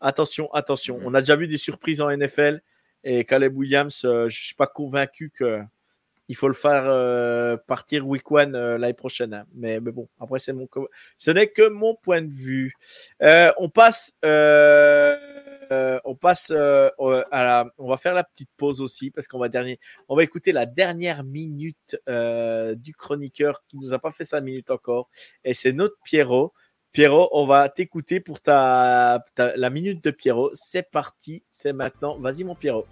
[0.00, 1.00] attention, attention.
[1.04, 2.60] On a déjà vu des surprises en NFL
[3.02, 5.60] et Caleb Williams, je suis pas convaincu que
[6.30, 9.34] il faut le faire euh, partir week one euh, l'année prochaine.
[9.34, 9.44] hein.
[9.52, 10.68] Mais, mais bon, après, c'est mon,
[11.18, 12.72] ce n'est que mon point de vue.
[13.20, 16.92] Euh, on passe, on passe à
[17.32, 20.52] la, on va faire la petite pause aussi parce qu'on va dernier, on va écouter
[20.52, 25.08] la dernière minute du chroniqueur qui nous a pas fait sa minute encore
[25.42, 26.52] et c'est notre Pierrot.
[26.92, 30.50] Pierrot, on va t'écouter pour ta- la minute de Pierrot.
[30.54, 32.18] C'est parti, c'est maintenant.
[32.18, 32.86] Vas-y mon Pierrot.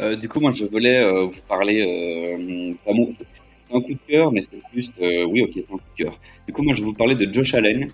[0.00, 1.82] Euh, du coup, moi, je voulais euh, vous parler.
[1.82, 2.74] Euh,
[3.12, 4.92] c'est un coup de cœur, mais c'est plus.
[5.00, 6.18] euh, oui, ok, c'est un coup de cœur.
[6.46, 7.88] Du coup, moi, je vais vous parler de Josh Allen.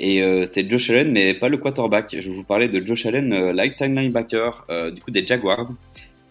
[0.00, 0.22] Et
[0.52, 2.14] c'est Josh Allen, mais pas le quarterback.
[2.16, 4.64] Je vais vous parler de Josh Allen, light linebacker,
[4.94, 5.68] du coup, des Jaguars.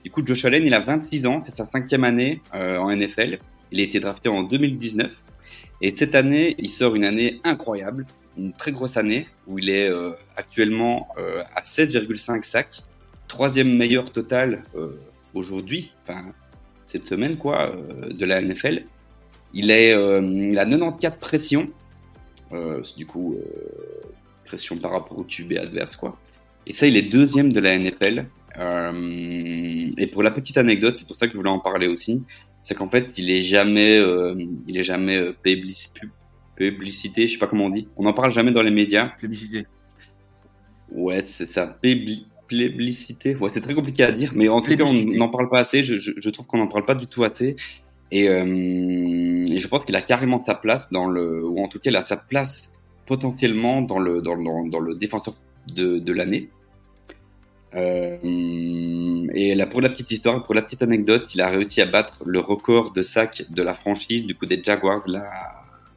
[0.06, 3.40] Du coup, Josh Allen, il a 26 ans, c'est sa cinquième année en NFL.
[3.74, 5.14] Il a été drafté en 2019.
[5.82, 8.06] Et cette année, il sort une année incroyable,
[8.38, 9.92] une très grosse année, où il est
[10.38, 11.10] actuellement
[11.54, 12.84] à 16,5 sacs
[13.28, 14.98] troisième meilleur total euh,
[15.34, 16.34] aujourd'hui, enfin
[16.86, 18.84] cette semaine quoi, euh, de la NFL.
[19.54, 21.70] Il est, euh, il a 94 pressions,
[22.96, 23.38] du coup
[24.46, 26.18] pression par rapport au QB adverse quoi.
[26.68, 28.26] Et ça, il est deuxième de la NFL.
[28.60, 32.24] Euh, et pour la petite anecdote, c'est pour ça que je voulais en parler aussi,
[32.62, 34.36] c'est qu'en fait, il est jamais, euh,
[34.68, 36.02] il est jamais euh, plébiscité,
[36.58, 37.88] publicité, je sais pas comment on dit.
[37.96, 39.10] On n'en parle jamais dans les médias.
[39.18, 39.66] Plébiscité.
[40.92, 41.78] Ouais, c'est ça.
[42.48, 43.36] Plébiscité.
[43.36, 45.84] Ouais, c'est très compliqué à dire, mais en tout cas, on n'en parle pas assez.
[45.84, 47.56] Je, je, je trouve qu'on n'en parle pas du tout assez.
[48.12, 51.80] Et, euh, et je pense qu'il a carrément sa place dans le, ou en tout
[51.80, 52.74] cas, il a sa place
[53.06, 55.36] potentiellement dans le, dans, dans, dans le défenseur
[55.68, 56.50] de, de l'année.
[57.76, 61.86] Euh, et là, pour la petite histoire, pour la petite anecdote, il a réussi à
[61.86, 65.26] battre le record de sacs de la franchise, du coup des Jaguars, là,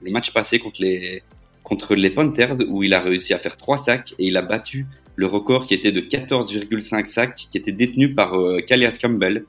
[0.02, 1.22] le match passé contre les,
[1.62, 4.86] contre les Panthers, où il a réussi à faire trois sacs et il a battu
[5.20, 9.44] le record qui était de 14,5 sacs, qui était détenu par euh, Calais Campbell.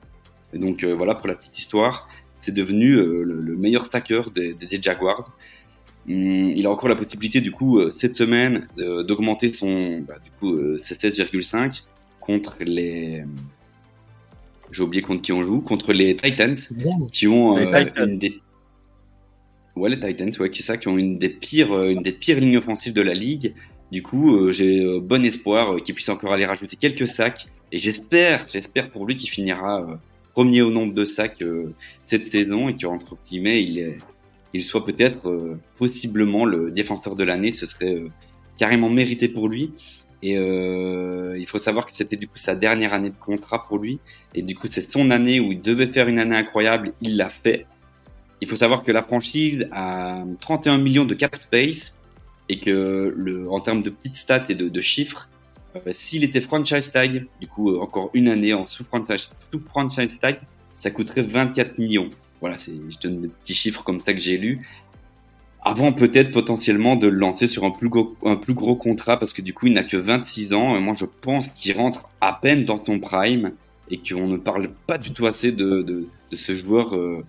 [0.54, 2.10] Et donc euh, voilà pour la petite histoire,
[2.42, 5.32] c'est devenu euh, le, le meilleur stacker des, des, des Jaguars.
[6.10, 10.16] Hum, il a encore la possibilité du coup euh, cette semaine euh, d'augmenter son bah,
[10.22, 11.84] du coup euh, ses 16,5
[12.20, 13.24] contre les
[14.72, 16.58] j'ai oublié contre qui on joue contre les Titans
[17.14, 18.10] qui ont Les euh, Titans.
[18.10, 18.42] une des
[19.78, 22.40] ouais les Titans ouais qui ça qui ont une des pires euh, une des pires
[22.42, 23.54] lignes offensives de la ligue
[23.92, 27.48] du coup euh, j'ai euh, bon espoir euh, qu'il puisse encore aller rajouter quelques sacs.
[27.72, 30.00] Et j'espère j'espère pour lui qu'il finira
[30.34, 31.44] premier au nombre de sacs
[32.02, 33.98] cette saison et qu'entre guillemets il
[34.54, 37.54] il soit peut-être possiblement le défenseur de l'année.
[37.54, 38.04] Ce serait
[38.58, 39.72] carrément mérité pour lui.
[40.22, 44.02] Et il faut savoir que c'était du coup sa dernière année de contrat pour lui.
[44.36, 46.92] Et du coup, c'est son année où il devait faire une année incroyable.
[47.00, 47.66] Il l'a fait.
[48.42, 51.96] Il faut savoir que la franchise a 31 millions de cap space
[52.52, 55.30] et que le, en termes de petites stats et de, chiffres,
[55.78, 59.60] euh, s'il était franchise tag, du coup, euh, encore une année en sous franchise, sous
[59.60, 60.42] franchise tag,
[60.76, 62.10] ça coûterait 24 millions.
[62.42, 64.68] Voilà, c'est, je donne des petits chiffres comme ça que j'ai lus.
[65.62, 69.32] Avant peut-être potentiellement de le lancer sur un plus gros, un plus gros contrat parce
[69.32, 72.34] que du coup il n'a que 26 ans et moi je pense qu'il rentre à
[72.34, 73.52] peine dans son prime
[73.92, 77.24] et qu'on ne parle pas du tout assez de, de, ce joueur euh,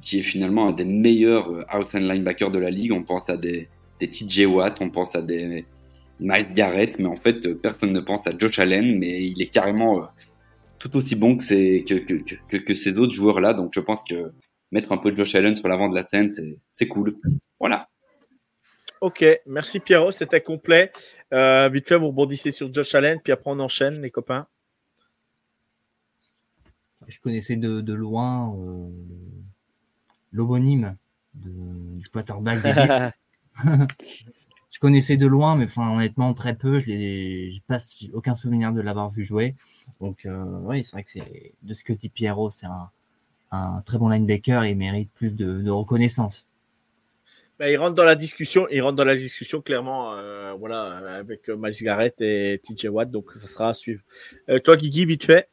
[0.00, 2.92] qui est finalement un des meilleurs outside linebackers de la ligue.
[2.92, 3.68] On pense à des,
[4.00, 5.64] des TJ Watt, on pense à des
[6.20, 9.48] Miles Garrett, mais en fait euh, personne ne pense à Josh Allen, mais il est
[9.48, 10.06] carrément euh,
[10.78, 12.14] tout aussi bon que ces, que, que,
[12.48, 13.54] que, que ces autres joueurs-là.
[13.54, 14.32] Donc je pense que
[14.72, 17.12] mettre un peu de Josh Allen sur l'avant de la scène, c'est- c'est cool.
[17.60, 17.88] Voilà.
[19.00, 20.90] Ok, merci Pierrot, c'était complet.
[21.32, 24.46] Euh, vite fait, vous rebondissez sur Josh Allen, puis après on enchaîne, les copains.
[27.06, 28.88] Je connaissais de, de loin euh,
[30.32, 30.96] l'homonyme
[31.34, 32.72] de- du quarterback des.
[34.70, 36.78] je connaissais de loin, mais enfin, honnêtement, très peu.
[36.78, 37.78] Je n'ai pas
[38.12, 39.54] aucun souvenir de l'avoir vu jouer.
[40.00, 42.90] Donc, euh, oui, c'est vrai que c'est de ce que dit Pierrot, c'est un,
[43.52, 46.46] un très bon linebacker et il mérite plus de, de reconnaissance.
[47.58, 51.48] Ben, il rentre dans la discussion, il rentre dans la discussion clairement, euh, voilà, avec
[51.48, 54.02] euh, Miles Garrett et TJ Watt, donc ça sera à suivre.
[54.48, 55.48] Euh, toi, Guigui, vite fait.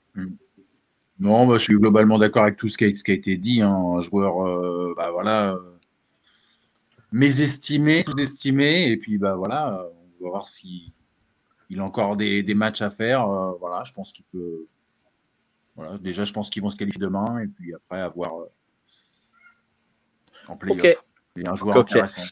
[1.19, 3.37] Non, bah, je suis globalement d'accord avec tout ce qui a, ce qui a été
[3.37, 3.61] dit.
[3.61, 3.69] hein.
[3.71, 5.59] Un joueur, euh, bah, voilà, euh,
[7.11, 9.85] mésestimé, sous-estimé, et puis bah voilà,
[10.19, 10.93] on va voir si
[11.69, 13.29] il a encore des, des matchs à faire.
[13.29, 14.65] euh, voilà, je pense qu'il peut.
[15.75, 18.51] Voilà, déjà, je pense qu'ils vont se qualifier demain, et puis après avoir euh,
[20.47, 21.03] en playoff.
[21.37, 22.23] Il un joueur intéressant.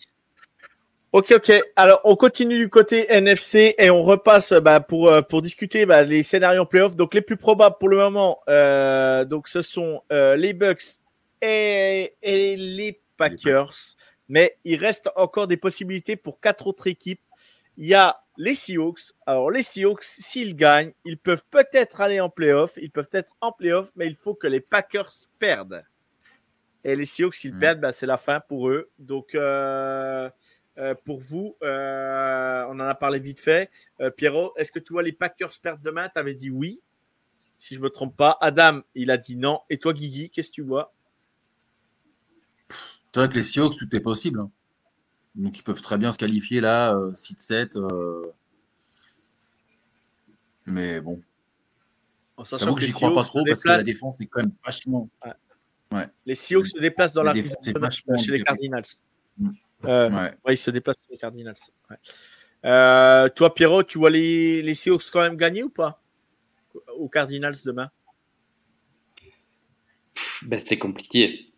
[1.11, 1.51] Ok, ok.
[1.75, 6.03] Alors, on continue du côté NFC et on repasse bah, pour, euh, pour discuter bah,
[6.03, 6.95] les scénarios en playoff.
[6.95, 10.99] Donc, les plus probables pour le moment, euh, donc ce sont euh, les Bucks
[11.41, 13.73] et, et les Packers.
[14.29, 17.21] Mais il reste encore des possibilités pour quatre autres équipes.
[17.77, 19.13] Il y a les Seahawks.
[19.25, 22.73] Alors, les Seahawks, s'ils gagnent, ils peuvent peut-être aller en playoff.
[22.77, 25.83] Ils peuvent être en playoff, mais il faut que les Packers perdent.
[26.83, 27.59] Et les Seahawks, s'ils Mm.
[27.59, 28.89] perdent, bah, c'est la fin pour eux.
[28.99, 30.29] Donc, euh,
[30.77, 33.69] euh, pour vous, euh, on en a parlé vite fait.
[34.15, 36.09] Pierrot, est-ce que tu vois les Packers perdre demain?
[36.13, 36.81] Tu avais dit oui,
[37.57, 38.37] si je me trompe pas.
[38.39, 39.61] Adam, il a dit non.
[39.69, 40.93] Et toi, Guigui, qu'est-ce que tu vois?
[43.13, 44.39] C'est vrai que les Seahawks, tout est possible.
[44.39, 44.51] hein.
[45.35, 47.77] Donc, ils peuvent très bien se qualifier là, euh, 6-7.
[47.77, 48.31] euh,
[50.65, 51.19] Mais bon,
[52.37, 53.73] En j'avoue sachant que que j'y les crois pas Seahawks se trop parce que la
[53.77, 55.09] déplacent, défense est quand même vachement.
[56.25, 58.43] les Seahawks se déplacent dans La la défense vachement chez les.
[58.43, 58.83] Cardinals.
[59.37, 59.49] Mm.
[59.85, 60.37] Euh, Ouais.
[60.45, 61.55] ouais, ils se déplacent chez les Cardinals.
[61.89, 61.97] Ouais.
[62.65, 66.01] Euh, toi, Pierrot, tu vois les, les Seahawks quand même gagner ou pas?
[66.97, 67.89] Aux Cardinals demain?
[70.43, 71.48] Ben, c'est compliqué.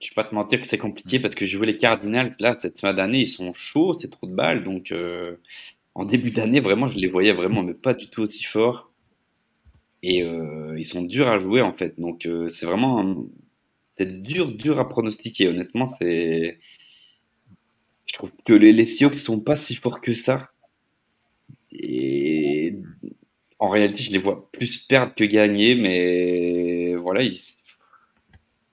[0.00, 2.54] Je vais pas te mentir que c'est compliqué parce que je vois les Cardinals là
[2.54, 4.62] cette fin d'année, ils sont chauds, c'est trop de balles.
[4.62, 5.36] Donc euh,
[5.94, 8.92] en début d'année, vraiment, je les voyais vraiment, mais pas du tout aussi forts.
[10.02, 11.98] Et euh, ils sont durs à jouer en fait.
[11.98, 13.26] Donc euh, c'est vraiment,
[13.96, 15.48] c'est dur, dur à pronostiquer.
[15.48, 16.58] Honnêtement, c'est,
[18.06, 20.50] je trouve que les, les Seahawks sont pas si forts que ça.
[21.72, 22.76] Et
[23.58, 27.38] en réalité, je les vois plus perdre que gagner, mais voilà, ils,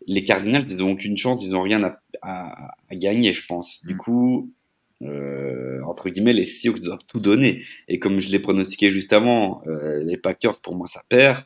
[0.08, 3.84] les Cardinals, ils n'ont aucune chance, ils n'ont rien à, à, à gagner, je pense.
[3.86, 3.98] Du Mm.
[3.98, 4.52] coup,
[5.04, 7.64] euh, entre guillemets, les Seahawks doivent tout donner.
[7.88, 11.44] Et comme je l'ai pronostiqué juste avant, euh, les Packers, pour moi, ça perd.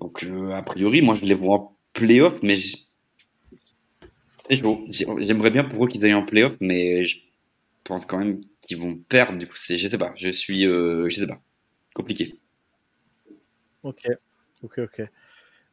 [0.00, 2.56] Donc, euh, a priori, moi, je les vois en playoff, mais
[4.48, 7.18] J'aimerais bien pour eux qu'ils aillent en playoff, mais je
[7.84, 9.38] pense quand même qu'ils vont perdre.
[9.38, 10.12] Du coup, c'est, je sais pas.
[10.16, 11.40] Je suis, euh, je sais pas.
[11.94, 12.34] Compliqué.
[13.82, 14.00] Ok,
[14.62, 15.00] ok, ok.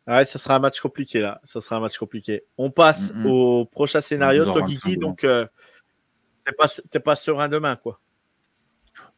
[0.08, 1.42] Ouais, ça sera un match compliqué là.
[1.44, 2.44] Ça sera un match compliqué.
[2.58, 4.44] On passe au prochain scénario.
[4.46, 4.62] Toi,
[4.96, 5.46] donc euh,
[6.46, 8.00] t'es pas, t'es pas serein demain, quoi.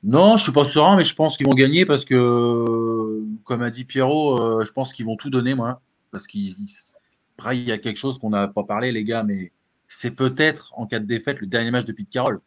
[0.03, 3.69] Non, je suis pas serein, mais je pense qu'ils vont gagner parce que, comme a
[3.69, 5.81] dit Pierrot, euh, je pense qu'ils vont tout donner, moi.
[6.11, 6.95] Parce qu'il il-
[7.37, 9.53] après, il y a quelque chose qu'on n'a pas parlé, les gars, mais
[9.87, 12.41] c'est peut-être, en cas de défaite, le dernier match de Pete Carroll.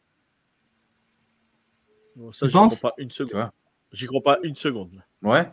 [2.16, 3.50] Bon, ça, Tu j'y crois pas une seconde.
[3.92, 5.02] J'y crois pas une seconde.
[5.22, 5.50] Ouais?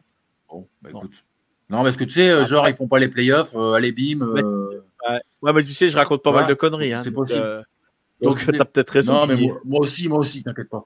[0.49, 1.23] Bon, bah écoute.
[1.69, 4.21] Non, parce que tu sais, euh, genre, ils font pas les playoffs, euh, allez, bim.
[4.21, 4.81] euh,
[5.41, 5.53] Ouais.
[5.53, 6.93] Mais tu sais, je raconte pas Ouais, mal de conneries.
[6.93, 7.41] Hein, c'est possible.
[7.43, 7.61] euh,
[8.21, 9.13] donc, Donc, t'as peut-être raison.
[9.13, 10.83] Non, mais moi, moi aussi, moi aussi, t'inquiète pas.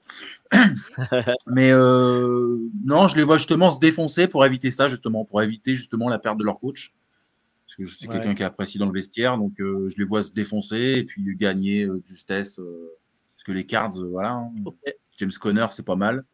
[1.48, 5.74] mais euh, non, je les vois justement se défoncer pour éviter ça, justement, pour éviter
[5.74, 6.94] justement la perte de leur coach.
[7.66, 8.14] Parce que je suis Ouais.
[8.14, 11.34] quelqu'un qui apprécie dans le vestiaire, donc euh, je les vois se défoncer et puis
[11.36, 12.56] gagner de justesse.
[12.56, 14.30] parce que les cards, voilà.
[14.32, 14.52] hein.
[15.18, 16.24] James Conner, c'est pas mal.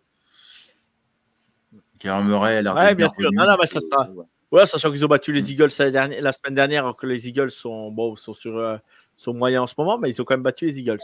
[1.98, 3.30] Kyler Murray a l'air Ouais, bien bien sûr.
[3.32, 4.24] Non, non, mais ça sera- ouais.
[4.52, 7.28] Ouais, sachant qu'ils ont battu les Eagles la, dernière- la semaine dernière, alors que les
[7.28, 8.76] Eagles sont, bon, sont, sur, euh,
[9.16, 10.98] sont moyens en ce moment, mais ils ont quand même battu les Eagles.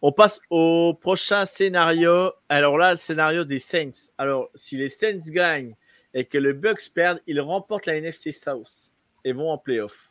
[0.00, 2.32] On passe au prochain scénario.
[2.48, 4.10] Alors là, le scénario des Saints.
[4.16, 5.74] Alors, si les Saints gagnent
[6.14, 8.92] et que les Bucks perdent, ils remportent la NFC South
[9.24, 10.10] et vont en playoff.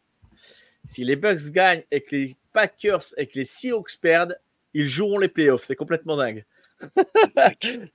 [0.84, 4.40] Si les Bucks gagnent et que les Packers et que les Seahawks perdent,
[4.76, 5.64] ils joueront les playoffs.
[5.64, 6.46] C'est complètement dingue.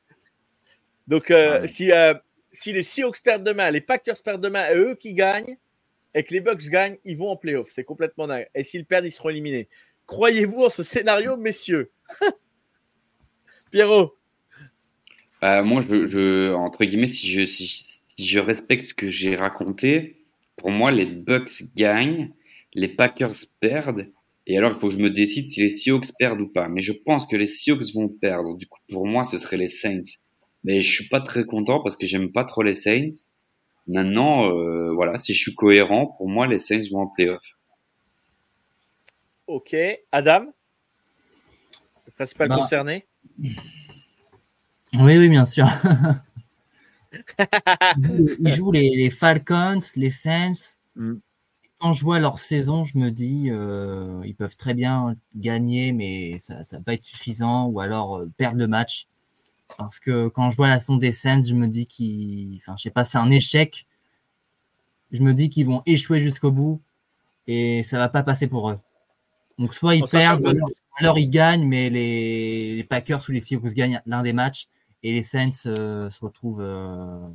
[1.06, 1.66] Donc, euh, Ouais.
[1.66, 2.14] si, euh,
[2.52, 5.56] si les Seahawks perdent demain, les Packers perdent demain eux qui gagnent,
[6.14, 7.68] et que les Bucks gagnent, ils vont en playoff.
[7.70, 8.46] C'est complètement dingue.
[8.54, 9.68] Et s'ils perdent, ils seront éliminés.
[10.06, 11.90] Croyez-vous en ce scénario, messieurs?
[13.70, 14.14] Pierrot?
[15.40, 20.22] Bah, moi, je, entre guillemets, si je, si je respecte ce que j'ai raconté,
[20.56, 22.30] pour moi, les Bucks gagnent,
[22.74, 24.08] les Packers perdent,
[24.46, 26.68] et alors il faut que je me décide si les Seahawks perdent ou pas.
[26.68, 28.56] Mais je pense que les Seahawks vont perdre.
[28.56, 30.02] Du coup, pour moi, ce serait les Saints.
[30.64, 33.10] Mais je suis pas très content parce que j'aime pas trop les Saints.
[33.88, 37.42] Maintenant, euh, voilà, si je suis cohérent, pour moi, les Saints vont en playoff.
[39.48, 39.74] Ok.
[40.12, 40.46] Adam?
[42.06, 42.56] Le principal Bah.
[42.56, 43.06] concerné?
[43.40, 43.56] Oui,
[45.18, 45.66] oui, bien sûr.
[48.38, 50.76] Ils jouent les, les Falcons, les Saints.
[50.96, 51.14] Mm.
[51.78, 56.38] Quand je vois leur saison, je me dis, euh, ils peuvent très bien gagner, mais
[56.38, 59.08] ça ne va pas être suffisant, ou alors euh, perdre le match.
[59.78, 62.82] Parce que quand je vois la saison des Saints, je me dis qu'ils, enfin, je
[62.84, 63.86] sais pas, c'est un échec.
[65.10, 66.80] Je me dis qu'ils vont échouer jusqu'au bout
[67.46, 68.78] et ça va pas passer pour eux.
[69.58, 73.40] Donc soit ils En perdent, alors, alors ils gagnent, mais les, les Packers ou les
[73.40, 74.68] Seahawks gagnent l'un des matchs
[75.02, 77.28] et les Saints euh, se retrouvent euh,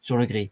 [0.00, 0.50] sur le gris.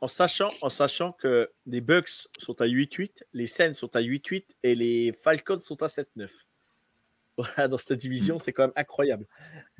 [0.00, 4.44] en sachant, en sachant que les Bucks sont à 8-8, les Saints sont à 8-8
[4.62, 6.28] et les Falcons sont à 7-9.
[7.36, 9.26] Voilà, dans cette division, c'est quand même incroyable.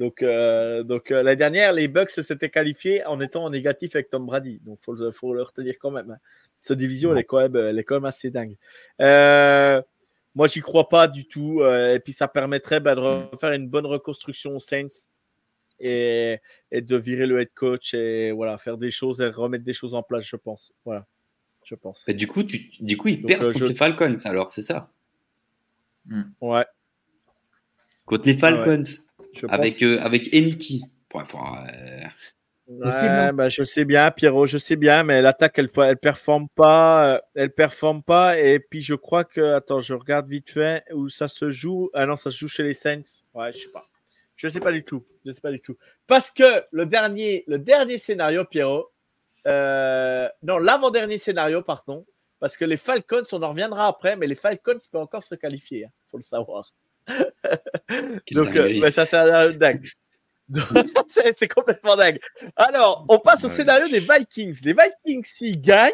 [0.00, 4.10] Donc, euh, donc euh, la dernière, les Bucks s'étaient qualifiés en étant en négatif avec
[4.10, 4.60] Tom Brady.
[4.64, 6.10] Donc, faut, le- faut le retenir quand même.
[6.10, 6.18] hein.
[6.58, 8.56] Cette division, elle est quand même, elle est quand même assez dingue.
[9.00, 9.80] Euh,
[10.34, 11.60] moi, j'y crois pas du tout.
[11.60, 15.06] euh, et puis, ça permettrait bah, de refaire une bonne reconstruction aux Saints
[15.78, 16.40] et,
[16.72, 19.94] et de virer le head coach et voilà, faire des choses et remettre des choses
[19.94, 20.72] en place, je pense.
[20.84, 21.06] Voilà,
[21.64, 22.08] je pense.
[22.08, 24.50] Et du coup, tu, du coup, ils Donc, perdent euh, contre je- les Falcons, alors
[24.50, 24.90] c'est ça?
[26.40, 26.64] Ouais,
[28.06, 28.84] Contre les Falcons,
[29.48, 30.84] avec, euh, avec Eniki.
[31.14, 32.00] Euh,
[32.66, 37.14] Ouais, bah, je sais bien, Pierrot, je sais bien, mais l'attaque, elle, elle performe pas,
[37.14, 38.38] euh, elle performe pas.
[38.38, 41.90] Et puis, je crois que, attends, je regarde vite fait où ça se joue.
[41.92, 43.22] Ah non, ça se joue chez les Saints.
[43.34, 43.86] Ouais, je sais pas.
[44.36, 45.04] Je sais pas du tout.
[45.26, 45.76] Je sais pas du tout.
[46.06, 48.90] Parce que le dernier, le dernier scénario, Pierrot,
[49.46, 52.06] euh, non, l'avant-dernier scénario, pardon,
[52.40, 55.84] parce que les Falcons, on en reviendra après, mais les Falcons peuvent encore se qualifier,
[55.84, 56.72] hein, faut le savoir.
[58.32, 59.88] Donc, euh, bah, ça, c'est un- dingue.
[61.08, 62.18] C'est c'est complètement dingue.
[62.54, 63.54] Alors, on passe au Ouais.
[63.54, 64.60] scénario des Vikings.
[64.64, 65.92] Les Vikings, s'ils gagnent,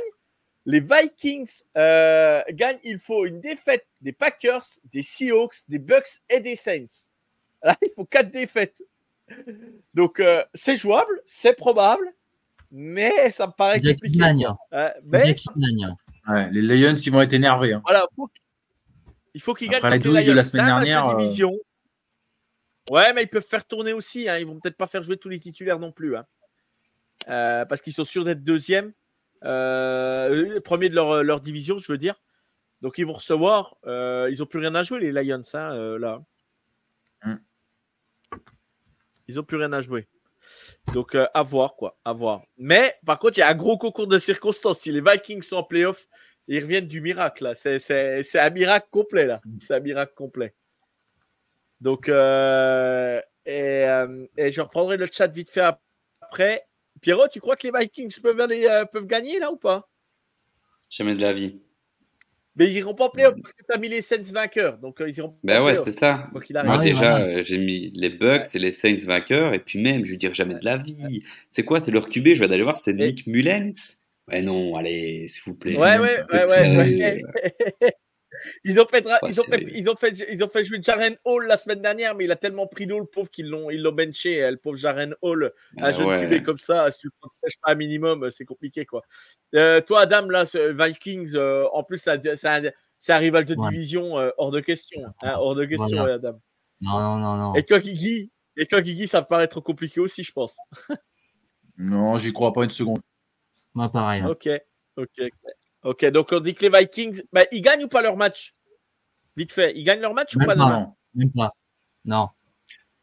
[0.66, 6.40] les Vikings euh, gagnent, il faut une défaite des Packers, des Seahawks, des Bucks et
[6.40, 7.06] des Saints.
[7.62, 8.82] Là, il faut quatre défaites.
[9.94, 12.04] Donc, euh, c'est jouable, c'est probable,
[12.72, 14.18] mais ça me paraît compliqué.
[14.18, 14.48] gagne.
[14.72, 15.94] Euh, mais Jack gagne.
[16.28, 17.72] Ouais, les Lions, ils vont être énervés.
[17.74, 17.82] hein.
[17.84, 18.28] voilà, faut
[19.34, 19.82] il faut qu'ils gagnent.
[19.82, 21.56] La douille de la semaine dernière, euh, division.
[22.90, 24.28] Ouais, mais ils peuvent faire tourner aussi.
[24.28, 24.38] Hein.
[24.38, 26.16] Ils vont peut-être pas faire jouer tous les titulaires non plus.
[26.16, 26.26] hein.
[27.28, 28.92] Euh, parce qu'ils sont sûrs d'être deuxième.
[29.44, 32.20] Euh, premier de leur, leur division, je veux dire.
[32.82, 33.76] Donc ils vont recevoir.
[33.86, 36.22] ils ont plus rien à jouer les Lions hein, là.
[37.24, 37.34] Mm.
[39.28, 40.08] Ils ont plus rien à jouer.
[40.94, 42.42] Donc à voir quoi, à voir.
[42.56, 44.80] Mais par contre il y a un gros concours de circonstances.
[44.80, 46.08] Si les Vikings sont en playoff,
[46.56, 47.54] ils reviennent du miracle là.
[47.54, 49.40] C'est, c'est, c'est un miracle complet là.
[49.60, 50.54] C'est un miracle complet.
[51.80, 55.64] Donc euh, et, euh, et je reprendrai le chat vite fait
[56.20, 56.62] après.
[57.00, 59.88] Pierrot, tu crois que les Vikings peuvent, aller, euh, peuvent gagner là ou pas?
[60.90, 61.60] Jamais de la vie.
[62.56, 64.76] Mais ils iront pas en playoff parce que tu as mis les Saints vainqueurs.
[64.78, 66.28] Donc euh, ils iront pas Ben en ouais, c'est ça.
[66.32, 70.04] Moi, Ah déjà, euh, j'ai mis les Bucks et les Saints vainqueurs, et puis même,
[70.04, 71.22] je veux dire, jamais de la vie.
[71.48, 71.78] C'est quoi?
[71.78, 73.99] C'est leur QB, je vais aller voir, c'est Et- Nick Mullens
[74.30, 75.76] Ouais, non, allez, s'il vous plaît.
[75.76, 77.94] Ouais, ouais, ouais, ouais, C'est- ouais.
[78.64, 81.14] Ils ont, fait, Ouais, ils, ont fait, ils, ont fait, ils ont fait jouer Jaren
[81.26, 83.82] Hall la semaine dernière, mais il a tellement pris d'eau, le pauvre, qu'ils l'ont, ils
[83.82, 84.42] l'ont benché.
[84.42, 86.42] euh, Le pauvre Jaren Hall, un Ah jeune ouais.
[86.42, 88.86] Comme ça, si tu ne protèges pas un minimum, euh, c'est compliqué.
[88.86, 89.02] quoi.
[89.54, 93.68] Euh, toi, Adam, là, ce Vikings, euh, en plus, ça- c'est un, rival de Ouais.
[93.68, 95.02] division euh, hors de question.
[95.22, 96.14] hein, hors de question, Voilà.
[96.14, 96.40] Adam.
[96.80, 97.54] Non, non, non, non.
[97.56, 100.56] Et toi, Guigui, et toi, Guigui, ça me paraît trop compliqué aussi, je pense.
[101.76, 103.00] Non, j'y crois pas une seconde.
[103.74, 104.22] Moi, pareil.
[104.22, 104.28] hein.
[104.28, 104.48] Ok,
[104.96, 105.30] ok,
[105.82, 106.04] ok.
[106.06, 108.54] Donc on dit que les Vikings, bah, ils gagnent ou pas leur match?
[109.36, 110.94] Vite fait, ils gagnent leur match ou pas Non.
[111.14, 111.54] Même pas.
[112.04, 112.28] Non.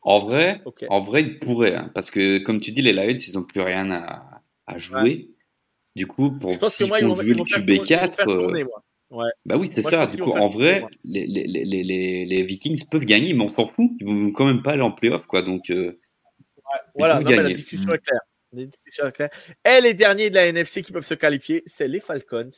[0.02, 3.38] En vrai, en vrai, ils pourraient, hein, parce que, comme tu dis, les Lions, ils
[3.38, 5.32] ont plus rien à, à jouer.
[5.98, 7.66] Du coup, pour Je pense que s'ils moi, ils vont, jouer ils le vont faire
[7.66, 8.64] tourner, ils vont QB4, faire euh,
[9.10, 9.30] moi.
[9.46, 10.06] bah oui, c'est ça.
[10.06, 13.66] Du coup, en vrai, tourner, les, les, les, les, Vikings peuvent gagner, mais on s'en
[13.66, 13.90] fout.
[14.00, 15.42] Ils vont quand même pas aller en playoff, quoi.
[15.42, 16.00] Donc, euh,
[16.96, 18.22] Voilà, non, mais la discussion est claire.
[18.54, 22.50] Et les derniers de la NFC qui peuvent se qualifier, c'est les Falcons.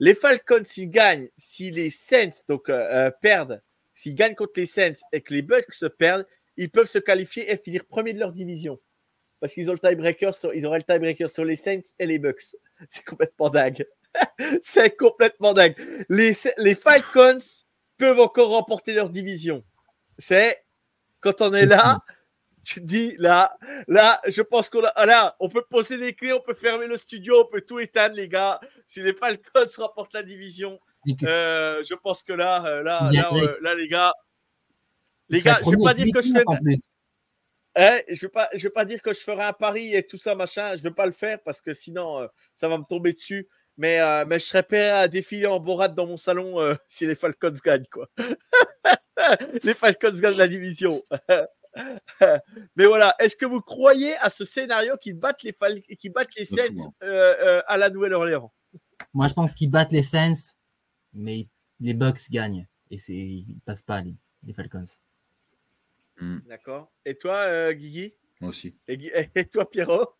[0.00, 3.62] Les Falcons, s'ils gagnent, si les Saints donc, euh, euh, perdent,
[3.94, 7.50] s'ils gagnent contre les Saints et que les Bucks se perdent, ils peuvent se qualifier
[7.50, 8.80] et finir premier de leur division.
[9.40, 12.18] Parce qu'ils ont le tiebreaker, sur- ils auraient le tiebreaker sur les Saints et les
[12.18, 12.56] Bucks.
[12.90, 13.84] C'est complètement dingue.
[14.62, 15.74] c'est complètement dingue.
[16.08, 17.38] Les, les Falcons
[17.98, 19.64] peuvent encore remporter leur division.
[20.18, 20.64] C'est
[21.20, 22.00] quand on est là,
[22.68, 26.12] tu te dis là, là, je pense qu'on a, ah là, on peut poser les
[26.12, 28.60] clés, on peut fermer le studio, on peut tout éteindre, les gars.
[28.86, 30.78] Si les Falcons remportent la division,
[31.22, 34.12] euh, je pense que là, euh, là, euh, là, les gars,
[35.30, 36.44] les gars, je vais pas dire que je fais,
[37.74, 40.18] hein, je vais pas, je vais pas dire que je ferai un pari et tout
[40.18, 40.76] ça machin.
[40.76, 43.48] Je vais pas le faire parce que sinon, euh, ça va me tomber dessus.
[43.78, 46.56] Mais, mais je serais prêt à défiler en borade dans mon salon
[46.88, 48.10] si les Falcons gagnent quoi.
[49.62, 51.02] les Falcons gagnent la division.
[52.76, 56.34] mais voilà, est-ce que vous croyez à ce scénario qu'ils battent les Fal- qu'ils battent
[56.36, 58.52] les Saints euh, euh, à la Nouvelle-Orléans?
[59.14, 60.54] Moi, je pense qu'ils battent les Saints,
[61.14, 61.48] mais
[61.80, 62.66] les Bucks gagnent.
[62.90, 64.14] Et c'est, ils passent pas, les,
[64.44, 64.84] les Falcons.
[66.46, 66.90] D'accord.
[67.04, 68.14] Et toi, euh, Guigui?
[68.40, 68.74] Moi aussi.
[68.88, 70.14] et, toi, Pierrot?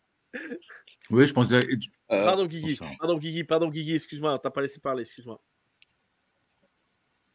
[1.09, 1.49] Oui, je pense.
[1.49, 2.77] que- euh, Pardon, Guigui.
[2.99, 3.43] Pardon, Guigui.
[3.43, 3.95] Pardon, Guigui.
[3.95, 5.01] Excuse-moi, t'as pas laissé parler.
[5.01, 5.41] Excuse-moi.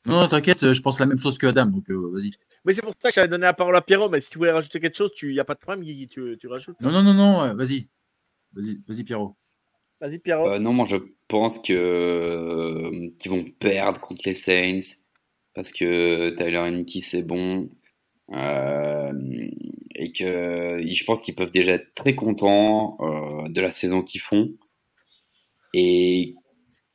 [0.06, 2.32] Non, t'inquiète, je pense la même chose que Adam, donc euh, vas-y.
[2.64, 4.08] Mais c'est pour ça que j'avais donné la parole à Pierrot.
[4.08, 6.08] Mais si tu voulais rajouter quelque chose, il n'y a pas de problème, Guigui.
[6.08, 6.80] Tu, tu rajoutes.
[6.80, 7.88] Non, non, non, non, euh, vas-y.
[8.52, 9.36] Vas-y, vas-y, Pierrot.
[10.00, 10.48] Vas-y, Pierrot.
[10.48, 10.96] Euh, non, moi je
[11.28, 14.98] pense que euh, qu'ils vont perdre contre les Saints
[15.54, 17.70] parce que Tyler Heineke c'est bon
[18.32, 19.12] euh,
[19.94, 24.20] et que je pense qu'ils peuvent déjà être très contents euh, de la saison qu'ils
[24.20, 24.52] font.
[25.72, 26.34] Et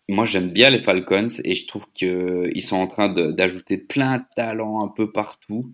[0.09, 4.19] moi j'aime bien les Falcons et je trouve que ils sont en train d'ajouter plein
[4.19, 5.73] de talents un peu partout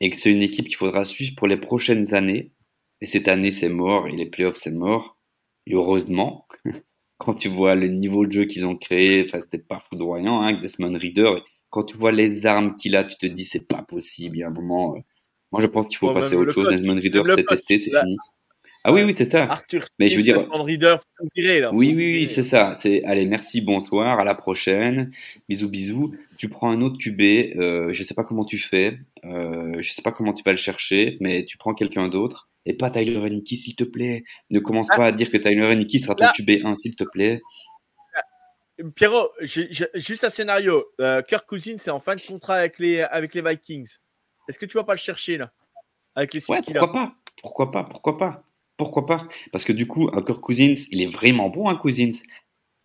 [0.00, 2.52] et que c'est une équipe qu'il faudra suivre pour les prochaines années.
[3.00, 5.18] Et cette année c'est mort et les playoffs c'est mort.
[5.66, 6.46] Et heureusement,
[7.18, 10.48] quand tu vois le niveau de jeu qu'ils ont créé, enfin, c'était pas foudroyant, hein,
[10.48, 11.44] avec Desmond Reader.
[11.70, 14.36] Quand tu vois les armes qu'il a, tu te dis, c'est pas possible.
[14.36, 15.00] Il y a un moment, euh,
[15.52, 16.68] moi, je pense qu'il faut passer à autre chose.
[16.68, 18.16] coach, Desmond Reader, coach, testé, c'est fini.
[18.84, 19.44] Ah oui, oui, c'est ça.
[19.44, 21.70] Arthur mais je veux dire- Reader, tout virer, là.
[21.74, 22.72] Oui, oui, oui, c'est ça.
[22.74, 25.10] C'est, allez, merci, bonsoir, à la prochaine.
[25.48, 26.14] Bisous, bisous.
[26.38, 30.02] Tu prends un autre QB, euh, je sais pas comment tu fais, euh, je sais
[30.02, 32.48] pas comment tu vas le chercher, mais tu prends quelqu'un d'autre.
[32.66, 34.24] Et pas Tyler Heineke, s'il te plaît.
[34.50, 34.96] Ne commence Ah.
[34.96, 36.32] pas à dire que Tyler Heineke sera ton Là.
[36.36, 37.40] QB1, s'il te plaît.
[38.94, 40.84] Pierrot, juste un scénario.
[41.00, 43.96] Euh, Kirk Cousins est en fin de contrat avec les, avec les Vikings.
[44.48, 45.50] Est-ce que tu vas pas le chercher, là?
[46.14, 47.12] Avec les Ouais, pourquoi pas?
[47.42, 47.84] Pourquoi pas?
[47.84, 48.44] Pourquoi pas?
[48.78, 49.28] Pourquoi pas?
[49.52, 52.12] Parce que du coup, un Kirk Cousins, il est vraiment bon, un Cousins.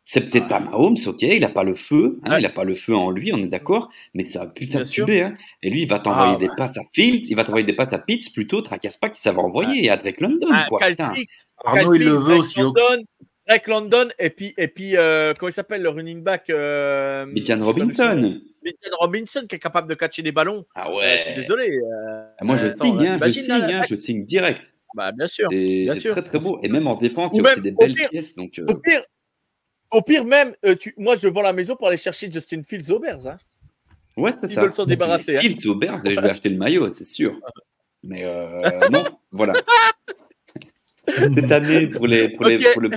[0.06, 2.42] C'est peut-être pas Mahomes, ok, il a pas le feu, hein, Ouais.
[2.42, 4.84] il a pas le feu en lui, on est d'accord, mais c'est un putain de.
[4.90, 5.38] QB, hein.
[5.62, 7.94] Et lui, il va t'envoyer Ah, des passes à Fields, il va t'envoyer des passes
[7.94, 10.80] à Pitts, plutôt, tracasse pas qui ça va envoyer, et à Drake London, Ah, quoi,
[10.86, 11.14] putain.
[11.64, 12.60] Arnaud, le veut Drake aussi.
[12.60, 12.64] oh.
[12.76, 13.04] London,
[13.48, 17.26] Drake London, et puis, et puis euh, comment il s'appelle, le running back euh.
[17.62, 18.40] Robinson.
[18.62, 20.66] Bijan Robinson, qui est capable de catcher des ballons.
[20.76, 21.18] Ah Euh, ouais.
[21.18, 21.70] je suis désolé.
[21.78, 24.73] euh, Ah, Moi, je attends, signe, hein, je signe, hein, je signe direct.
[24.94, 25.48] Bah, bien sûr.
[25.52, 26.60] C'est très très beau.
[26.64, 28.60] Et même en défense, il y a des au belles pire- pièces, donc.
[28.60, 29.02] euh, Au pire,
[29.92, 30.94] Au pire, même, euh, tu...
[30.98, 33.26] moi, je vends la maison pour aller chercher Justin Fields aux Bears.
[33.28, 33.38] Hein.
[34.18, 34.62] Ouais, c'est Ils ça.
[34.62, 35.38] veulent s'en débarrasser.
[35.38, 35.40] hein.
[35.42, 37.40] Fields au Bears, je vais acheter le maillot, c'est sûr.
[38.04, 38.62] Mais euh,
[38.92, 39.54] non, voilà.
[41.08, 42.90] Cette année, pour les, pour les, pour le-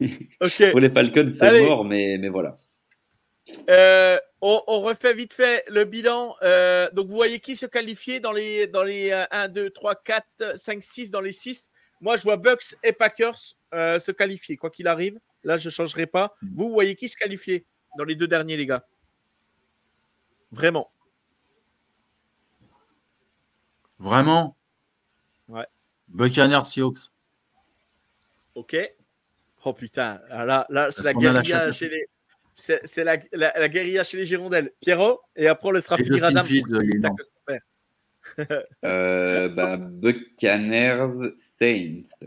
[0.70, 2.54] pour les Falcons, c'est mort, mais, mais voilà.
[3.70, 6.36] Euh, on, on refait vite fait le bilan.
[6.42, 9.94] Euh, donc, vous voyez qui se qualifier dans les, dans les euh, 1, 2, 3,
[9.96, 11.70] 4, 5, 6, dans les 6
[12.00, 13.38] Moi, je vois Bucks et Packers
[13.74, 15.18] euh, se qualifier, quoi qu'il arrive.
[15.44, 16.34] Là, je ne changerai pas.
[16.42, 17.66] Vous, vous voyez qui se qualifier
[17.96, 18.86] dans les deux derniers, les gars?
[20.52, 20.90] Vraiment.
[23.98, 24.56] Vraiment?
[25.48, 25.66] Ouais.
[26.08, 27.10] Buccaneers Seahawks.
[28.54, 28.76] OK
[29.64, 31.72] Oh putain, Ah, là, là c'est la chatte.
[31.74, 32.08] chez les.
[32.60, 34.72] C'est la, la, la guérilla chez les Girondelles.
[34.80, 36.42] Pierrot, et après on laissera Et finir Justin Adam.
[36.42, 37.18] Fields, pour qu'il il est tacle énorme.
[37.24, 37.60] son père.
[38.84, 42.26] Euh, bah, Buccaneers Saints.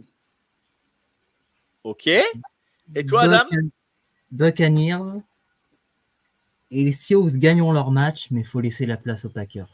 [1.83, 2.07] OK.
[2.07, 3.69] Et toi, Adam Buccan-
[4.31, 5.21] Buccaneers.
[6.71, 9.69] Et les Seahawks gagneront leur match, mais il faut laisser la place aux Packers.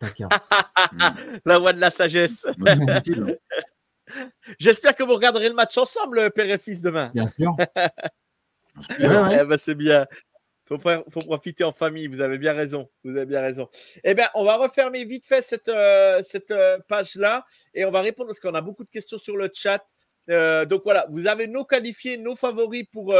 [0.00, 0.28] Packers.
[1.46, 2.46] La voix de la sagesse.
[2.58, 3.38] Utile.
[4.58, 7.10] J'espère que vous regarderez le match ensemble, père et fils, demain.
[7.14, 7.56] Bien sûr.
[8.76, 9.38] Ouais, ouais.
[9.40, 10.06] Eh ben, c'est bien.
[10.66, 12.06] Faut, faut profiter en famille.
[12.06, 12.88] Vous avez bien raison.
[13.04, 13.68] Vous avez bien raison.
[14.02, 17.44] Eh bien, on va refermer vite fait cette, euh, cette euh, page-là
[17.74, 19.84] et on va répondre parce qu'on a beaucoup de questions sur le chat.
[20.30, 23.14] Euh, donc voilà, vous avez nos qualifiés, nos favoris pour,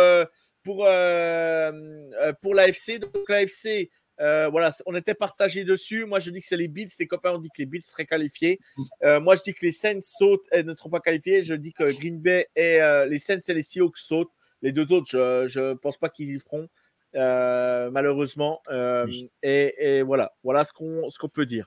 [0.63, 0.77] pour,
[2.41, 2.99] pour l'AFC.
[2.99, 3.91] Donc l'AFC,
[4.21, 6.05] euh, voilà, on était partagé dessus.
[6.05, 6.89] Moi, je dis que c'est les Bills.
[6.99, 8.61] Les copains ont dit que les Bills seraient qualifiés.
[9.03, 11.43] Euh, moi, je dis que les Saints sautent et ne seront pas qualifiés.
[11.43, 14.33] Je dis que Green Bay et euh, les Saints et les Seahawks sautent.
[14.65, 15.07] Les deux autres,
[15.47, 16.67] je ne pense pas qu'ils y feront,
[17.15, 18.61] euh, malheureusement.
[18.71, 19.31] Euh, Oui.
[19.43, 21.67] et, et voilà, voilà ce qu'on peut dire.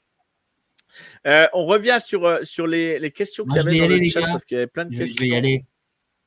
[1.28, 4.02] Euh, on revient sur, sur les, les questions qu'il y je avait dans aller, le
[4.02, 5.22] les chat parce qu'il y avait plein de Je, je questions.
[5.22, 5.64] vais y aller.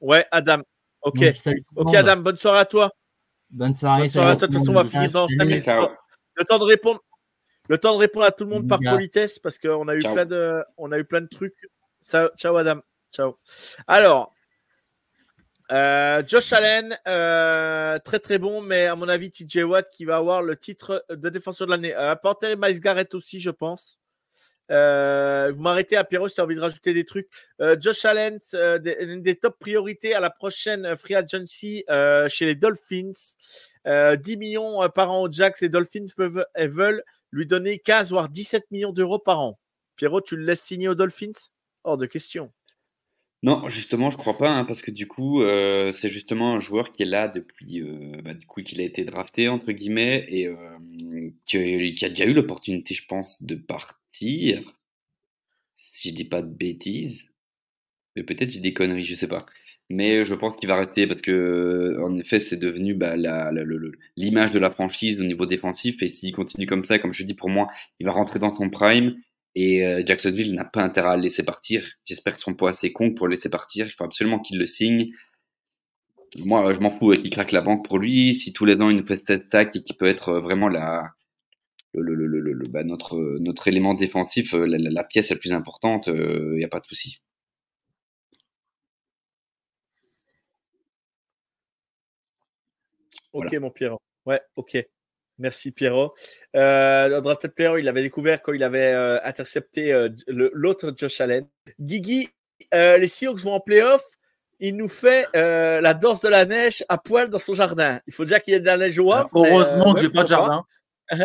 [0.00, 0.62] Ouais, Adam.
[1.02, 1.94] Ok, Donc, ok.
[1.96, 2.16] Adam.
[2.18, 2.92] Bonne soirée à toi.
[3.50, 4.02] Bonne soirée.
[4.02, 4.46] Bonne soirée à toi.
[4.46, 5.38] De toute façon, on le va finir dans Salut.
[5.38, 5.64] 5 minutes.
[5.64, 5.88] Ciao.
[6.36, 7.00] Le temps de répondre.
[7.68, 10.12] Le temps de répondre à tout le monde par politesse parce qu'on a eu Ciao.
[10.14, 11.66] plein de, on a eu plein de trucs.
[12.00, 12.80] Ciao Adam.
[13.12, 13.38] Ciao.
[13.88, 14.32] Alors,
[15.70, 20.16] euh, Josh Allen, euh, très très bon, mais à mon avis TJ Watt qui va
[20.16, 21.94] avoir le titre de défenseur de l'année.
[21.94, 23.98] Euh, Porter Miles Garrett aussi, je pense.
[24.70, 27.28] Euh, vous m'arrêtez à Pierrot si tu as envie de rajouter des trucs.
[27.80, 31.84] Josh Allen, des, une des top priorités à la prochaine Free Agency
[32.28, 33.12] chez les Dolphins.
[33.86, 35.60] Euh, 10 millions par an aux Jacks.
[35.60, 37.02] Les Dolphins peuvent, veulent
[37.32, 39.58] lui donner 15 voire 17 millions d'euros par an.
[39.96, 41.32] Pierrot, tu le laisses signer aux Dolphins?
[41.84, 42.52] Hors de question.
[43.42, 46.92] Non, justement, je crois pas, hein, parce que du coup, euh, c'est justement un joueur
[46.92, 50.46] qui est là depuis, euh, bah, du coup, qu'il a été drafté entre guillemets et
[50.46, 51.56] euh, qui,
[52.04, 54.76] a, déjà eu l'opportunité, je pense, de partir.
[55.74, 57.30] Si je dis pas de bêtises,
[58.16, 59.46] mais peut-être j'ai des conneries, je sais pas.
[59.90, 63.16] Mais je pense qu'il va rester parce que, en effet, c'est devenu bah,
[64.16, 66.02] l'image de la franchise au niveau défensif.
[66.02, 67.68] Et s'il continue comme ça, comme je dis, pour moi,
[68.00, 69.16] il va rentrer dans son prime.
[69.54, 71.84] Et euh, Jacksonville n'a pas intérêt à le laisser partir.
[72.04, 73.86] J'espère qu'ils seront pas assez cons pour le laisser partir.
[73.86, 75.10] Il faut absolument qu'il le signe.
[76.36, 78.36] Moi, je m'en fous euh, qu'il craque la banque pour lui.
[78.36, 80.70] Si tous les ans il nous fait cette stack et qu'il peut être vraiment
[81.94, 86.86] notre, notre élément défensif, euh, la, pièce la plus importante, il n'y a pas de
[86.86, 87.20] souci.
[93.32, 94.00] Ok, mon Pierrot.
[94.26, 94.76] Ouais, ok.
[95.40, 96.14] Merci, Pierrot.
[96.54, 101.46] Euh, Drafted Player, il avait découvert quand il avait euh, intercepté euh, l'autre Josh Allen.
[101.80, 102.28] Guigui,
[102.74, 104.04] euh, les Seahawks vont en playoff.
[104.60, 108.00] Il nous fait la danse de la neige à poil dans son jardin.
[108.06, 109.28] Il faut déjà qu'il y ait de la neige au off.
[109.34, 110.64] mais, Heureusement euh, que j'ai pas de jardin.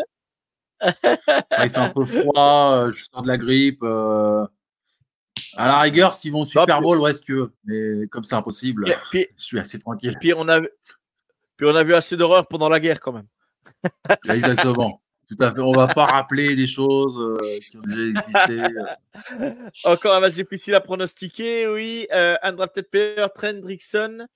[0.82, 3.84] Il fait un peu froid, je sors de la grippe.
[3.84, 7.54] À la rigueur, s'ils vont au Super puis- Bowl, ouais, si tu veux.
[7.66, 8.86] Mais comme c'est impossible.
[9.12, 10.16] Puis, je suis assez tranquille.
[10.20, 13.28] puis on a, puis on a vu assez d'horreur pendant la guerre quand même.
[14.30, 15.02] Exactement.
[15.28, 15.60] Tout à fait.
[15.60, 18.62] On va pas rappeler des choses euh, qui ont déjà existé.
[19.42, 19.52] euh.
[19.84, 22.06] Encore un match difficile à pronostiquer, oui.
[22.14, 24.28] Euh, undrafted player, Trent Drickson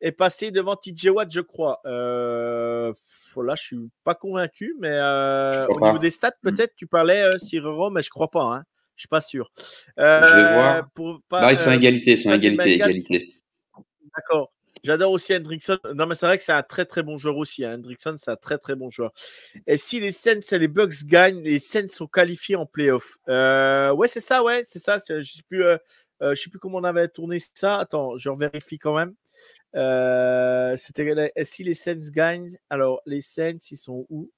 [0.00, 1.80] est passé devant TJ Watt, je crois.
[1.84, 5.88] Euh, pff, là, je suis pas convaincu, mais euh, au pas.
[5.88, 8.44] niveau des stats, peut-être, tu parlais, euh, Cyrero, mais je crois pas.
[8.44, 8.62] Hein.
[8.96, 9.50] Je suis pas sûr.
[9.98, 10.88] Euh, Je vais voir.
[10.94, 13.34] Pour pas, Bah, ils sont euh, égalité, ils sont égalité, égalité.
[14.16, 14.50] D'accord.
[14.84, 15.78] J'adore aussi Hendrickson.
[15.94, 17.64] Non, mais c'est vrai que c'est un très très bon joueur aussi.
[17.64, 17.74] hein.
[17.74, 19.12] Hendrickson, c'est un très très bon joueur.
[19.66, 23.18] Et si les Saints et les Bucks gagnent, les Saints sont qualifiés en playoff.
[23.28, 24.98] Euh, ouais, c'est ça, ouais, c'est ça.
[24.98, 25.78] Je sais euh,
[26.22, 27.76] euh, sais plus comment on avait tourné ça.
[27.78, 29.14] Attends, je vérifie quand même.
[30.76, 32.56] C'était si les Saints gagnent.
[32.70, 34.30] Alors, les Saints, ils sont où?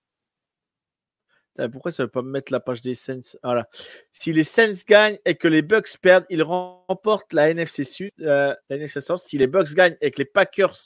[1.73, 3.37] Pourquoi ça ne veut pas me mettre la page des Saints?
[3.43, 3.69] Voilà.
[4.13, 8.55] Si les Saints gagnent et que les Bucks perdent, ils remportent la NFC Sud, euh,
[8.69, 9.19] la NFC South.
[9.21, 10.77] Si les Bucks gagnent et que les Packers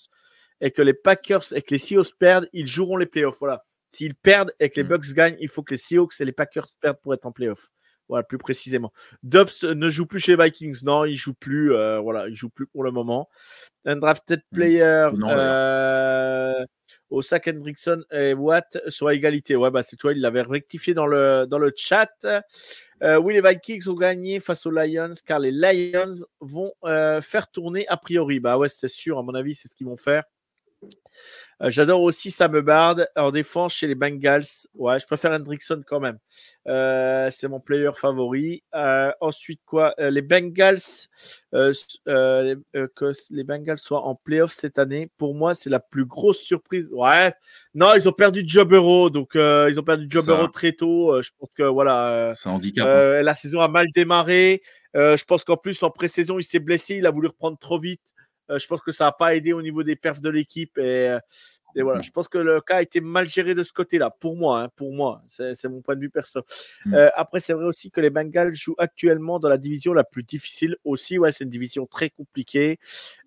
[0.60, 3.38] et que les Packers et que les Seahawks perdent, ils joueront les playoffs.
[3.38, 3.64] Voilà.
[3.90, 4.88] S'ils perdent et que les Mm.
[4.88, 7.70] Bucks gagnent, il faut que les Seahawks et les Packers perdent pour être en playoff.
[8.08, 8.92] Voilà, plus précisément.
[9.22, 10.84] Dubs ne joue plus chez les Vikings.
[10.84, 11.72] Non, il joue plus.
[11.74, 13.28] euh, voilà, il joue plus pour le moment.
[13.86, 14.54] Undrafted Mm.
[14.54, 15.08] player.
[15.16, 16.64] Non, euh,
[17.10, 19.56] Hendrickson et Watt sont à égalité.
[19.56, 22.10] Ouais, bah c'est toi, il l'avait rectifié dans le, dans le chat.
[23.02, 26.72] Euh, oui, les Vikings ont gagné face aux Lions car les Lions vont
[27.22, 28.40] faire tourner a priori.
[28.40, 30.24] Bah ouais, c'est sûr, à mon avis, c'est ce qu'ils vont faire.
[31.62, 34.44] Euh, J'adore aussi Sam Bard en défense chez les Bengals.
[34.74, 36.18] Ouais, je préfère Hendrickson quand même.
[36.66, 38.64] Euh, c'est mon player favori.
[38.74, 39.94] Euh, ensuite, quoi?
[39.98, 40.80] Les Bengals,
[41.52, 46.88] que les Bengals soient en playoff cette année, pour moi, c'est la plus grosse surprise.
[46.90, 47.32] Ouais,
[47.74, 50.08] non, ils ont perdu Joe Burrow, donc ils ont perdu.
[50.08, 51.22] Burrow très tôt.
[51.22, 52.34] Je pense que voilà.
[52.44, 52.86] handicap.
[52.86, 53.22] hein.
[53.22, 54.62] la saison a mal démarré.
[54.94, 56.96] Je pense qu'en plus, en pré-saison, il s'est blessé.
[56.96, 58.00] Il a voulu reprendre trop vite.
[58.50, 60.76] Euh, je pense que ça n'a pas aidé au niveau des perfs de l'équipe.
[60.78, 61.18] Et, euh,
[61.76, 64.10] et voilà, je pense que le cas a été mal géré de ce côté-là.
[64.10, 66.40] Pour moi, hein, pour moi, c'est mon point de vue perso.
[66.86, 66.94] Mm.
[66.94, 70.22] Euh, après, c'est vrai aussi que les Bengals jouent actuellement dans la division la plus
[70.22, 71.18] difficile aussi.
[71.18, 72.78] Ouais, c'est une division très compliquée.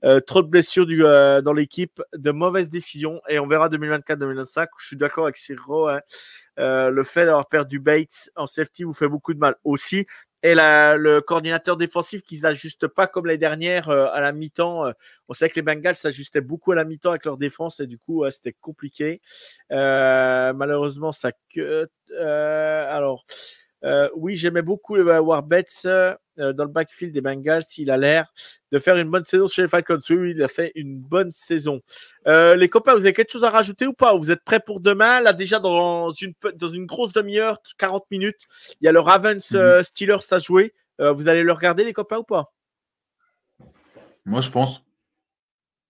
[0.06, 3.22] Euh, trop de blessures du, euh, dans l'équipe, de mauvaises décisions.
[3.28, 4.68] Et on verra 2024-2025.
[4.80, 5.88] Je suis d'accord avec Ciro.
[5.88, 6.00] hein.
[6.58, 10.08] Le fait d'avoir perdu Bates en safety vous fait beaucoup de mal aussi.
[10.44, 14.86] Et le coordinateur défensif qui s'ajuste pas comme les dernières euh, à la mi-temps.
[14.86, 14.92] euh,
[15.28, 17.98] on sait que les Bengals s'ajustaient beaucoup à la mi-temps avec leur défense et du
[17.98, 19.22] coup, ouais, c'était compliqué.
[19.72, 21.88] Euh, malheureusement, ça cut.
[22.12, 23.26] Euh, alors,
[23.88, 27.64] euh, oui, j'aimais beaucoup le avoir Betts euh, dans le backfield des Bengals.
[27.78, 28.32] Il a l'air
[28.72, 29.98] de faire une bonne saison chez les Falcons.
[30.10, 31.82] Oui, il a fait une bonne saison.
[32.28, 34.16] Euh, les copains, vous avez quelque chose à rajouter ou pas?
[34.16, 35.22] Vous êtes prêts pour demain?
[35.22, 38.42] Là, déjà, dans une, pe- dans une grosse demi-heure, 40 minutes,
[38.82, 40.74] il y a le Ravens euh, Steelers à jouer.
[41.00, 42.54] Euh, vous allez le regarder, les copains, ou pas?
[44.26, 44.84] Moi, je pense.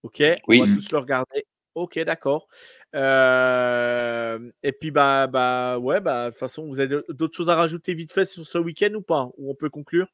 [0.02, 0.60] Ok, Oui.
[0.62, 1.46] on va tous le regarder.
[1.74, 2.48] Ok, d'accord.
[2.94, 7.54] Euh, et puis, bah, bah, ouais, bah, de toute façon, vous avez d'autres choses à
[7.56, 10.08] rajouter vite fait sur ce week-end ou pas Ou on peut conclure?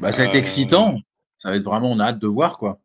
[0.00, 0.98] Bah, ça va être Euh, excitant.
[1.38, 2.80] Ça va être vraiment, on a hâte de voir, quoi.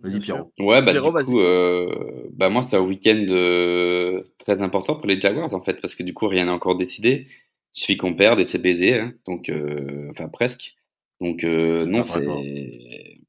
[0.00, 0.18] Vas-y.
[0.18, 0.52] Pierrot.
[0.58, 1.24] Ouais, bah, Pierrot, du vas-y.
[1.24, 5.80] coup, euh, bah, moi, c'est un week-end euh, très important pour les Jaguars, en fait,
[5.80, 7.28] parce que du coup, rien n'est encore décidé.
[7.74, 9.14] Il suffit qu'on perde et c'est baisé, hein.
[9.26, 10.74] donc, euh, enfin, presque.
[11.20, 13.19] Donc, euh, non, c'est.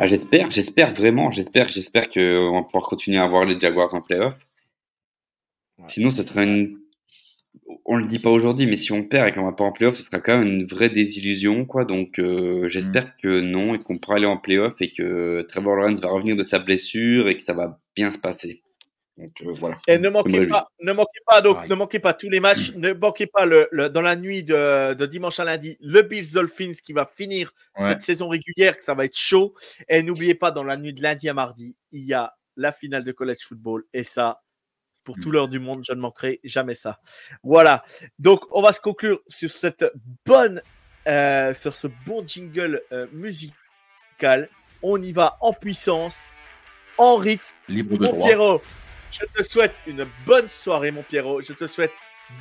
[0.00, 4.00] Ah, j'espère, j'espère vraiment, j'espère, j'espère qu'on va pouvoir continuer à voir les Jaguars en
[4.00, 4.34] playoff.
[5.88, 6.78] Sinon, ce sera une.
[7.84, 9.96] On le dit pas aujourd'hui, mais si on perd et qu'on va pas en playoff,
[9.96, 11.84] ce sera quand même une vraie désillusion, quoi.
[11.84, 13.12] Donc, euh, j'espère Mm.
[13.22, 16.42] que non et qu'on pourra aller en playoff et que Trevor Lawrence va revenir de
[16.42, 18.62] sa blessure et que ça va bien se passer.
[19.20, 19.76] Donc, euh, voilà.
[19.86, 21.70] Et ne manquez pas, ne manquez pas, donc, Pareil.
[21.70, 24.94] ne manquez pas tous les matchs, ne manquez pas le, le- dans la nuit de,
[24.94, 27.88] de dimanche à lundi, le Bills Dolphins qui va finir Ouais.
[27.88, 29.54] cette saison régulière, que ça va être chaud.
[29.88, 33.04] Et n'oubliez pas, dans la nuit de lundi à mardi, il y a la finale
[33.04, 33.84] de college football.
[33.92, 34.40] Et ça,
[35.04, 35.20] pour Mm.
[35.22, 36.98] tout l'heure du monde, je ne manquerai jamais ça.
[37.42, 37.84] Voilà.
[38.18, 39.84] Donc, on va se conclure sur cette
[40.26, 40.62] bonne,
[41.08, 44.48] euh, sur ce bon jingle euh, musical.
[44.82, 46.24] On y va en puissance.
[46.98, 47.38] Henri,
[47.68, 48.26] Libre de droit.
[48.26, 48.62] Pierrot,
[49.10, 51.40] je te souhaite une bonne soirée, mon Pierrot.
[51.42, 51.92] Je te souhaite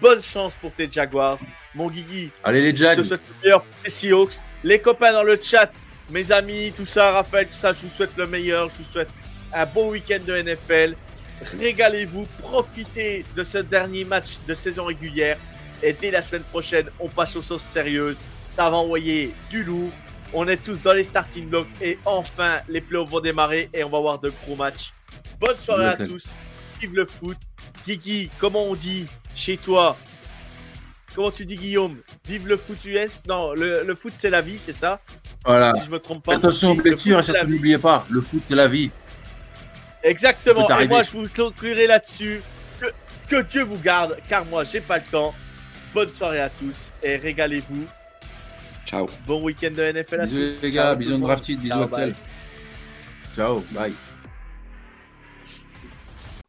[0.02, 1.40] bonne chance pour tes Jaguars.
[1.76, 4.34] Mon Guigui, Allez, les je te souhaite le meilleur pour tes Seahawks.
[4.64, 5.72] Les copains dans le chat,
[6.10, 8.70] mes amis, tout ça, Raphaël, tout ça, je vous souhaite le meilleur.
[8.70, 9.10] Je vous souhaite
[9.54, 10.96] un bon week-end de NFL.
[11.58, 15.38] Régalez-vous, profitez de ce dernier match de saison régulière.
[15.82, 18.18] Et dès la semaine prochaine, on passe aux sauces sérieuses.
[18.48, 19.91] Ça va envoyer du lourd.
[20.34, 21.68] On est tous dans les starting blocks.
[21.82, 24.94] Et enfin, les playoffs vont démarrer et on va avoir de gros matchs.
[25.40, 26.36] Bonne soirée à tous.
[26.80, 27.38] Vive le foot.
[27.85, 29.97] Guigui, comment on dit chez toi?
[31.15, 31.97] Comment tu dis, Guillaume?
[32.27, 35.01] Vive le foot US Non, le, le foot, c'est la vie, c'est ça?
[35.45, 35.73] Voilà.
[35.76, 36.35] Si je me trompe pas.
[36.35, 38.91] Attention aux blessures et surtout n'oubliez pas, le foot c'est la vie.
[40.03, 40.68] Exactement.
[40.80, 42.41] Et moi, je vous conclurai là-dessus.
[42.80, 42.85] Que,
[43.27, 45.34] que Dieu vous garde, car moi, j'ai pas le temps.
[45.93, 47.85] Bonne soirée à tous et régalez-vous.
[48.85, 49.07] Ciao.
[49.26, 50.34] Bon week-end de NFL à tous.
[50.35, 52.10] Bisous les Ciao gars, bisous de drafted, bisous Ciao, Axel.
[52.11, 52.15] bye.
[53.35, 54.09] Ciao, bye.